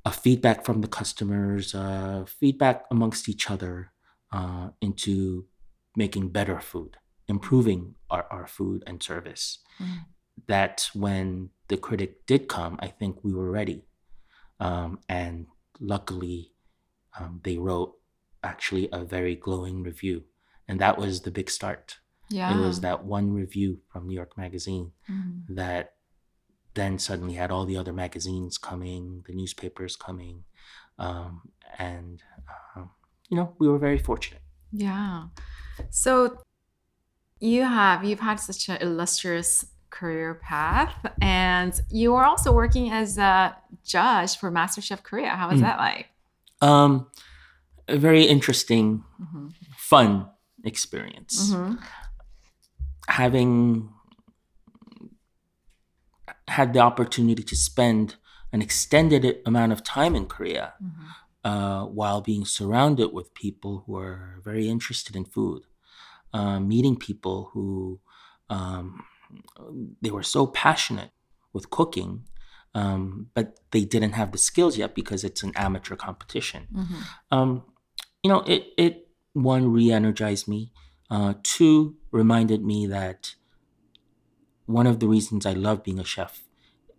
of 0.07 0.15
feedback 0.15 0.65
from 0.65 0.81
the 0.81 0.87
customers, 0.87 1.75
uh, 1.75 2.25
feedback 2.39 2.85
amongst 2.91 3.27
each 3.29 3.49
other 3.53 3.91
uh, 4.31 4.69
into 4.81 5.45
making 5.95 6.29
better 6.29 6.59
food, 6.59 6.97
improving 7.27 7.95
our, 8.09 8.25
our 8.31 8.47
food 8.47 8.83
and 8.87 9.01
service. 9.03 9.59
Mm. 9.79 10.05
That 10.47 10.89
when 10.93 11.49
the 11.67 11.77
critic 11.77 12.25
did 12.25 12.47
come, 12.47 12.77
I 12.79 12.87
think 12.87 13.23
we 13.23 13.33
were 13.33 13.51
ready, 13.51 13.85
um, 14.59 14.99
and 15.09 15.47
luckily, 15.79 16.53
um, 17.19 17.41
they 17.43 17.57
wrote 17.57 17.93
actually 18.43 18.87
a 18.91 19.03
very 19.03 19.35
glowing 19.35 19.83
review, 19.83 20.23
and 20.67 20.79
that 20.79 20.97
was 20.97 21.21
the 21.21 21.31
big 21.31 21.49
start. 21.49 21.97
yeah. 22.29 22.51
It 22.53 22.57
was 22.59 22.81
that 22.81 23.05
one 23.05 23.31
review 23.33 23.79
from 23.87 24.05
New 24.07 24.13
York 24.21 24.37
Magazine 24.37 24.91
Mhm. 25.09 25.55
that 25.55 25.93
then 26.77 26.97
suddenly 26.99 27.33
had 27.41 27.51
all 27.51 27.65
the 27.65 27.77
other 27.81 27.93
magazines 27.93 28.57
coming, 28.57 29.23
the 29.27 29.33
newspapers 29.33 29.95
coming, 29.95 30.43
um, 30.99 31.41
and 31.77 32.23
um, 32.75 32.89
you 33.29 33.35
know 33.37 33.55
we 33.59 33.67
were 33.67 33.79
very 33.87 33.97
fortunate. 34.09 34.41
Yeah. 34.71 35.27
So 35.89 36.37
you 37.39 37.63
have 37.63 38.03
you've 38.05 38.19
had 38.29 38.39
such 38.39 38.69
an 38.69 38.77
illustrious 38.81 39.65
career 39.89 40.35
path 40.35 40.95
and 41.21 41.73
you 41.89 42.13
are 42.15 42.25
also 42.25 42.51
working 42.51 42.91
as 42.91 43.17
a 43.17 43.55
judge 43.85 44.37
for 44.37 44.51
MasterChef 44.51 45.01
Korea. 45.03 45.29
How 45.29 45.47
was 45.49 45.59
Mm. 45.59 45.63
that 45.67 45.77
like? 45.87 46.07
Um, 46.61 46.91
a 47.87 47.97
very 47.97 48.23
interesting, 48.35 49.03
Mhm. 49.21 49.53
fun 49.77 50.29
experience. 50.63 51.51
Mhm. 51.51 51.79
Having 53.07 53.89
had 56.47 56.73
the 56.73 56.79
opportunity 56.79 57.43
to 57.43 57.55
spend 57.55 58.15
an 58.51 58.61
extended 58.61 59.41
amount 59.45 59.71
of 59.73 59.83
time 59.83 60.15
in 60.15 60.25
Korea 60.25 60.73
Mhm. 60.81 60.91
uh, 61.43 61.85
while 61.85 62.21
being 62.21 62.45
surrounded 62.45 63.13
with 63.13 63.33
people 63.33 63.83
who 63.85 63.95
are 63.97 64.41
very 64.43 64.67
interested 64.69 65.15
in 65.15 65.25
food, 65.25 65.63
uh, 66.33 66.59
meeting 66.59 66.95
people 66.97 67.49
who 67.53 67.99
um, 68.49 69.03
they 70.01 70.09
were 70.09 70.23
so 70.23 70.47
passionate 70.47 71.11
with 71.51 71.69
cooking, 71.69 72.23
um, 72.73 73.29
but 73.33 73.59
they 73.71 73.83
didn't 73.83 74.13
have 74.13 74.31
the 74.31 74.37
skills 74.37 74.77
yet 74.77 74.95
because 74.95 75.23
it's 75.25 75.43
an 75.43 75.51
amateur 75.55 75.95
competition. 75.97 76.67
Mhm. 76.73 77.01
Um, 77.31 77.63
you 78.23 78.29
know, 78.31 78.41
it 78.41 78.73
it 78.77 79.09
one 79.33 79.69
re-energized 79.71 80.47
me. 80.47 80.71
Uh, 81.09 81.33
two 81.43 81.97
reminded 82.11 82.63
me 82.63 82.87
that 82.87 83.35
one 84.67 84.87
of 84.87 84.99
the 84.99 85.07
reasons 85.07 85.45
I 85.45 85.53
love 85.53 85.83
being 85.83 85.99
a 85.99 86.05
chef 86.05 86.43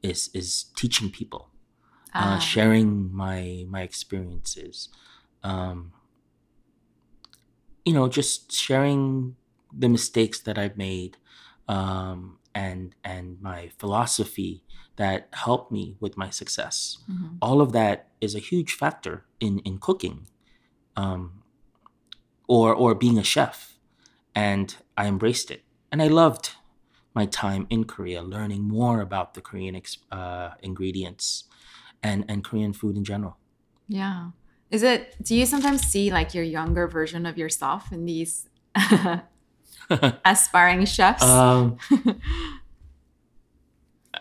is 0.03 0.31
is 0.35 0.67
teaching 0.77 1.11
people 1.11 1.51
uh, 2.15 2.37
Ah, 2.37 2.39
sharing 2.39 3.13
my 3.15 3.65
my 3.69 3.83
experiences. 3.83 4.89
Um, 5.45 5.93
you 7.85 7.93
know 7.93 8.09
just 8.09 8.53
sharing 8.53 9.37
the 9.73 9.89
mistakes 9.89 10.41
that 10.41 10.59
i've 10.59 10.77
made 10.77 11.17
um, 11.69 12.39
and 12.55 12.95
and 13.05 13.41
my 13.43 13.71
philosophy 13.79 14.63
that 14.97 15.29
helped 15.33 15.71
me 15.71 15.97
with 16.01 16.17
my 16.17 16.31
success. 16.31 16.99
Mhm. 17.09 17.39
all 17.41 17.61
of 17.61 17.73
that 17.73 18.09
is 18.21 18.35
a 18.35 18.39
huge 18.51 18.73
factor 18.73 19.25
in 19.41 19.61
in 19.61 19.79
cooking 19.79 20.27
um, 20.97 21.43
or 22.47 22.75
or 22.75 22.95
being 22.95 23.19
a 23.19 23.25
chef. 23.25 23.75
And 24.35 24.77
i 24.97 25.07
embraced 25.07 25.51
it. 25.51 25.65
And 25.93 26.01
i 26.03 26.07
loved 26.09 26.53
my 27.21 27.27
time 27.27 27.63
in 27.75 27.83
korea 27.95 28.21
learning 28.35 28.63
more 28.79 28.99
about 29.09 29.29
the 29.35 29.43
korean 29.49 29.75
ex- 29.81 29.99
uh, 30.19 30.51
ingredients 30.69 31.27
and 32.09 32.19
and 32.31 32.39
korean 32.49 32.73
food 32.81 32.95
in 33.01 33.05
general 33.13 33.35
Yeah. 33.89 34.31
Is 34.71 34.83
it 34.83 35.17
do 35.25 35.33
you 35.35 35.47
sometimes 35.47 35.81
see 35.93 36.13
like 36.19 36.35
your 36.37 36.45
younger 36.45 36.87
version 36.99 37.25
of 37.25 37.35
yourself 37.43 37.83
in 37.91 38.05
these 38.05 38.33
aspiring 40.25 40.85
chefs? 40.85 41.25
um, 41.25 41.79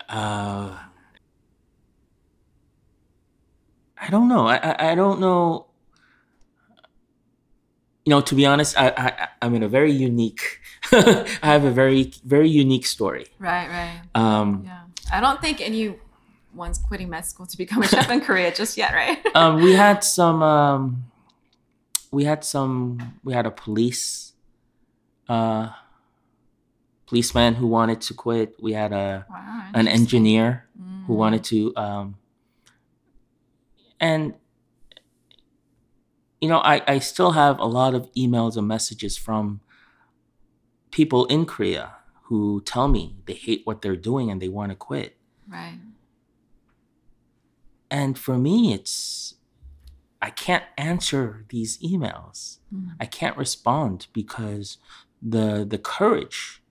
uh, 0.08 0.72
I 4.00 4.08
don't 4.10 4.28
know. 4.32 4.46
I, 4.48 4.56
I 4.56 4.92
I 4.92 4.94
don't 4.94 5.20
know. 5.20 5.67
You 8.08 8.14
know, 8.14 8.22
to 8.22 8.34
be 8.34 8.46
honest, 8.46 8.72
I, 8.80 8.88
I 8.96 9.28
I'm 9.42 9.54
in 9.54 9.62
a 9.62 9.68
very 9.68 9.92
unique. 9.92 10.60
I 10.92 11.26
have 11.42 11.64
a 11.64 11.70
very 11.70 12.10
very 12.24 12.48
unique 12.48 12.86
story. 12.86 13.26
right, 13.38 13.68
right. 13.68 14.00
Um, 14.14 14.62
Yeah. 14.64 14.80
I 15.12 15.20
don't 15.20 15.42
think 15.42 15.60
anyone's 15.60 16.78
quitting 16.88 17.10
med 17.10 17.26
school 17.26 17.44
to 17.44 17.56
become 17.58 17.82
a 17.82 17.86
chef 17.86 18.08
in 18.10 18.22
Korea 18.22 18.50
just 18.50 18.78
yet, 18.78 18.94
right? 18.94 19.18
um, 19.34 19.60
we 19.60 19.72
had 19.74 20.02
some. 20.02 20.42
Um, 20.42 21.04
we 22.10 22.24
had 22.24 22.44
some. 22.44 23.20
We 23.24 23.34
had 23.34 23.44
a 23.44 23.50
police. 23.50 24.32
Uh, 25.28 25.68
policeman 27.04 27.54
who 27.60 27.66
wanted 27.66 28.00
to 28.08 28.14
quit. 28.14 28.56
We 28.58 28.72
had 28.72 28.92
a 28.92 29.26
wow. 29.28 29.70
an 29.74 29.86
engineer 29.86 30.64
who 31.06 31.12
Mm. 31.12 31.16
wanted 31.24 31.44
to 31.52 31.58
um 31.76 32.16
and 34.00 34.32
you 36.40 36.48
know 36.48 36.58
I, 36.58 36.82
I 36.86 36.98
still 37.00 37.32
have 37.32 37.58
a 37.58 37.64
lot 37.66 37.94
of 37.94 38.10
emails 38.14 38.56
and 38.56 38.66
messages 38.68 39.16
from 39.16 39.60
people 40.90 41.26
in 41.26 41.44
korea 41.46 41.94
who 42.24 42.60
tell 42.62 42.88
me 42.88 43.16
they 43.26 43.34
hate 43.34 43.62
what 43.64 43.82
they're 43.82 43.96
doing 43.96 44.30
and 44.30 44.40
they 44.40 44.48
want 44.48 44.70
to 44.70 44.76
quit 44.76 45.16
Right. 45.48 45.78
and 47.90 48.18
for 48.18 48.36
me 48.38 48.72
it's 48.72 49.34
i 50.20 50.30
can't 50.30 50.64
answer 50.76 51.44
these 51.48 51.78
emails 51.78 52.58
Mm. 52.74 52.96
i 53.00 53.06
can't 53.06 53.36
respond 53.36 54.08
because 54.12 54.76
the 55.22 55.64
the 55.68 55.78
courage 55.78 56.62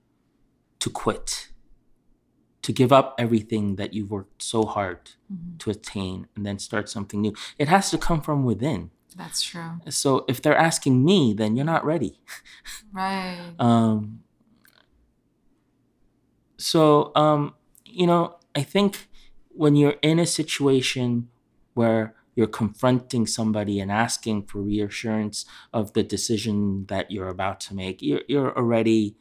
to 0.78 0.88
quit 0.88 1.48
to 2.62 2.72
give 2.72 2.92
up 2.92 3.14
everything 3.18 3.74
that 3.76 3.94
you've 3.94 4.10
worked 4.12 4.42
so 4.42 4.64
hard 4.64 5.10
Mhm. 5.32 5.58
to 5.58 5.70
attain 5.70 6.28
and 6.36 6.44
then 6.46 6.58
start 6.58 6.88
something 6.88 7.20
new. 7.22 7.32
It 7.58 7.68
has 7.68 7.90
to 7.90 7.98
come 7.98 8.20
from 8.20 8.44
within. 8.44 8.90
That's 9.16 9.42
true. 9.42 9.80
So 9.88 10.24
if 10.28 10.42
they're 10.42 10.56
asking 10.56 11.04
me, 11.04 11.34
then 11.34 11.56
you're 11.56 11.64
not 11.64 11.84
ready. 11.84 12.20
Right. 12.92 13.54
Um, 13.58 14.20
so, 16.58 17.12
um, 17.14 17.54
you 17.84 18.06
know, 18.06 18.36
I 18.54 18.62
think 18.62 19.08
when 19.50 19.76
you're 19.76 19.96
in 20.02 20.18
a 20.18 20.26
situation 20.26 21.28
where 21.74 22.14
you're 22.34 22.46
confronting 22.46 23.26
somebody 23.26 23.80
and 23.80 23.90
asking 23.90 24.44
for 24.44 24.60
reassurance 24.60 25.44
of 25.72 25.92
the 25.92 26.02
decision 26.02 26.86
that 26.86 27.10
you're 27.10 27.28
about 27.28 27.60
to 27.60 27.74
make, 27.74 28.02
you're, 28.02 28.22
you're 28.28 28.56
already 28.56 29.16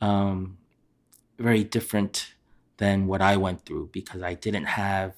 um, 0.00 0.58
very 1.38 1.64
different 1.64 2.34
than 2.78 3.06
what 3.06 3.20
I 3.20 3.36
went 3.36 3.64
through 3.64 3.90
because 3.92 4.22
I 4.22 4.34
didn't 4.34 4.64
have 4.64 5.14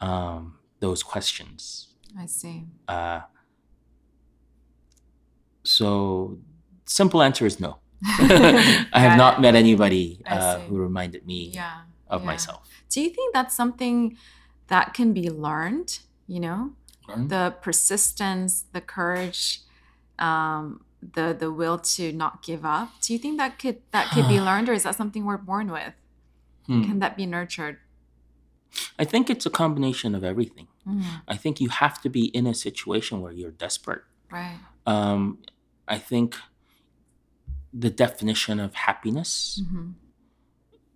um, 0.00 0.58
those 0.80 1.02
questions. 1.02 1.87
I 2.16 2.26
see. 2.26 2.66
Uh, 2.86 3.20
so, 5.64 6.38
simple 6.84 7.22
answer 7.22 7.46
is 7.46 7.60
no. 7.60 7.78
I 8.04 8.86
have 9.00 9.18
not 9.18 9.40
met 9.40 9.54
anybody 9.54 10.22
uh, 10.26 10.60
who 10.60 10.76
reminded 10.78 11.26
me 11.26 11.50
Yeah. 11.54 11.80
of 12.08 12.22
yeah. 12.22 12.26
myself. 12.26 12.68
Do 12.90 13.00
you 13.00 13.10
think 13.10 13.34
that's 13.34 13.54
something 13.54 14.16
that 14.68 14.94
can 14.94 15.12
be 15.12 15.28
learned? 15.30 15.98
You 16.26 16.40
know, 16.40 16.72
Learn? 17.08 17.28
the 17.28 17.54
persistence, 17.62 18.64
the 18.72 18.80
courage, 18.80 19.60
um, 20.18 20.84
the 21.00 21.34
the 21.38 21.50
will 21.50 21.78
to 21.96 22.12
not 22.12 22.42
give 22.42 22.64
up. 22.64 22.90
Do 23.00 23.12
you 23.12 23.18
think 23.18 23.38
that 23.38 23.58
could 23.58 23.78
that 23.92 24.10
could 24.12 24.28
be 24.28 24.40
learned, 24.48 24.68
or 24.68 24.72
is 24.74 24.84
that 24.84 24.94
something 24.94 25.24
we're 25.24 25.36
born 25.38 25.70
with? 25.72 25.94
Hmm. 26.66 26.84
Can 26.84 26.98
that 27.00 27.16
be 27.16 27.26
nurtured? 27.26 27.78
I 28.98 29.04
think 29.04 29.28
it's 29.30 29.46
a 29.46 29.50
combination 29.50 30.14
of 30.14 30.22
everything. 30.22 30.67
Mhm. 30.88 31.22
I 31.28 31.36
think 31.36 31.60
you 31.60 31.68
have 31.68 32.00
to 32.02 32.08
be 32.08 32.24
in 32.26 32.46
a 32.46 32.54
situation 32.54 33.20
where 33.20 33.32
you're 33.32 33.50
desperate. 33.66 34.02
Right. 34.30 34.58
Um, 34.86 35.38
I 35.86 35.98
think 35.98 36.36
the 37.72 37.90
definition 37.90 38.58
of 38.60 38.74
happiness 38.74 39.60
Mhm. 39.62 39.94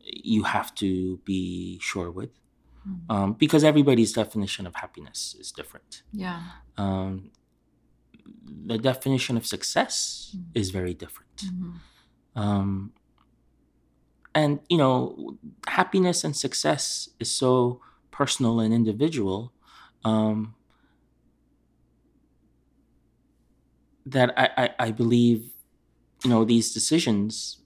you 0.05 0.43
have 0.45 0.75
to 0.75 1.19
be 1.25 1.79
sure 1.81 2.11
with, 2.11 2.31
Mhm. 2.87 3.01
um, 3.15 3.33
because 3.35 3.63
everybody's 3.65 4.13
definition 4.13 4.67
of 4.67 4.75
happiness 4.77 5.37
is 5.39 5.53
different. 5.53 6.03
Yeah. 6.13 6.43
Um, 6.77 7.31
the 8.67 8.79
definition 8.79 9.37
of 9.37 9.47
success 9.47 10.35
Mm. 10.37 10.45
is 10.55 10.71
very 10.71 10.95
different. 10.95 11.37
Mhm. 11.45 11.75
Um, 12.35 12.93
and 14.35 14.61
you 14.69 14.79
know, 14.79 15.39
happiness 15.67 16.25
and 16.25 16.35
success 16.37 17.09
is 17.21 17.31
so 17.31 17.81
personal 18.11 18.61
and 18.61 18.73
individual 18.75 19.53
um, 20.05 20.55
that 24.07 24.33
I, 24.37 24.49
I, 24.57 24.71
I 24.87 24.91
believe, 24.91 25.51
you 26.25 26.31
know, 26.31 26.45
these 26.45 26.73
decisions. 26.73 27.59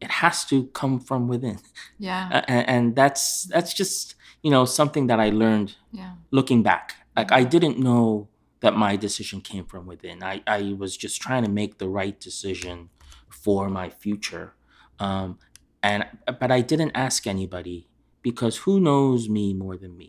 It 0.00 0.10
has 0.10 0.44
to 0.46 0.64
come 0.68 1.00
from 1.00 1.26
within, 1.26 1.58
Yeah. 1.98 2.28
A- 2.30 2.44
a- 2.52 2.70
and 2.70 2.94
that's 2.94 3.44
that's 3.44 3.72
just 3.72 4.14
you 4.42 4.50
know 4.50 4.64
something 4.66 5.06
that 5.06 5.18
I 5.18 5.30
learned 5.30 5.74
Yeah. 5.90 6.12
looking 6.30 6.62
back 6.62 6.94
like 7.16 7.32
i 7.32 7.42
didn't 7.44 7.78
know 7.78 8.28
that 8.60 8.74
my 8.76 8.94
decision 8.96 9.40
came 9.40 9.64
from 9.64 9.86
within 9.86 10.22
i, 10.22 10.42
I 10.46 10.74
was 10.78 10.96
just 10.96 11.20
trying 11.22 11.44
to 11.44 11.50
make 11.50 11.78
the 11.78 11.88
right 11.88 12.18
decision 12.20 12.90
for 13.30 13.70
my 13.70 13.88
future 13.88 14.54
um, 14.98 15.38
and 15.82 16.04
but 16.40 16.50
i 16.52 16.60
didn't 16.60 16.92
ask 16.94 17.26
anybody 17.26 17.88
because 18.28 18.54
who 18.64 18.74
knows 18.88 19.28
me 19.36 19.44
more 19.62 19.76
than 19.82 19.92
me 20.02 20.08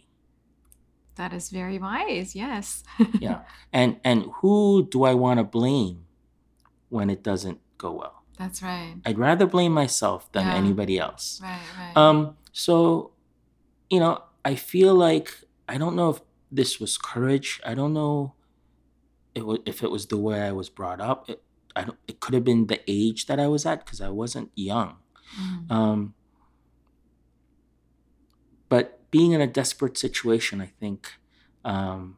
That 1.21 1.31
is 1.39 1.45
very 1.59 1.77
wise. 1.87 2.29
Yes. 2.43 2.65
yeah 3.25 3.39
and 3.79 3.91
and 4.09 4.19
who 4.41 4.53
do 4.93 4.99
i 5.11 5.13
want 5.23 5.37
to 5.41 5.45
blame 5.59 5.97
when 6.95 7.07
it 7.15 7.21
doesn't 7.29 7.59
go 7.83 7.89
well 8.01 8.17
That's 8.41 8.59
right. 8.69 8.95
i'd 9.07 9.19
rather 9.27 9.45
blame 9.55 9.73
myself 9.83 10.21
than 10.35 10.45
Yeah. 10.47 10.61
anybody 10.63 10.95
else 11.05 11.25
Right. 11.47 11.67
Right. 11.79 11.95
Um, 12.03 12.17
so, 12.65 13.11
you 13.93 13.99
know, 14.03 14.13
I 14.51 14.53
feel 14.71 14.93
like 15.07 15.27
I 15.73 15.75
don't 15.81 15.95
know 15.99 16.09
if 16.13 16.19
this 16.59 16.71
was 16.81 16.97
courage. 17.11 17.49
I 17.71 17.73
don't 17.79 17.93
know 18.01 18.13
it 19.37 19.43
was, 19.45 19.59
if 19.71 19.77
it 19.85 19.91
was 19.95 20.03
the 20.13 20.17
way 20.27 20.39
I 20.49 20.51
was 20.59 20.69
brought 20.79 21.01
up. 21.09 21.19
It, 21.29 21.39
I 21.79 21.81
don't, 21.85 21.99
it 22.07 22.15
could 22.21 22.33
have 22.37 22.43
been 22.51 22.65
the 22.73 22.79
age 22.87 23.21
that 23.27 23.39
I 23.39 23.47
was 23.53 23.63
at 23.71 23.77
because 23.85 24.01
I 24.01 24.09
wasn't 24.09 24.49
young. 24.55 24.91
Mhm. 25.39 25.69
Um, 25.77 25.99
but 28.69 28.99
being 29.11 29.31
in 29.31 29.41
a 29.41 29.47
desperate 29.47 29.97
situation, 29.97 30.61
I 30.61 30.67
think, 30.79 31.13
um, 31.63 32.17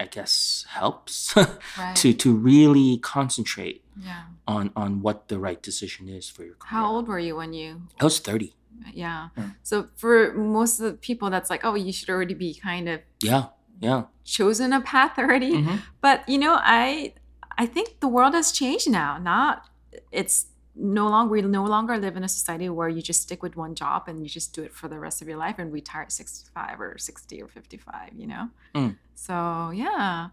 I 0.00 0.06
guess 0.06 0.64
helps 0.68 1.34
right. 1.78 1.96
to 1.96 2.12
to 2.12 2.34
really 2.34 2.98
concentrate 2.98 3.84
yeah. 4.00 4.22
on 4.46 4.70
on 4.76 5.02
what 5.02 5.28
the 5.28 5.38
right 5.38 5.60
decision 5.60 6.08
is 6.08 6.28
for 6.30 6.44
your 6.44 6.54
career. 6.54 6.70
How 6.70 6.86
old 6.92 7.08
were 7.08 7.18
you 7.18 7.36
when 7.36 7.52
you? 7.52 7.82
I 8.00 8.04
was 8.04 8.20
thirty. 8.20 8.54
Yeah. 8.92 9.28
Yeah. 9.36 9.50
So 9.64 9.88
for 9.96 10.32
most 10.34 10.78
of 10.78 10.84
the 10.86 10.92
people, 10.92 11.30
that's 11.30 11.50
like, 11.50 11.64
oh, 11.64 11.74
you 11.74 11.92
should 11.92 12.08
already 12.10 12.34
be 12.34 12.54
kind 12.54 12.88
of 12.88 13.00
Yeah, 13.22 13.46
yeah. 13.80 14.04
chosen 14.24 14.72
a 14.72 14.80
path 14.80 15.18
already. 15.18 15.52
Mhm. 15.54 15.82
But 16.00 16.28
you 16.28 16.38
know, 16.38 16.56
I 16.60 17.14
I 17.58 17.66
think 17.66 17.98
the 17.98 18.08
world 18.08 18.34
has 18.34 18.52
changed 18.52 18.88
now. 18.88 19.18
Not 19.18 19.64
it's 20.12 20.46
no 20.80 21.08
longer 21.08 21.30
we 21.32 21.42
no 21.42 21.64
longer 21.64 21.98
live 21.98 22.16
in 22.16 22.22
a 22.24 22.28
society 22.28 22.68
where 22.68 22.88
you 22.88 23.02
just 23.02 23.22
stick 23.22 23.42
with 23.42 23.56
one 23.56 23.74
job 23.74 24.04
and 24.08 24.22
you 24.22 24.28
just 24.28 24.54
do 24.54 24.62
it 24.62 24.72
for 24.72 24.86
the 24.88 24.98
rest 24.98 25.20
of 25.20 25.28
your 25.28 25.36
life 25.36 25.56
and 25.58 25.72
retire 25.72 26.02
at 26.02 26.12
65 26.12 26.80
or 26.80 26.96
60 26.98 27.42
or 27.42 27.48
55, 27.48 28.10
you 28.16 28.26
know? 28.26 28.48
Mm. 28.74 28.96
So 29.14 29.70
yeah. 29.74 30.28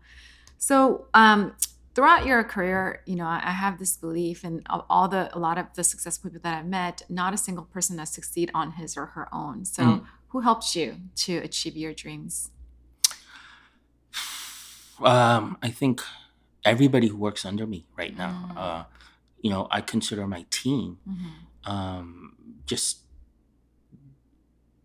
So 0.57 1.07
um 1.13 1.53
throughout 1.95 2.25
your 2.25 2.43
career, 2.43 3.01
you 3.05 3.15
know, 3.15 3.25
I 3.25 3.51
have 3.51 3.79
this 3.79 3.95
belief 3.97 4.43
and 4.43 4.61
all 4.89 5.07
the 5.07 5.35
a 5.35 5.39
lot 5.39 5.57
of 5.57 5.67
the 5.75 5.83
successful 5.83 6.29
people 6.29 6.41
that 6.43 6.57
I've 6.59 6.67
met, 6.67 7.01
not 7.09 7.33
a 7.33 7.37
single 7.37 7.65
person 7.65 7.97
has 7.97 8.09
succeed 8.11 8.51
on 8.53 8.73
his 8.73 8.95
or 8.97 9.07
her 9.07 9.27
own. 9.33 9.65
So 9.65 9.81
Mm. 9.83 10.05
who 10.29 10.41
helped 10.41 10.75
you 10.75 10.97
to 11.25 11.37
achieve 11.37 11.75
your 11.75 11.93
dreams? 11.93 12.51
Um, 15.01 15.57
I 15.61 15.69
think 15.71 16.01
everybody 16.63 17.07
who 17.07 17.17
works 17.17 17.45
under 17.45 17.65
me 17.67 17.85
right 17.97 18.15
now, 18.17 18.49
Mm. 18.53 18.57
uh, 18.57 18.83
you 19.45 19.51
know, 19.53 19.63
I 19.77 19.79
consider 19.93 20.25
my 20.35 20.43
team 20.59 20.87
Mhm. 21.07 21.31
um, 21.73 22.07
just, 22.71 22.89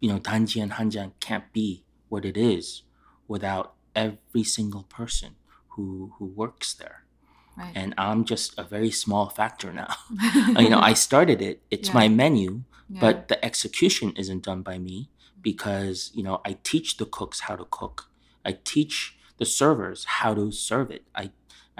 you 0.00 0.08
know, 0.10 0.18
Danji 0.28 0.62
and 0.62 0.72
Hanjan 0.72 1.12
can't 1.20 1.48
be 1.52 1.84
what 2.08 2.24
it 2.24 2.36
is 2.36 2.82
without 3.28 3.74
every 3.94 4.44
single 4.56 4.84
person 4.98 5.30
who 5.72 5.86
who 6.16 6.24
works 6.42 6.68
there. 6.82 6.98
Right. 7.56 7.72
And 7.80 7.90
I'm 7.98 8.24
just 8.32 8.48
a 8.62 8.64
very 8.76 8.90
small 9.04 9.26
factor 9.28 9.70
now. 9.72 9.92
you 10.64 10.70
know, 10.72 10.80
I 10.90 10.94
started 10.94 11.40
it. 11.42 11.56
It's 11.74 11.88
Yeah. 11.90 11.94
my 12.00 12.08
menu, 12.08 12.50
Yeah. 12.88 13.00
but 13.04 13.14
the 13.30 13.38
execution 13.44 14.08
isn't 14.22 14.42
done 14.50 14.62
by 14.70 14.78
me 14.78 14.96
because 15.50 15.98
you 16.16 16.22
know 16.26 16.36
i 16.44 16.52
teach 16.70 16.88
the 17.00 17.06
cooks 17.16 17.38
how 17.46 17.54
to 17.56 17.64
cook 17.78 17.96
i 18.44 18.52
teach 18.72 18.96
the 19.40 19.46
servers 19.60 20.00
how 20.20 20.30
to 20.34 20.44
serve 20.52 20.88
it 20.96 21.02
i 21.22 21.24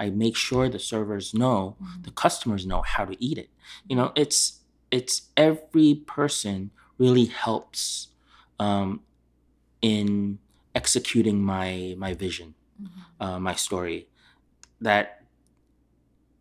i 0.03 0.05
make 0.23 0.35
sure 0.45 0.63
the 0.69 0.83
servers 0.93 1.27
know 1.41 1.59
Mhm. 1.81 2.03
the 2.07 2.13
customers 2.23 2.63
know 2.71 2.81
how 2.93 3.03
to 3.09 3.15
eat 3.27 3.37
it 3.43 3.49
you 3.89 3.95
know 3.99 4.09
it's 4.23 4.39
it's 4.97 5.15
every 5.47 5.91
person 6.17 6.55
really 7.03 7.27
helps 7.45 7.81
um, 8.65 8.89
in 9.91 10.07
executing 10.81 11.37
my 11.53 11.69
my 12.03 12.11
vision 12.25 12.49
Mhm. 12.81 12.89
uh, 13.23 13.39
my 13.47 13.55
story 13.67 13.99
that 14.87 15.05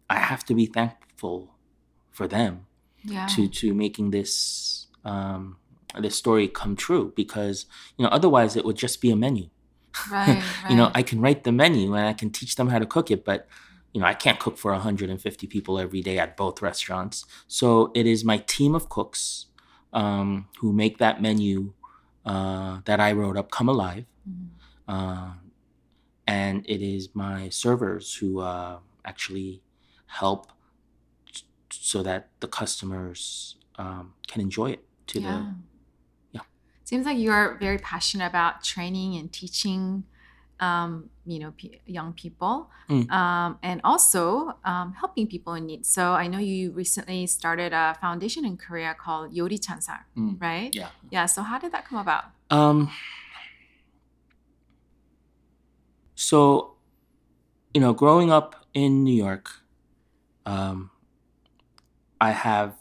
i 0.08 0.18
have 0.30 0.42
to 0.48 0.54
be 0.60 0.66
thankful 0.66 1.38
for 2.10 2.26
them 2.36 2.52
yeah. 3.04 3.26
to 3.32 3.40
to 3.60 3.66
making 3.84 4.10
this 4.10 4.32
um 5.04 5.42
this 6.04 6.14
story 6.22 6.46
come 6.60 6.74
true 6.86 7.04
because 7.22 7.56
you 7.96 8.02
know 8.04 8.10
otherwise 8.18 8.52
it 8.58 8.64
would 8.66 8.76
just 8.86 9.00
be 9.04 9.10
a 9.10 9.16
menu 9.16 9.46
right, 10.10 10.42
you 10.70 10.76
know 10.76 10.90
i 10.94 11.02
can 11.02 11.20
write 11.20 11.44
the 11.44 11.52
menu 11.52 11.94
and 11.94 12.06
i 12.06 12.12
can 12.12 12.30
teach 12.30 12.56
them 12.56 12.68
how 12.68 12.78
to 12.78 12.86
cook 12.86 13.10
it 13.10 13.24
but 13.24 13.46
you 13.92 14.00
know 14.00 14.06
i 14.06 14.14
can't 14.14 14.38
cook 14.38 14.56
for 14.58 14.72
150 14.72 15.46
people 15.46 15.78
every 15.78 16.00
day 16.00 16.18
at 16.18 16.36
both 16.36 16.62
restaurants 16.62 17.24
so 17.46 17.90
it 17.94 18.06
is 18.06 18.24
my 18.24 18.38
team 18.38 18.74
of 18.74 18.88
cooks 18.88 19.46
um, 19.92 20.46
who 20.60 20.72
make 20.72 20.98
that 20.98 21.20
menu 21.20 21.72
uh, 22.24 22.80
that 22.84 23.00
i 23.00 23.12
wrote 23.12 23.36
up 23.36 23.50
come 23.50 23.68
alive 23.68 24.04
Mhm. 24.28 24.48
uh, 24.86 25.32
and 26.26 26.64
it 26.68 26.82
is 26.82 27.08
my 27.14 27.48
servers 27.48 28.14
who 28.14 28.38
uh, 28.40 28.78
actually 29.04 29.62
help 30.06 30.52
t- 31.34 31.42
so 31.70 32.02
that 32.02 32.28
the 32.40 32.46
customers 32.48 33.56
um, 33.76 34.14
can 34.28 34.40
enjoy 34.40 34.70
it 34.70 34.84
to 35.08 35.20
yeah. 35.20 35.28
the. 35.30 35.54
Seems 36.90 37.06
like 37.06 37.18
you 37.18 37.30
are 37.30 37.54
very 37.60 37.78
passionate 37.78 38.26
about 38.26 38.64
training 38.64 39.14
and 39.14 39.32
teaching, 39.32 40.02
um, 40.58 41.08
you 41.24 41.38
know, 41.38 41.52
p- 41.56 41.80
young 41.86 42.12
people, 42.14 42.68
Mm. 42.88 43.08
um, 43.12 43.58
and 43.62 43.80
also 43.84 44.58
um, 44.64 44.94
helping 44.94 45.28
people 45.28 45.54
in 45.54 45.66
need. 45.66 45.86
So 45.86 46.14
I 46.14 46.26
know 46.26 46.38
you 46.38 46.72
recently 46.72 47.28
started 47.28 47.72
a 47.72 47.94
foundation 48.00 48.44
in 48.44 48.56
Korea 48.56 48.92
called 48.98 49.32
Yori 49.32 49.56
Chansa, 49.56 49.98
Mm. 50.18 50.40
right? 50.42 50.74
yeah 50.74 50.88
Yeah. 51.12 51.26
So 51.26 51.42
how 51.44 51.60
did 51.60 51.70
that 51.70 51.84
come 51.86 52.00
about? 52.00 52.24
Um, 52.50 52.90
so, 56.16 56.74
you 57.72 57.80
know, 57.80 57.92
growing 57.92 58.32
up 58.32 58.66
in 58.74 59.04
New 59.04 59.14
York, 59.14 59.62
um, 60.44 60.90
I 62.20 62.32
have 62.32 62.74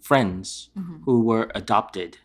friends 0.00 0.70
Mhm. 0.74 1.04
who 1.04 1.20
were 1.20 1.52
adopted 1.54 2.16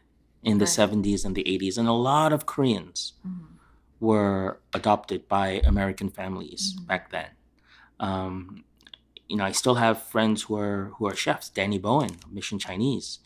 in 0.43 0.57
the 0.57 0.65
Right. 0.65 0.79
70s 0.81 1.25
and 1.25 1.35
the 1.35 1.47
80s, 1.47 1.77
and 1.77 1.87
a 1.87 1.93
lot 1.93 2.33
of 2.33 2.45
Koreans 2.45 3.13
Mhm. 3.25 3.57
were 3.99 4.59
adopted 4.73 5.27
by 5.27 5.61
American 5.65 6.09
families 6.09 6.75
Mhm. 6.75 6.87
back 6.87 7.09
then. 7.11 7.29
Um, 7.99 8.65
you 9.29 9.37
know, 9.37 9.45
I 9.45 9.51
still 9.53 9.75
have 9.75 10.03
friends 10.03 10.43
who 10.43 10.55
are 10.57 10.91
who 10.97 11.07
are 11.07 11.15
chefs. 11.15 11.49
Danny 11.49 11.79
Bowien, 11.79 12.19
Mission 12.29 12.59
Chinese, 12.59 13.19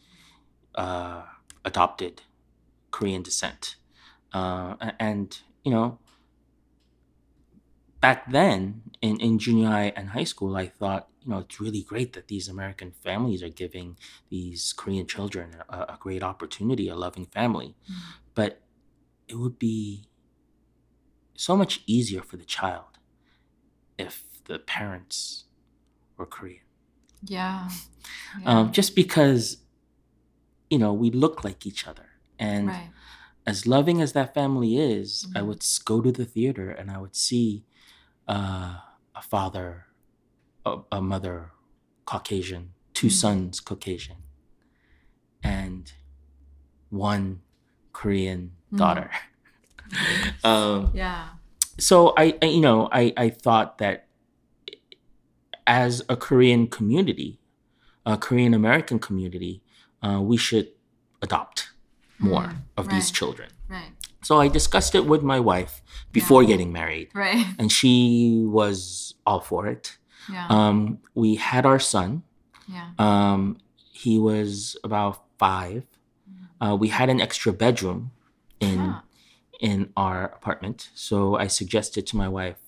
uh, 0.76 1.24
adopted 1.66 2.22
Korean 2.92 3.24
descent, 3.24 3.76
uh, 4.34 4.76
and 5.00 5.40
you 5.64 5.72
know, 5.72 6.00
back 8.08 8.32
then 8.32 8.60
in 9.02 9.14
in 9.28 9.38
junior 9.40 9.68
high 9.68 9.92
and 9.98 10.10
high 10.18 10.24
school, 10.34 10.56
I 10.64 10.68
thought 10.80 11.04
you 11.22 11.30
know 11.32 11.40
it's 11.44 11.60
really 11.66 11.84
great 11.92 12.10
that 12.14 12.28
these 12.34 12.48
American 12.56 12.92
families 13.08 13.42
are 13.44 13.50
giving 13.64 13.98
these 14.30 14.62
Korean 14.80 15.08
children 15.16 15.48
a, 15.70 15.80
a 15.96 15.98
great 16.06 16.24
opportunity, 16.32 16.88
a 16.90 16.96
loving 17.06 17.26
family, 17.40 17.72
Mhm. 17.92 18.14
but 18.40 18.52
it 19.32 19.36
would 19.42 19.58
be 19.60 20.08
so 21.36 21.56
much 21.56 21.82
easier 21.86 22.22
for 22.22 22.38
the 22.38 22.46
child 22.46 22.98
if 23.98 24.24
the 24.46 24.60
parents 24.60 25.46
were 26.18 26.26
Korean. 26.26 26.62
Yeah. 27.24 27.70
yeah. 28.42 28.50
Um, 28.60 28.72
just 28.72 28.96
because 28.96 29.58
you 30.70 30.78
know, 30.78 30.94
we 30.94 31.10
look 31.10 31.44
like 31.44 31.66
each 31.66 31.88
other. 31.88 32.10
And 32.40 32.68
Right. 32.70 32.90
as 33.46 33.66
loving 33.68 34.02
as 34.02 34.14
that 34.14 34.34
family 34.34 34.78
is, 34.78 35.28
I 35.36 35.40
Mhm. 35.42 35.48
would 35.48 35.64
go 35.86 36.02
to 36.02 36.12
the 36.12 36.26
theater 36.26 36.70
and 36.70 36.92
I 36.92 36.98
would 37.00 37.16
see 37.16 37.66
uh, 38.28 38.78
a 39.16 39.22
father, 39.22 39.86
a, 40.66 40.80
a 40.92 41.02
mother, 41.02 41.52
Caucasian, 42.06 42.74
2 42.94 43.08
Mm. 43.08 43.12
sons, 43.12 43.60
Caucasian, 43.60 44.18
and 45.44 45.92
one 46.90 47.42
Korean 47.94 48.54
Mm. 48.74 48.78
daughter. 48.78 49.12
um, 50.44 50.92
Yeah. 50.94 51.30
so 51.80 52.14
I, 52.18 52.38
I, 52.42 52.46
you 52.48 52.62
know, 52.62 52.90
I, 52.92 53.14
I 53.18 53.30
thought 53.30 53.78
that 53.80 54.08
as 55.66 56.02
a 56.10 56.16
Korean 56.16 56.68
community, 56.68 57.40
a 58.06 58.18
Korean 58.18 58.54
American 58.54 59.00
community, 59.00 59.62
uh, 60.02 60.22
we 60.22 60.38
should 60.38 60.70
adopt 61.22 61.72
more 62.20 62.44
Mm, 62.44 62.62
of 62.78 62.90
these 62.90 63.12
children. 63.12 63.50
Right. 63.68 63.92
So 64.24 64.40
I 64.40 64.48
discussed 64.48 64.96
it 64.96 65.06
with 65.06 65.22
my 65.24 65.40
wife 65.40 65.82
before 66.12 66.44
getting 66.44 66.72
married, 66.72 67.10
Right. 67.14 67.46
and 67.60 67.72
she 67.72 68.44
was 68.46 69.14
all 69.26 69.40
for 69.42 69.68
it. 69.68 69.98
Yeah. 70.32 70.48
Um, 70.50 71.00
we 71.16 71.36
had 71.36 71.66
our 71.66 71.80
son. 71.80 72.24
yeah. 72.68 72.90
Um, 73.00 73.58
he 73.92 74.20
was 74.20 74.76
about 74.84 75.24
five. 75.40 75.84
Uh, 76.60 76.76
we 76.80 76.88
had 76.90 77.10
an 77.10 77.22
extra 77.22 77.54
bedroom 77.54 78.12
in 78.60 78.80
Yeah. 78.80 79.00
in 79.60 79.92
our 79.96 80.26
apartment, 80.26 80.90
so 80.94 81.36
I 81.36 81.48
suggested 81.48 82.06
to 82.08 82.18
my 82.18 82.28
wife, 82.28 82.60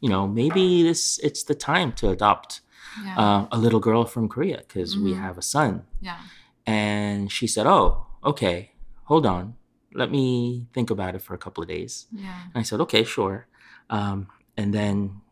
you 0.00 0.08
know, 0.08 0.26
maybe 0.28 0.82
this 0.82 1.18
it's 1.22 1.42
the 1.44 1.54
time 1.54 1.92
to 2.00 2.10
adopt 2.10 2.60
Yeah. 3.04 3.16
uh, 3.22 3.46
a 3.50 3.58
little 3.58 3.80
girl 3.80 4.04
from 4.04 4.28
Korea 4.28 4.58
because 4.58 4.96
we 4.96 5.12
Mhm. 5.12 5.20
have 5.20 5.36
a 5.38 5.42
son. 5.42 5.72
yeah. 6.00 6.18
And 6.66 7.30
she 7.32 7.46
said, 7.46 7.66
"Oh, 7.66 8.06
okay, 8.22 8.72
hold 9.04 9.26
on, 9.26 9.54
let 9.94 10.10
me 10.10 10.66
think 10.74 10.90
about 10.90 11.14
it 11.14 11.22
for 11.22 11.34
a 11.34 11.38
couple 11.38 11.62
of 11.62 11.68
days." 11.68 12.06
Yeah. 12.12 12.42
And 12.52 12.60
I 12.60 12.62
said, 12.62 12.80
okay, 12.80 13.04
sure. 13.04 13.46
Um, 13.90 14.28
and 14.56 14.72
then 14.74 15.22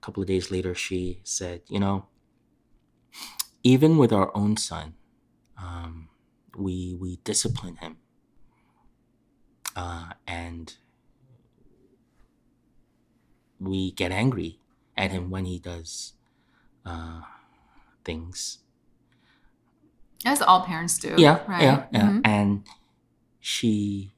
a 0.00 0.04
couple 0.04 0.22
of 0.22 0.28
days 0.28 0.50
later, 0.50 0.74
she 0.74 1.20
said, 1.24 1.62
you 1.68 1.80
know, 1.80 2.06
even 3.62 3.98
with 3.98 4.12
our 4.12 4.30
own 4.36 4.56
son, 4.56 4.94
um, 5.58 6.08
we 6.56 6.96
we 6.98 7.16
discipline 7.24 7.76
him, 7.76 7.96
uh, 9.76 10.12
and 10.26 10.76
we 13.58 13.92
get 13.92 14.10
angry 14.12 14.58
at 14.96 15.10
him 15.10 15.30
when 15.30 15.44
he 15.44 15.58
does 15.58 16.14
uh, 16.86 17.20
things. 18.04 18.58
As 20.24 20.42
all 20.42 20.62
parents 20.64 20.98
do. 20.98 21.14
Yeah, 21.16 21.40
Right. 21.46 21.62
yeah, 21.62 21.86
yeah. 21.92 22.08
Mhm. 22.10 22.20
And 22.24 22.66
she, 23.40 24.12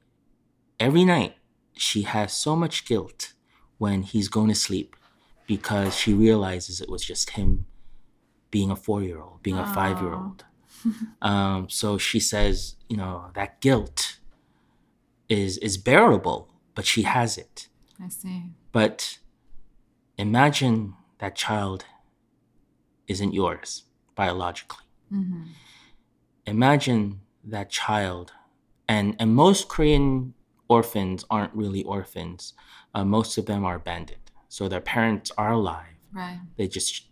every 0.79 1.05
night, 1.05 1.35
she 1.75 2.03
has 2.03 2.33
so 2.33 2.55
much 2.55 2.85
guilt 2.85 3.33
when 3.77 4.03
he's 4.03 4.27
going 4.27 4.49
to 4.49 4.55
sleep 4.55 4.95
because 5.47 5.95
she 5.95 6.13
realizes 6.13 6.79
it 6.81 6.89
was 6.89 7.03
just 7.03 7.31
him 7.31 7.65
being 8.51 8.69
a 8.69 8.75
four 8.75 9.01
year 9.01 9.19
old, 9.19 9.41
being 9.41 9.57
a 9.57 9.65
five 9.65 9.99
year 10.01 10.13
old. 10.13 10.45
um, 11.21 11.69
so 11.69 11.97
she 11.97 12.19
says, 12.19 12.75
you 12.89 12.97
know, 12.97 13.31
that 13.35 13.61
guilt 13.61 14.19
is 15.29 15.57
is 15.59 15.77
bearable, 15.77 16.49
but 16.75 16.85
she 16.85 17.03
has 17.03 17.37
it. 17.37 17.67
I 18.03 18.09
see. 18.09 18.43
But 18.71 19.19
imagine 20.17 20.95
that 21.19 21.35
child 21.35 21.85
isn't 23.07 23.33
yours 23.33 23.83
biologically 24.15 24.85
hmm 25.09 25.43
imagine 26.45 27.21
that 27.43 27.69
child 27.69 28.31
and 28.87 29.15
and 29.19 29.35
most 29.35 29.67
korean 29.67 30.33
orphans 30.67 31.25
aren't 31.29 31.53
really 31.53 31.83
orphans 31.83 32.53
uh, 32.95 33.03
most 33.05 33.37
of 33.37 33.45
them 33.45 33.63
are 33.65 33.75
abandoned 33.75 34.31
so 34.49 34.67
their 34.67 34.81
parents 34.81 35.31
are 35.37 35.51
alive 35.53 35.95
Right. 36.11 36.39
they 36.57 36.67
just 36.67 37.07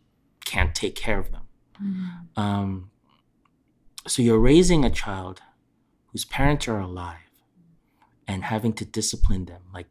can't 0.45 0.76
take 0.76 0.95
care 0.95 1.19
of 1.19 1.32
them 1.32 1.45
Mhm. 1.82 2.38
um, 2.38 2.91
so 4.07 4.22
you're 4.22 4.39
raising 4.39 4.84
a 4.86 4.89
child 4.89 5.41
whose 6.11 6.26
parents 6.26 6.67
are 6.67 6.80
alive 6.80 7.32
and 8.28 8.43
having 8.43 8.74
to 8.74 8.86
discipline 8.86 9.45
them 9.45 9.63
like 9.74 9.88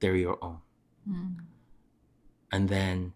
they're 0.00 0.16
your 0.16 0.38
own 0.42 0.60
Mhm. 1.08 1.36
and 2.52 2.68
then 2.68 3.12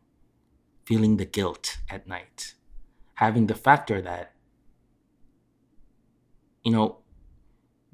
feeling 0.85 1.17
the 1.17 1.25
guilt 1.25 1.79
at 1.89 2.07
night 2.07 2.55
having 3.15 3.47
the 3.47 3.55
factor 3.55 4.01
that 4.03 4.35
you 6.65 6.73
know 6.73 6.99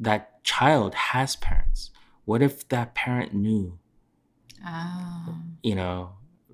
that 0.01 0.43
child 0.45 0.95
has 0.95 1.37
parents 1.37 1.91
what 2.25 2.41
if 2.43 2.69
that 2.69 2.95
parent 2.95 3.33
knew 3.35 3.79
Oh. 4.67 5.37
you 5.63 5.75
know 5.75 6.13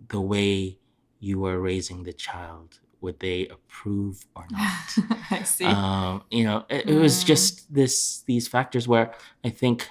the 0.08 0.20
way 0.20 0.78
you 1.18 1.38
were 1.40 1.58
raising 1.60 2.04
the 2.04 2.12
child 2.12 2.78
would 3.00 3.18
they 3.20 3.48
approve 3.48 4.26
or 4.36 4.46
not 4.50 4.96
I 5.30 5.42
see. 5.42 5.64
um, 5.64 6.22
you 6.30 6.44
know 6.44 6.64
it, 6.68 6.88
it 6.88 6.94
was 6.94 7.22
Mm. 7.24 7.26
just 7.26 7.72
this 7.74 8.22
these 8.26 8.46
factors 8.48 8.86
where 8.86 9.12
i 9.44 9.50
think 9.50 9.90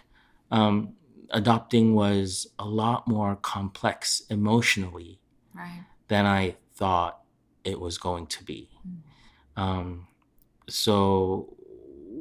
um, 0.51 0.93
adopting 1.32 1.93
was 1.95 2.47
a 2.58 2.66
lot 2.66 3.08
more 3.08 3.36
complex 3.36 4.22
emotionally 4.30 5.20
right. 5.53 5.84
than 6.08 6.26
i 6.26 6.56
thought 6.76 7.20
it 7.66 7.80
was 7.80 7.97
going 7.97 8.28
to 8.28 8.43
be 8.43 8.70
Mm. 8.88 9.62
um, 9.62 10.08
so 10.70 11.55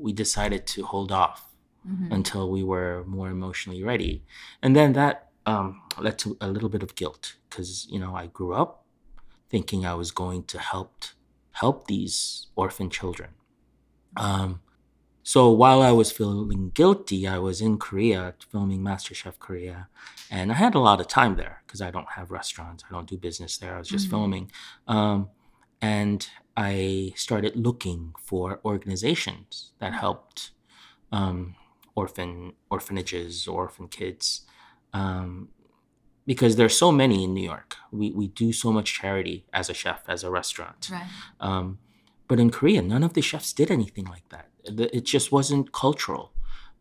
we 0.05 0.13
decided 0.13 0.67
to 0.67 0.85
hold 0.93 1.11
off 1.13 1.41
Mhm. 1.87 2.11
until 2.17 2.51
we 2.51 2.63
were 2.73 3.05
more 3.07 3.29
emotionally 3.29 3.83
ready 3.83 4.25
and 4.63 4.75
then 4.77 4.93
that 4.95 5.17
um, 5.47 5.83
led 5.99 6.19
to 6.19 6.37
a 6.41 6.49
little 6.49 6.71
bit 6.71 6.83
of 6.83 6.95
guilt 6.95 7.37
because 7.49 7.87
you 7.93 7.99
know 8.03 8.15
i 8.17 8.27
grew 8.39 8.53
up 8.55 8.71
thinking 9.51 9.85
i 9.85 9.95
was 10.03 10.11
going 10.11 10.43
to 10.53 10.59
help 10.59 10.93
help 11.63 11.87
these 11.87 12.47
orphan 12.57 12.89
children 12.99 13.31
um, 14.17 14.61
so 15.23 15.51
while 15.51 15.81
i 15.83 15.93
was 15.93 16.11
feeling 16.13 16.71
guilty 16.75 17.27
i 17.29 17.39
was 17.39 17.61
in 17.61 17.77
korea 17.79 18.35
filming 18.51 18.81
masterchef 18.81 19.39
korea 19.39 19.89
and 20.31 20.51
i 20.53 20.55
had 20.55 20.75
a 20.75 20.79
lot 20.89 21.01
of 21.01 21.07
time 21.09 21.37
there 21.37 21.63
because 21.67 21.81
i 21.83 21.91
don't 21.91 22.11
have 22.17 22.31
restaurants 22.31 22.85
i 22.89 22.93
don't 22.95 23.09
do 23.09 23.17
business 23.19 23.59
there 23.59 23.75
i 23.77 23.79
was 23.79 23.89
just 23.89 24.07
Mhm. 24.07 24.11
filming 24.11 24.51
um, 24.89 25.29
and 25.81 26.29
i 26.57 27.13
started 27.17 27.57
looking 27.57 28.15
for 28.19 28.61
organizations 28.65 29.73
that 29.79 29.93
helped 29.93 30.51
um, 31.13 31.55
orphan 31.95 32.53
orphanages 32.71 33.47
orphan 33.47 33.89
kids 33.89 34.43
um, 34.93 35.49
because 36.27 36.57
there's 36.57 36.77
so 36.77 36.91
many 36.91 37.25
in 37.25 37.35
New 37.35 37.45
York. 37.45 37.77
We 37.93 38.11
we 38.13 38.29
do 38.29 38.53
so 38.53 38.73
much 38.73 38.95
charity 38.95 39.45
as 39.53 39.69
a 39.69 39.75
chef, 39.75 40.03
as 40.09 40.25
a 40.25 40.31
restaurant. 40.31 40.89
Right. 40.91 41.07
Um, 41.41 41.79
but 42.29 42.41
in 42.41 42.51
Korea, 42.51 42.81
none 42.81 43.03
of 43.03 43.13
the 43.13 43.21
chefs 43.21 43.53
did 43.53 43.71
anything 43.71 44.07
like 44.07 44.29
that. 44.31 44.49
It 44.65 45.05
just 45.05 45.31
wasn't 45.31 45.73
cultural. 45.73 46.33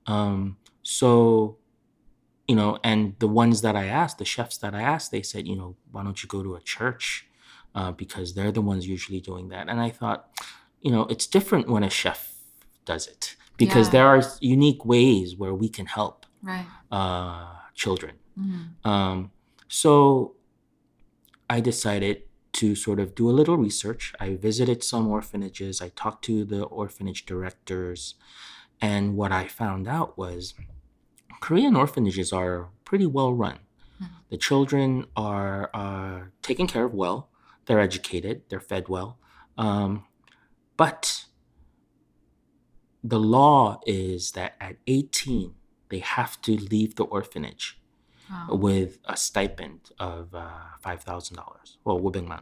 Um, 0.08 0.58
so, 0.84 1.58
you 2.48 2.56
know, 2.56 2.80
and 2.82 3.16
the 3.20 3.28
ones 3.28 3.62
that 3.62 3.76
I 3.76 3.88
asked, 3.88 4.20
the 4.20 4.26
chefs 4.26 4.58
that 4.60 4.74
I 4.74 4.82
asked, 4.82 5.12
they 5.12 5.22
said, 5.22 5.46
you 5.46 5.58
know, 5.58 5.76
why 5.92 6.04
don't 6.04 6.24
you 6.24 6.30
go 6.30 6.44
to 6.44 6.56
a 6.56 6.62
church? 6.62 7.28
Uh, 7.76 7.92
because 7.92 8.36
they're 8.36 8.52
the 8.52 8.62
ones 8.62 8.88
usually 8.88 9.20
doing 9.20 9.50
that. 9.50 9.68
And 9.68 9.82
I 9.82 9.90
thought, 9.90 10.30
you 10.82 10.92
know, 10.92 11.04
it's 11.14 11.26
different 11.26 11.68
when 11.68 11.84
a 11.84 11.90
chef 11.90 12.36
does 12.86 13.08
it 13.08 13.36
because 13.58 13.88
Yeah. 13.88 13.92
there 13.94 14.08
are 14.08 14.22
unique 14.42 14.86
ways 14.86 15.36
where 15.36 15.56
we 15.56 15.70
can 15.70 15.88
help 15.88 16.26
Right. 16.44 16.68
uh, 16.92 17.48
children. 17.74 18.16
Mhm. 18.40 18.86
Um, 18.86 19.32
so 19.68 20.36
I 21.50 21.60
decided 21.62 22.24
to 22.54 22.76
sort 22.76 23.00
of 23.00 23.16
do 23.16 23.28
a 23.28 23.34
little 23.40 23.58
research. 23.58 24.14
I 24.20 24.36
visited 24.36 24.84
some 24.84 25.08
orphanages, 25.08 25.82
I 25.82 25.90
talked 25.90 26.24
to 26.26 26.46
the 26.46 26.64
orphanage 26.66 27.26
directors, 27.26 28.14
and 28.80 29.16
what 29.18 29.32
I 29.32 29.48
found 29.48 29.88
out 29.88 30.16
was 30.18 30.54
Korean 31.42 31.76
orphanages 31.76 32.32
are 32.32 32.70
pretty 32.86 33.08
well 33.08 33.34
run. 33.34 33.58
Mhm. 34.00 34.10
The 34.30 34.38
children 34.38 35.06
are 35.16 35.70
uh, 35.74 36.26
taken 36.44 36.68
care 36.68 36.86
of 36.86 36.94
well, 36.94 37.30
they're 37.66 37.80
educated, 37.80 38.44
they're 38.50 38.60
fed 38.60 38.90
well. 38.90 39.18
Um, 39.58 40.06
but 40.78 41.26
the 43.04 43.20
law 43.20 43.80
is 43.86 44.32
that 44.32 44.56
at 44.60 44.78
18, 44.88 45.56
they 45.90 46.00
have 46.00 46.42
to 46.44 46.54
leave 46.58 46.96
the 46.96 47.04
orphanage 47.04 47.80
Wow. 48.30 48.56
with 48.56 49.00
a 49.06 49.18
stipend 49.18 49.92
of 50.00 50.34
uh, 50.34 50.50
$5,000. 50.84 51.38
Well, 51.84 52.00
500만. 52.00 52.42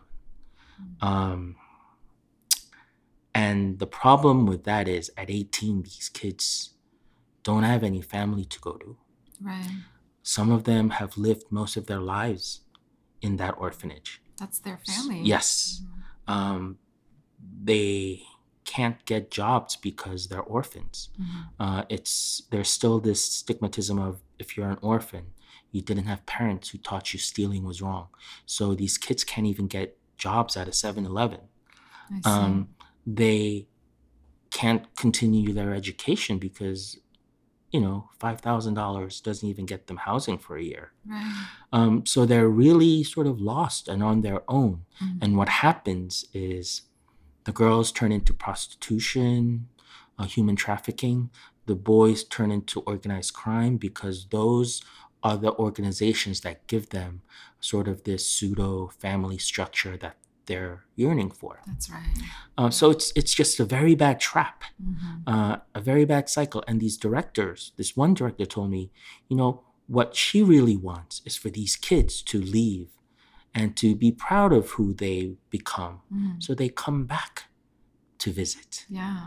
Um, 1.01 1.55
and 3.33 3.79
the 3.79 3.87
problem 3.87 4.45
with 4.45 4.63
that 4.65 4.87
is 4.87 5.11
at 5.17 5.29
18, 5.29 5.83
these 5.83 6.09
kids 6.09 6.71
don't 7.43 7.63
have 7.63 7.83
any 7.83 8.01
family 8.01 8.45
to 8.45 8.59
go 8.59 8.73
to. 8.73 8.97
Right. 9.41 9.67
Some 10.21 10.51
of 10.51 10.65
them 10.65 10.91
have 10.91 11.17
lived 11.17 11.45
most 11.49 11.77
of 11.77 11.87
their 11.87 11.99
lives 11.99 12.61
in 13.21 13.37
that 13.37 13.55
orphanage. 13.57 14.20
That's 14.41 14.59
their 14.59 14.79
family. 14.85 15.21
Yes. 15.21 15.83
Um, 16.27 16.79
they 17.63 18.23
can't 18.65 19.03
get 19.05 19.29
jobs 19.29 19.75
because 19.75 20.27
they're 20.29 20.41
orphans. 20.57 21.09
Mhm. 21.19 21.49
Uh, 21.59 21.83
it's 21.89 22.43
there's 22.49 22.69
still 22.69 22.99
this 22.99 23.21
stigmatism 23.43 23.97
of 24.07 24.21
if 24.39 24.57
you're 24.57 24.69
an 24.69 24.79
orphan, 24.81 25.25
you 25.71 25.81
didn't 25.81 26.05
have 26.05 26.25
parents 26.25 26.69
who 26.69 26.79
taught 26.79 27.13
you 27.13 27.19
stealing 27.19 27.63
was 27.63 27.81
wrong. 27.81 28.07
So 28.45 28.73
these 28.73 28.97
kids 28.97 29.23
can't 29.23 29.45
even 29.45 29.67
get 29.67 29.97
jobs 30.17 30.57
at 30.57 30.67
a 30.67 30.71
7-Eleven. 30.71 31.41
Um, 32.25 32.69
they 33.05 33.67
can't 34.51 34.83
continue 34.95 35.53
their 35.53 35.73
education 35.73 36.39
because 36.39 36.99
you 37.71 37.79
know 37.79 38.09
five 38.19 38.41
thousand 38.41 38.73
dollars 38.75 39.21
doesn't 39.21 39.47
even 39.47 39.65
get 39.65 39.87
them 39.87 39.97
housing 39.97 40.37
for 40.37 40.57
a 40.57 40.63
year. 40.63 40.91
right. 41.05 41.47
Um, 41.73 42.05
so 42.05 42.25
they're 42.25 42.49
really 42.49 43.03
sort 43.03 43.27
of 43.27 43.39
lost 43.39 43.87
and 43.87 44.03
on 44.03 44.21
their 44.21 44.41
own. 44.47 44.85
Mhm. 45.01 45.17
And 45.21 45.37
what 45.37 45.49
happens 45.49 46.25
is 46.33 46.81
the 47.45 47.51
girls 47.51 47.91
turn 47.91 48.11
into 48.11 48.33
prostitution, 48.33 49.67
uh, 50.17 50.25
human 50.25 50.55
trafficking. 50.55 51.29
The 51.65 51.75
boys 51.75 52.23
turn 52.23 52.51
into 52.51 52.81
organized 52.81 53.33
crime 53.33 53.77
because 53.77 54.27
those 54.29 54.81
are 55.23 55.37
the 55.37 55.53
organizations 55.53 56.41
that 56.41 56.65
give 56.67 56.89
them 56.89 57.21
sort 57.59 57.87
of 57.87 58.03
this 58.03 58.27
pseudo 58.27 58.87
family 58.99 59.37
structure 59.37 59.95
that 59.97 60.17
they're 60.51 60.77
yearning 61.03 61.31
for. 61.39 61.53
That's 61.69 61.87
right. 61.95 62.17
Uh, 62.59 62.69
so 62.79 62.85
it's 62.95 63.07
it's 63.19 63.33
just 63.41 63.53
a 63.65 63.65
very 63.77 63.95
bad 64.05 64.17
trap, 64.29 64.57
Mhm. 64.79 65.23
uh, 65.33 65.55
a 65.79 65.81
very 65.91 66.05
bad 66.13 66.25
cycle. 66.37 66.61
And 66.67 66.75
these 66.83 66.97
directors, 67.05 67.59
this 67.79 67.91
one 68.03 68.13
director 68.19 68.45
told 68.55 68.69
me, 68.77 68.83
you 69.29 69.37
know, 69.39 69.51
what 69.97 70.09
she 70.23 70.39
really 70.53 70.77
wants 70.89 71.13
is 71.29 71.35
for 71.43 71.49
these 71.59 71.73
kids 71.89 72.13
to 72.31 72.37
leave 72.57 72.89
and 73.57 73.67
to 73.81 73.87
be 74.03 74.11
proud 74.27 74.51
of 74.59 74.63
who 74.75 74.85
they 75.03 75.17
become 75.57 75.95
Mhm. 76.13 76.35
so 76.43 76.49
they 76.55 76.69
come 76.85 77.01
back 77.15 77.33
to 78.23 78.27
visit. 78.43 78.71
Yeah. 79.01 79.21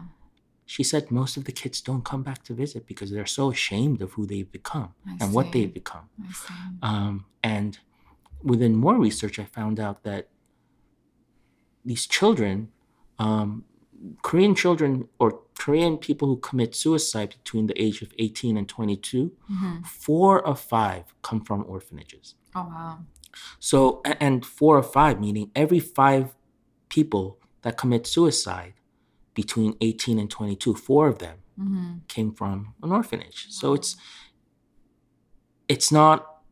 She 0.74 0.82
said 0.90 1.10
most 1.20 1.36
of 1.38 1.44
the 1.48 1.52
kids 1.62 1.78
don't 1.88 2.04
come 2.12 2.22
back 2.28 2.40
to 2.46 2.52
visit 2.64 2.82
because 2.92 3.10
they're 3.10 3.34
so 3.40 3.44
ashamed 3.56 3.98
of 4.04 4.08
who 4.16 4.24
they've 4.30 4.50
become 4.60 4.90
I 5.06 5.16
and 5.20 5.28
what 5.36 5.46
they've 5.52 5.74
become. 5.82 6.06
See. 6.42 6.54
Um, 6.90 7.14
and 7.42 7.70
within 8.52 8.72
more 8.84 8.96
research, 9.08 9.36
I 9.44 9.46
found 9.58 9.76
out 9.86 9.98
that 10.08 10.22
these 11.84 12.06
children, 12.06 12.70
um, 13.18 13.64
Korean 14.22 14.54
children 14.54 15.08
or 15.18 15.40
Korean 15.58 15.96
people 15.98 16.28
who 16.28 16.36
commit 16.36 16.74
suicide 16.74 17.36
between 17.42 17.66
the 17.66 17.80
age 17.80 18.02
of 18.02 18.12
18 18.18 18.56
and 18.56 18.68
22, 18.68 19.32
Mhm. 19.50 19.86
four 19.86 20.44
of 20.46 20.60
five 20.60 21.14
come 21.22 21.40
from 21.44 21.64
orphanages. 21.68 22.34
Oh 22.54 22.62
wow. 22.64 22.98
So, 23.58 24.00
and 24.04 24.44
four 24.44 24.78
of 24.78 24.90
five, 24.92 25.20
meaning 25.20 25.50
every 25.54 25.80
five 25.80 26.34
people 26.88 27.38
that 27.62 27.76
commit 27.76 28.06
suicide 28.06 28.74
between 29.34 29.76
18 29.80 30.18
and 30.18 30.30
22, 30.30 30.74
four 30.74 31.08
of 31.08 31.18
them 31.18 31.38
hmm 31.56 31.92
came 32.08 32.32
from 32.32 32.74
an 32.82 32.90
orphanage. 32.92 33.46
So 33.50 33.74
it's 33.74 33.96
it's 35.68 35.90
not 35.90 36.42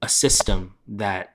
a 0.00 0.08
system 0.08 0.74
that 0.86 1.34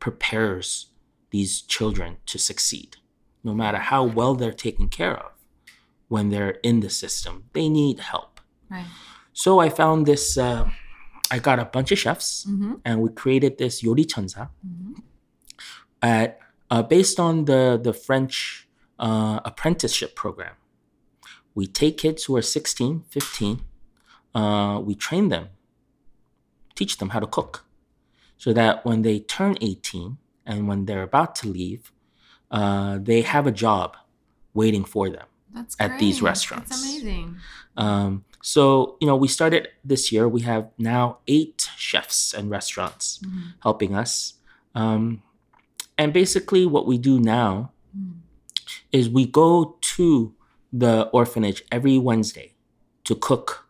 prepares 0.00 0.86
these 1.32 1.62
children 1.62 2.18
to 2.26 2.38
succeed. 2.38 2.96
No 3.42 3.54
matter 3.54 3.78
how 3.78 4.04
well 4.04 4.34
they're 4.34 4.52
taken 4.52 4.88
care 4.88 5.16
of 5.16 5.32
when 6.08 6.28
they're 6.28 6.56
in 6.62 6.80
the 6.80 6.90
system, 6.90 7.44
they 7.54 7.68
need 7.68 7.98
help. 7.98 8.40
Right. 8.70 8.86
So 9.32 9.58
I 9.58 9.68
found 9.70 10.06
this 10.06 10.38
uh, 10.38 10.68
I 11.30 11.38
got 11.38 11.58
a 11.58 11.64
bunch 11.64 11.90
of 11.90 11.98
chefs 11.98 12.44
hmm 12.44 12.74
and 12.84 13.00
we 13.00 13.08
created 13.10 13.58
this 13.58 13.82
Yori 13.82 14.04
Chansa 14.04 14.50
hmm 14.62 14.92
at 16.02 16.38
uh, 16.70 16.82
based 16.82 17.18
on 17.18 17.46
the 17.46 17.80
the 17.82 17.92
French 17.92 18.68
uh, 18.98 19.40
apprenticeship 19.44 20.14
program. 20.14 20.54
We 21.54 21.66
take 21.66 21.98
kids 21.98 22.24
who 22.24 22.36
are 22.36 22.42
16, 22.42 23.04
15, 23.10 23.60
uh, 24.34 24.80
we 24.82 24.94
train 24.94 25.28
them, 25.28 25.50
teach 26.74 26.96
them 26.96 27.10
how 27.10 27.20
to 27.20 27.26
cook, 27.26 27.66
so 28.38 28.54
that 28.54 28.86
when 28.86 29.02
they 29.02 29.20
turn 29.20 29.56
18 29.60 30.16
and 30.46 30.68
when 30.68 30.84
they're 30.86 31.02
about 31.02 31.34
to 31.36 31.48
leave, 31.48 31.92
uh, 32.50 32.98
they 33.00 33.22
have 33.22 33.46
a 33.46 33.52
job 33.52 33.96
waiting 34.54 34.84
for 34.84 35.08
them. 35.08 35.26
That's 35.54 35.76
At 35.78 35.98
these 35.98 36.22
restaurants. 36.22 36.70
It's 36.70 36.82
amazing. 36.82 37.36
Um, 37.76 38.24
so 38.42 38.96
you 39.00 39.06
know, 39.06 39.16
we 39.16 39.28
started 39.28 39.68
this 39.84 40.10
year. 40.12 40.28
We 40.28 40.42
have 40.42 40.70
now 40.78 41.18
eight 41.26 41.68
chefs 41.76 42.32
and 42.34 42.50
restaurants 42.50 43.20
Mhm. 43.22 43.54
helping 43.60 43.94
us. 43.94 44.34
Um, 44.74 45.22
and 45.98 46.12
basically, 46.12 46.64
what 46.66 46.86
we 46.86 46.96
do 46.98 47.20
now 47.20 47.70
Mhm. 47.96 48.14
is 48.92 49.08
we 49.08 49.26
go 49.26 49.76
to 49.96 50.34
the 50.72 51.08
orphanage 51.12 51.62
every 51.70 51.98
Wednesday 51.98 52.54
to 53.04 53.14
cook 53.14 53.68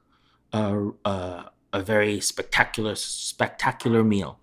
a, 0.53 0.91
a, 1.05 1.51
a 1.73 1.81
very 1.83 2.21
spectacular 2.21 2.95
spectacular 2.95 4.03
meal 4.05 4.39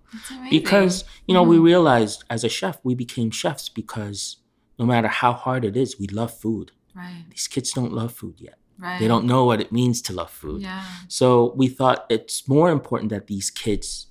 because 0.50 1.04
you 1.28 1.34
know 1.36 1.44
we 1.44 1.58
Mhm. 1.58 1.64
realized 1.72 2.24
as 2.30 2.44
a 2.44 2.50
chef 2.50 2.76
we 2.84 2.96
became 2.96 3.30
chefs 3.32 3.70
because 3.82 4.38
no 4.80 4.86
matter 4.86 5.08
how 5.22 5.34
hard 5.34 5.64
it 5.70 5.76
is 5.84 6.00
we 6.00 6.08
love 6.08 6.34
food 6.46 6.72
right. 6.96 7.26
these 7.30 7.48
kids 7.48 7.72
don't 7.78 7.94
love 7.94 8.12
food 8.22 8.36
yet 8.40 8.58
Right. 8.80 8.98
they 9.00 9.08
don't 9.08 9.26
know 9.26 9.44
what 9.50 9.60
it 9.66 9.72
means 9.72 10.02
to 10.08 10.12
love 10.14 10.32
food 10.32 10.62
Yeah. 10.62 10.84
so 11.08 11.54
we 11.62 11.68
thought 11.68 12.00
it's 12.10 12.48
more 12.48 12.70
important 12.78 13.10
that 13.12 13.28
these 13.28 13.50
kids 13.52 14.08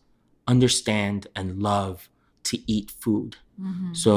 understand 0.46 1.26
and 1.34 1.62
love 1.62 2.08
to 2.44 2.58
eat 2.66 2.90
food. 2.90 3.36
hmm 3.58 3.92
So 3.92 4.12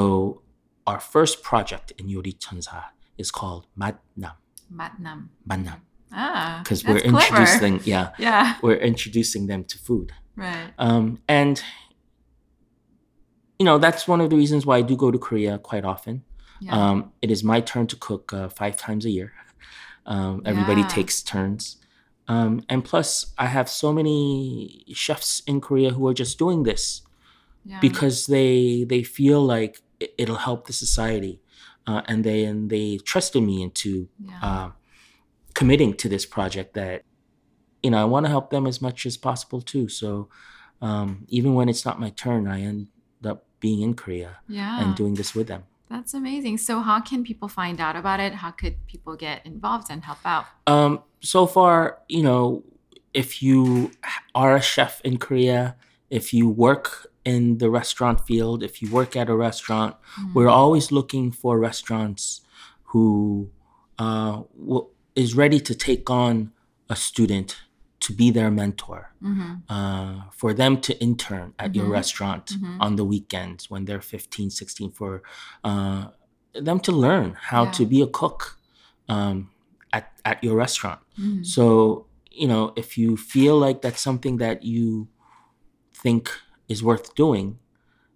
our 0.86 1.00
first 1.00 1.42
project 1.42 1.92
in 1.98 2.08
Yori 2.08 2.32
Chansa 2.32 2.82
is 3.18 3.30
called 3.30 3.66
Matnam. 3.78 4.36
Matnam. 4.80 5.28
Matnam. 5.48 5.80
Ah. 6.14 6.60
Because 6.62 6.84
we're 6.84 6.94
that's 7.00 7.08
clever. 7.08 7.26
introducing 7.42 7.80
yeah, 7.84 8.10
Yeah. 8.18 8.56
we're 8.62 8.76
introducing 8.76 9.46
them 9.46 9.64
to 9.64 9.78
food. 9.78 10.12
Right. 10.36 10.72
Um, 10.78 11.18
and 11.28 11.62
you 13.58 13.64
know, 13.64 13.78
that's 13.78 14.08
one 14.08 14.20
of 14.20 14.30
the 14.30 14.36
reasons 14.36 14.66
why 14.66 14.78
I 14.78 14.82
do 14.82 14.96
go 14.96 15.10
to 15.10 15.18
Korea 15.18 15.58
quite 15.58 15.84
often. 15.84 16.24
Yeah. 16.60 16.74
Um, 16.76 17.12
it 17.22 17.30
is 17.30 17.42
my 17.44 17.60
turn 17.60 17.86
to 17.88 17.96
cook 17.96 18.32
uh, 18.32 18.48
five 18.48 18.76
times 18.76 19.04
a 19.04 19.10
year. 19.10 19.32
Um, 20.06 20.42
everybody 20.44 20.80
Yeah. 20.82 20.88
takes 20.88 21.22
turns. 21.22 21.76
Um, 22.28 22.62
and 22.68 22.84
plus, 22.84 23.32
I 23.38 23.46
have 23.46 23.68
so 23.68 23.92
many 23.92 24.84
chefs 24.94 25.42
in 25.46 25.60
Korea 25.60 25.90
who 25.90 26.06
are 26.08 26.14
just 26.14 26.38
doing 26.38 26.62
this 26.62 27.02
yeah. 27.64 27.78
because 27.80 28.26
they 28.26 28.84
they 28.84 29.02
feel 29.02 29.40
like 29.44 29.82
it- 30.00 30.14
it'll 30.18 30.36
help 30.48 30.66
the 30.66 30.72
society, 30.72 31.40
uh, 31.86 32.02
and 32.06 32.24
they 32.24 32.44
and 32.44 32.70
they 32.70 32.98
trusted 32.98 33.42
me 33.42 33.60
into 33.62 34.08
uh, 34.40 34.70
committing 35.54 35.94
to 35.94 36.08
this 36.08 36.26
project. 36.26 36.74
That 36.74 37.02
you 37.82 37.90
know, 37.90 38.00
I 38.00 38.04
want 38.04 38.26
to 38.26 38.30
help 38.30 38.50
them 38.50 38.66
as 38.66 38.80
much 38.80 39.06
as 39.06 39.16
possible 39.16 39.60
too. 39.60 39.88
So 39.88 40.28
um, 40.80 41.24
even 41.28 41.54
when 41.54 41.68
it's 41.68 41.84
not 41.84 42.00
my 42.00 42.10
turn, 42.10 42.46
I 42.46 42.62
end 42.62 42.88
up 43.24 43.44
being 43.60 43.82
in 43.82 43.94
Korea 43.94 44.38
yeah. 44.48 44.82
and 44.82 44.94
doing 44.94 45.14
this 45.14 45.34
with 45.34 45.46
them. 45.46 45.64
That's 45.88 46.14
amazing. 46.14 46.56
So, 46.58 46.80
how 46.80 47.00
can 47.00 47.22
people 47.22 47.48
find 47.48 47.78
out 47.78 47.96
about 47.96 48.18
it? 48.18 48.32
How 48.34 48.50
could 48.50 48.76
people 48.86 49.14
get 49.14 49.44
involved 49.44 49.88
and 49.90 50.02
help 50.02 50.18
out? 50.24 50.46
Um, 50.66 51.02
so 51.20 51.46
far, 51.46 51.98
you 52.08 52.22
know, 52.22 52.64
if 53.12 53.42
you 53.42 53.90
are 54.34 54.56
a 54.56 54.62
chef 54.62 55.02
in 55.04 55.18
Korea, 55.18 55.76
if 56.08 56.32
you 56.32 56.48
work 56.48 57.08
in 57.26 57.58
the 57.58 57.68
restaurant 57.68 58.26
field, 58.26 58.62
if 58.62 58.80
you 58.80 58.90
work 58.90 59.14
at 59.16 59.28
a 59.28 59.36
restaurant, 59.36 59.94
Mhm. 60.18 60.34
we're 60.34 60.48
always 60.48 60.90
looking 60.90 61.30
for 61.30 61.58
restaurants 61.58 62.40
who 62.84 63.50
uh, 63.98 64.42
w- 64.58 64.88
is 65.14 65.34
ready 65.36 65.60
to 65.60 65.74
take 65.74 66.08
on 66.10 66.52
a 66.88 66.96
student 66.96 67.56
to 68.00 68.12
be 68.12 68.30
their 68.32 68.50
mentor, 68.50 69.12
Mhm. 69.22 69.62
uh, 69.68 70.22
for 70.32 70.52
them 70.52 70.80
to 70.80 71.00
intern 71.00 71.54
at 71.58 71.74
your 71.76 71.86
Mhm. 71.86 71.92
restaurant 71.92 72.46
Mhm. 72.60 72.76
on 72.80 72.96
the 72.96 73.04
weekends 73.04 73.70
when 73.70 73.84
they're 73.84 74.00
15, 74.00 74.50
16, 74.50 74.90
for 74.90 75.22
uh, 75.64 76.08
them 76.54 76.80
to 76.80 76.92
learn 76.92 77.36
how 77.50 77.64
Yeah. 77.64 77.70
to 77.72 77.86
be 77.86 78.02
a 78.02 78.06
cook 78.06 78.58
um, 79.08 79.50
at, 79.92 80.12
at 80.24 80.42
your 80.44 80.56
restaurant. 80.56 81.00
Mhm. 81.18 81.44
So, 81.44 82.06
you 82.30 82.46
know, 82.48 82.72
if 82.76 82.96
you 82.96 83.16
feel 83.16 83.58
like 83.58 83.82
that's 83.82 84.00
something 84.00 84.38
that 84.38 84.62
you 84.62 85.08
think 85.92 86.30
is 86.68 86.82
worth 86.82 87.14
doing, 87.14 87.58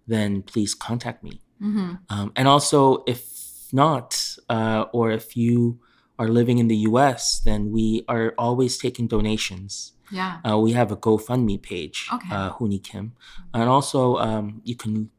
then 0.07 0.41
please 0.41 0.73
contact 0.73 1.23
me. 1.23 1.41
Mhm. 1.61 1.99
Um, 2.09 2.31
and 2.35 2.47
also, 2.47 3.03
if 3.05 3.67
not, 3.71 4.37
uh, 4.49 4.85
or 4.93 5.11
if 5.11 5.35
you 5.37 5.79
are 6.19 6.27
living 6.27 6.57
in 6.57 6.67
the 6.67 6.75
US, 6.89 7.39
then 7.39 7.71
we 7.71 8.03
are 8.07 8.33
always 8.37 8.77
taking 8.77 9.07
donations. 9.07 9.93
Yeah. 10.11 10.39
Uh, 10.47 10.57
we 10.57 10.71
have 10.73 10.91
a 10.91 10.95
GoFundMe 10.97 11.61
page, 11.61 12.07
Okay. 12.13 12.29
uh, 12.33 12.51
Hooni 12.53 12.81
Kim. 12.83 13.13
And 13.53 13.69
also, 13.69 14.17
um, 14.17 14.61
you 14.63 14.75
can 14.75 15.09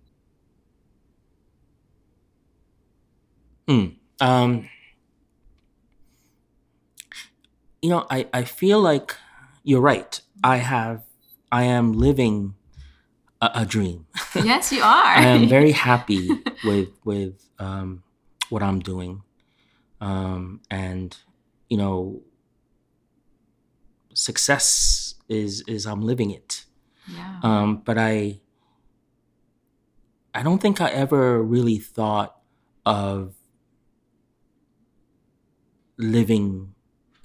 Mm, 3.67 3.97
um, 4.21 4.69
you 7.83 7.91
know, 7.91 8.07
I, 8.11 8.27
I 8.33 8.45
feel 8.45 8.81
like 8.81 9.15
you're 9.63 9.81
right. 9.81 10.21
I 10.43 10.57
have, 10.57 11.03
I 11.53 11.65
am 11.65 11.93
living 11.93 12.55
a, 13.41 13.51
a 13.55 13.67
dream. 13.67 14.07
Yes, 14.35 14.73
you 14.73 14.83
are. 14.83 15.17
I 15.17 15.23
am 15.25 15.49
very 15.49 15.73
happy 15.89 16.31
with 16.65 16.91
with 17.05 17.35
um, 17.59 18.03
what 18.51 18.63
I'm 18.63 18.79
doing, 18.79 19.23
um, 20.01 20.61
and 20.71 21.17
you 21.69 21.77
know, 21.77 22.23
success 24.15 25.15
is 25.29 25.65
is 25.67 25.87
I'm 25.87 26.03
living 26.03 26.31
it. 26.31 26.65
Yeah. 27.09 27.41
Um, 27.43 27.83
but 27.85 27.97
I, 27.99 28.41
I 30.35 30.43
don't 30.43 30.61
think 30.61 30.81
I 30.81 30.91
ever 30.91 31.43
really 31.43 31.79
thought 31.79 32.37
of 32.87 33.35
living 35.97 36.75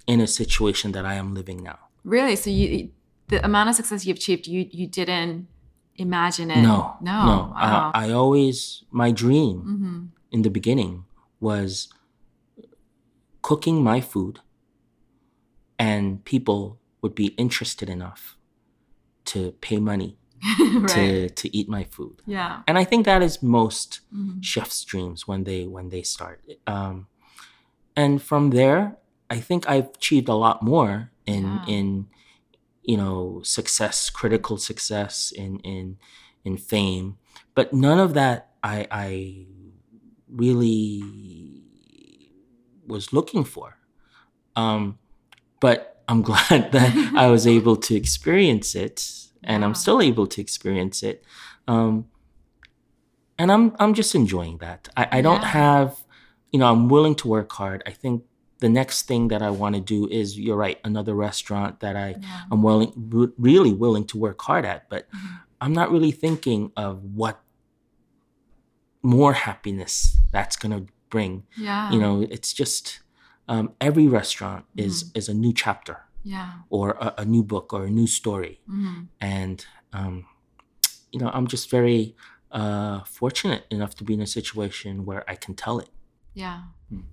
in 0.07 0.19
a 0.19 0.27
situation 0.27 0.91
that 0.93 1.05
I 1.05 1.15
am 1.15 1.33
living 1.33 1.63
now. 1.63 1.79
really? 2.03 2.35
So 2.35 2.49
you, 2.49 2.89
the 3.27 3.43
amount 3.45 3.69
of 3.69 3.75
success 3.75 4.05
you've 4.05 4.17
achieved, 4.17 4.47
you 4.47 4.67
you 4.71 4.87
didn't 4.87 5.47
imagine 5.95 6.49
it? 6.51 6.61
No, 6.61 6.97
No. 7.01 7.25
no. 7.25 7.37
Wow. 7.53 7.91
I, 7.93 8.07
I 8.07 8.11
always 8.11 8.83
my 8.91 9.11
dream 9.11 9.61
hmm 9.61 9.99
in 10.31 10.41
the 10.41 10.49
beginning 10.49 11.05
was 11.39 11.89
cooking 13.43 13.83
my 13.83 14.01
food, 14.01 14.39
and 15.77 16.25
people 16.25 16.79
would 17.01 17.13
be 17.13 17.27
interested 17.37 17.87
enough 17.89 18.35
to 19.25 19.51
pay 19.61 19.77
money 19.79 20.17
right. 20.59 20.89
to 20.89 21.29
to 21.29 21.55
eat 21.55 21.69
my 21.69 21.83
food. 21.85 22.21
Yeah. 22.25 22.61
And 22.67 22.77
I 22.77 22.83
think 22.83 23.05
that 23.05 23.21
is 23.21 23.41
most 23.41 24.01
Mhm. 24.13 24.43
chef's 24.43 24.83
dreams 24.83 25.27
when 25.27 25.43
they 25.45 25.65
when 25.67 25.89
they 25.89 26.03
start. 26.03 26.41
Um, 26.67 27.07
and 27.95 28.21
from 28.21 28.49
there, 28.51 28.97
I 29.29 29.39
think 29.39 29.69
I've 29.69 29.89
achieved 29.95 30.27
a 30.29 30.35
lot 30.35 30.61
more 30.61 31.11
in 31.25 31.43
Yeah. 31.43 31.65
in 31.77 32.07
you 32.83 32.97
know 32.97 33.41
success, 33.43 34.09
critical 34.09 34.57
success, 34.57 35.31
in 35.31 35.59
in 35.63 35.97
in 36.43 36.57
fame. 36.57 37.17
But 37.55 37.71
none 37.73 37.99
of 37.99 38.13
that 38.13 38.51
I 38.63 38.87
I 38.91 39.45
really 40.27 41.63
was 42.87 43.13
looking 43.13 43.43
for. 43.43 43.77
Um, 44.55 44.97
but 45.59 45.92
I'm 46.07 46.21
glad 46.21 46.71
that 46.71 47.13
I 47.15 47.27
was 47.27 47.45
able 47.47 47.75
to 47.77 47.95
experience 47.95 48.75
it, 48.75 48.95
and 49.43 49.61
Yeah. 49.61 49.67
I'm 49.67 49.75
still 49.75 50.01
able 50.01 50.27
to 50.27 50.41
experience 50.41 51.03
it. 51.03 51.23
Um, 51.67 52.05
and 53.39 53.51
I'm 53.51 53.75
I'm 53.79 53.93
just 53.93 54.13
enjoying 54.15 54.57
that. 54.59 54.89
I, 54.97 55.07
I 55.17 55.21
don't 55.21 55.41
Yeah. 55.41 55.47
have, 55.63 56.03
you 56.51 56.59
know, 56.59 56.69
I'm 56.71 56.87
willing 56.89 57.15
to 57.15 57.27
work 57.27 57.51
hard. 57.51 57.81
I 57.85 57.91
think 57.91 58.23
the 58.59 58.69
next 58.69 59.07
thing 59.07 59.27
that 59.29 59.41
I 59.41 59.49
want 59.49 59.75
to 59.75 59.81
do 59.81 60.07
is, 60.07 60.37
you're 60.39 60.55
right, 60.55 60.79
another 60.85 61.13
restaurant 61.15 61.79
that 61.81 61.95
I 61.95 62.09
Yeah. 62.21 62.41
I'm 62.51 62.61
willing, 62.63 62.93
re- 62.95 63.33
really 63.37 63.73
willing 63.73 64.05
to 64.11 64.17
work 64.17 64.41
hard 64.41 64.65
at. 64.65 64.87
But 64.89 65.09
Mhm. 65.11 65.39
I'm 65.61 65.73
not 65.73 65.91
really 65.91 66.11
thinking 66.11 66.71
of 66.77 67.03
what 67.15 67.41
more 69.01 69.33
happiness 69.33 70.17
that's 70.31 70.55
gonna 70.55 70.85
bring. 71.09 71.43
Yeah. 71.57 71.91
You 71.91 71.99
know, 71.99 72.21
it's 72.29 72.53
just 72.53 72.99
um, 73.47 73.71
every 73.81 74.07
restaurant 74.07 74.65
is 74.77 75.11
is 75.15 75.29
a 75.29 75.33
new 75.33 75.53
chapter 75.53 75.97
Yeah. 76.23 76.51
or 76.69 76.91
a, 76.91 77.13
a 77.23 77.25
new 77.25 77.43
book 77.43 77.73
or 77.73 77.85
a 77.85 77.89
new 77.89 78.07
story 78.07 78.59
hmm 78.65 79.01
and 79.19 79.65
um, 79.93 80.25
you 81.11 81.19
know 81.19 81.29
i'm 81.33 81.47
just 81.47 81.69
very 81.69 82.15
uh, 82.51 83.03
fortunate 83.19 83.63
enough 83.69 83.93
to 83.95 84.03
be 84.03 84.13
in 84.13 84.21
a 84.21 84.27
situation 84.27 85.05
where 85.05 85.23
i 85.29 85.35
can 85.35 85.53
tell 85.55 85.79
it 85.79 85.89
Yeah. 86.35 86.59
Mm. 86.91 87.03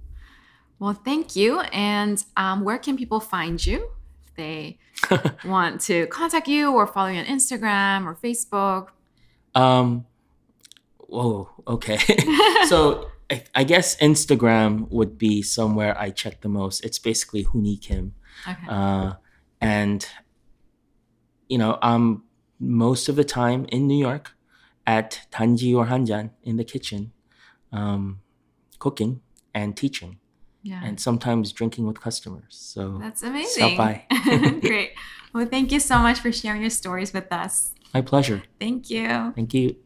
Well, 0.79 0.95
thank 0.95 1.37
you. 1.37 1.61
And 1.73 2.17
um, 2.43 2.65
where 2.65 2.79
can 2.79 2.97
people 2.97 3.21
find 3.21 3.57
you 3.71 3.79
if 4.25 4.35
they 4.35 4.79
want 5.45 5.81
to 5.89 6.07
contact 6.07 6.49
you 6.49 6.73
or 6.77 6.87
follow 6.87 7.11
you 7.15 7.19
on 7.21 7.27
Instagram 7.27 8.07
or 8.09 8.15
Facebook? 8.27 8.85
um, 9.55 10.07
whoa 11.15 11.49
okay 11.67 11.99
so 12.73 12.79
I, 13.31 13.45
I 13.55 13.65
guess 13.65 13.97
instagram 13.97 14.91
would 14.91 15.17
be 15.19 15.43
somewhere 15.43 15.97
i 15.99 16.11
check 16.11 16.41
the 16.41 16.49
most 16.49 16.85
it's 16.85 16.99
basically 16.99 17.45
Hooni 17.45 17.81
Kim 17.81 18.15
Okay. 18.49 18.67
uh, 18.69 19.13
and 19.61 20.07
you 21.49 21.59
know 21.59 21.79
i'm 21.83 22.23
most 22.59 23.09
of 23.09 23.17
the 23.17 23.25
time 23.25 23.67
in 23.69 23.87
new 23.87 23.99
york 23.99 24.33
at 24.87 25.21
Danji 25.33 25.75
or 25.77 25.87
hanjan 25.87 26.31
in 26.43 26.57
the 26.57 26.65
kitchen 26.65 27.13
um, 27.73 28.21
cooking 28.79 29.21
and 29.55 29.77
teaching 29.77 30.19
yeah. 30.63 30.81
and 30.85 31.01
sometimes 31.01 31.53
drinking 31.53 31.87
with 31.87 32.01
customers. 32.01 32.57
So 32.57 32.99
That's 33.01 33.23
amazing. 33.23 33.77
by. 33.77 34.05
Great. 34.61 34.93
Well, 35.33 35.47
thank 35.47 35.73
you 35.73 35.81
so 35.81 35.99
much 35.99 36.21
for 36.21 36.33
sharing 36.33 36.61
your 36.61 36.71
stories 36.71 37.13
with 37.13 37.33
us. 37.33 37.75
my 37.95 38.03
pleasure. 38.03 38.43
Thank 38.59 38.91
you. 38.91 39.33
Thank 39.35 39.55
you. 39.55 39.77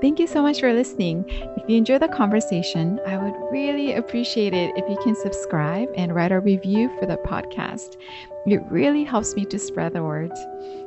Thank 0.00 0.18
you 0.18 0.26
so 0.26 0.40
much 0.40 0.60
for 0.60 0.72
listening. 0.72 1.26
If 1.28 1.68
you 1.68 1.76
enjoy 1.76 1.98
the 1.98 2.08
conversation, 2.08 2.98
I 3.06 3.18
would 3.18 3.34
really 3.52 3.92
appreciate 3.92 4.54
it 4.54 4.72
if 4.74 4.88
you 4.88 4.96
can 5.04 5.14
subscribe 5.14 5.88
and 5.94 6.14
write 6.14 6.32
a 6.32 6.40
review 6.40 6.90
for 6.98 7.04
the 7.04 7.18
podcast. 7.18 7.98
It 8.46 8.62
really 8.70 9.04
helps 9.04 9.34
me 9.34 9.44
to 9.44 9.58
spread 9.58 9.92
the 9.92 10.02
word. 10.02 10.32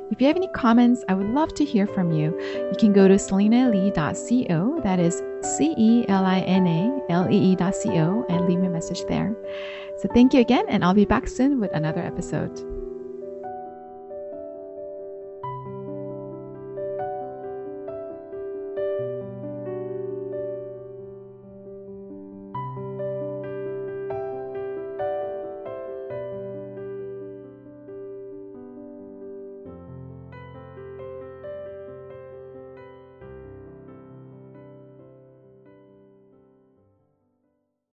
If 0.09 0.19
you 0.19 0.25
have 0.25 0.35
any 0.35 0.47
comments, 0.55 1.03
I 1.07 1.13
would 1.13 1.27
love 1.27 1.53
to 1.55 1.63
hear 1.63 1.85
from 1.85 2.11
you. 2.11 2.35
You 2.41 2.75
can 2.79 2.91
go 2.91 3.07
to 3.07 3.15
celinalee.co, 3.15 4.81
that 4.81 4.99
is 4.99 5.21
C 5.57 5.75
E 5.77 6.05
L 6.07 6.25
I 6.25 6.39
N 6.39 6.65
A 6.65 7.11
L 7.11 7.29
E 7.29 7.51
E.co, 7.51 8.25
and 8.29 8.47
leave 8.47 8.59
me 8.59 8.67
a 8.67 8.71
message 8.71 9.05
there. 9.05 9.35
So 9.99 10.09
thank 10.13 10.33
you 10.33 10.39
again, 10.39 10.65
and 10.69 10.83
I'll 10.83 10.95
be 10.95 11.05
back 11.05 11.27
soon 11.27 11.59
with 11.59 11.71
another 11.73 12.01
episode. 12.01 12.59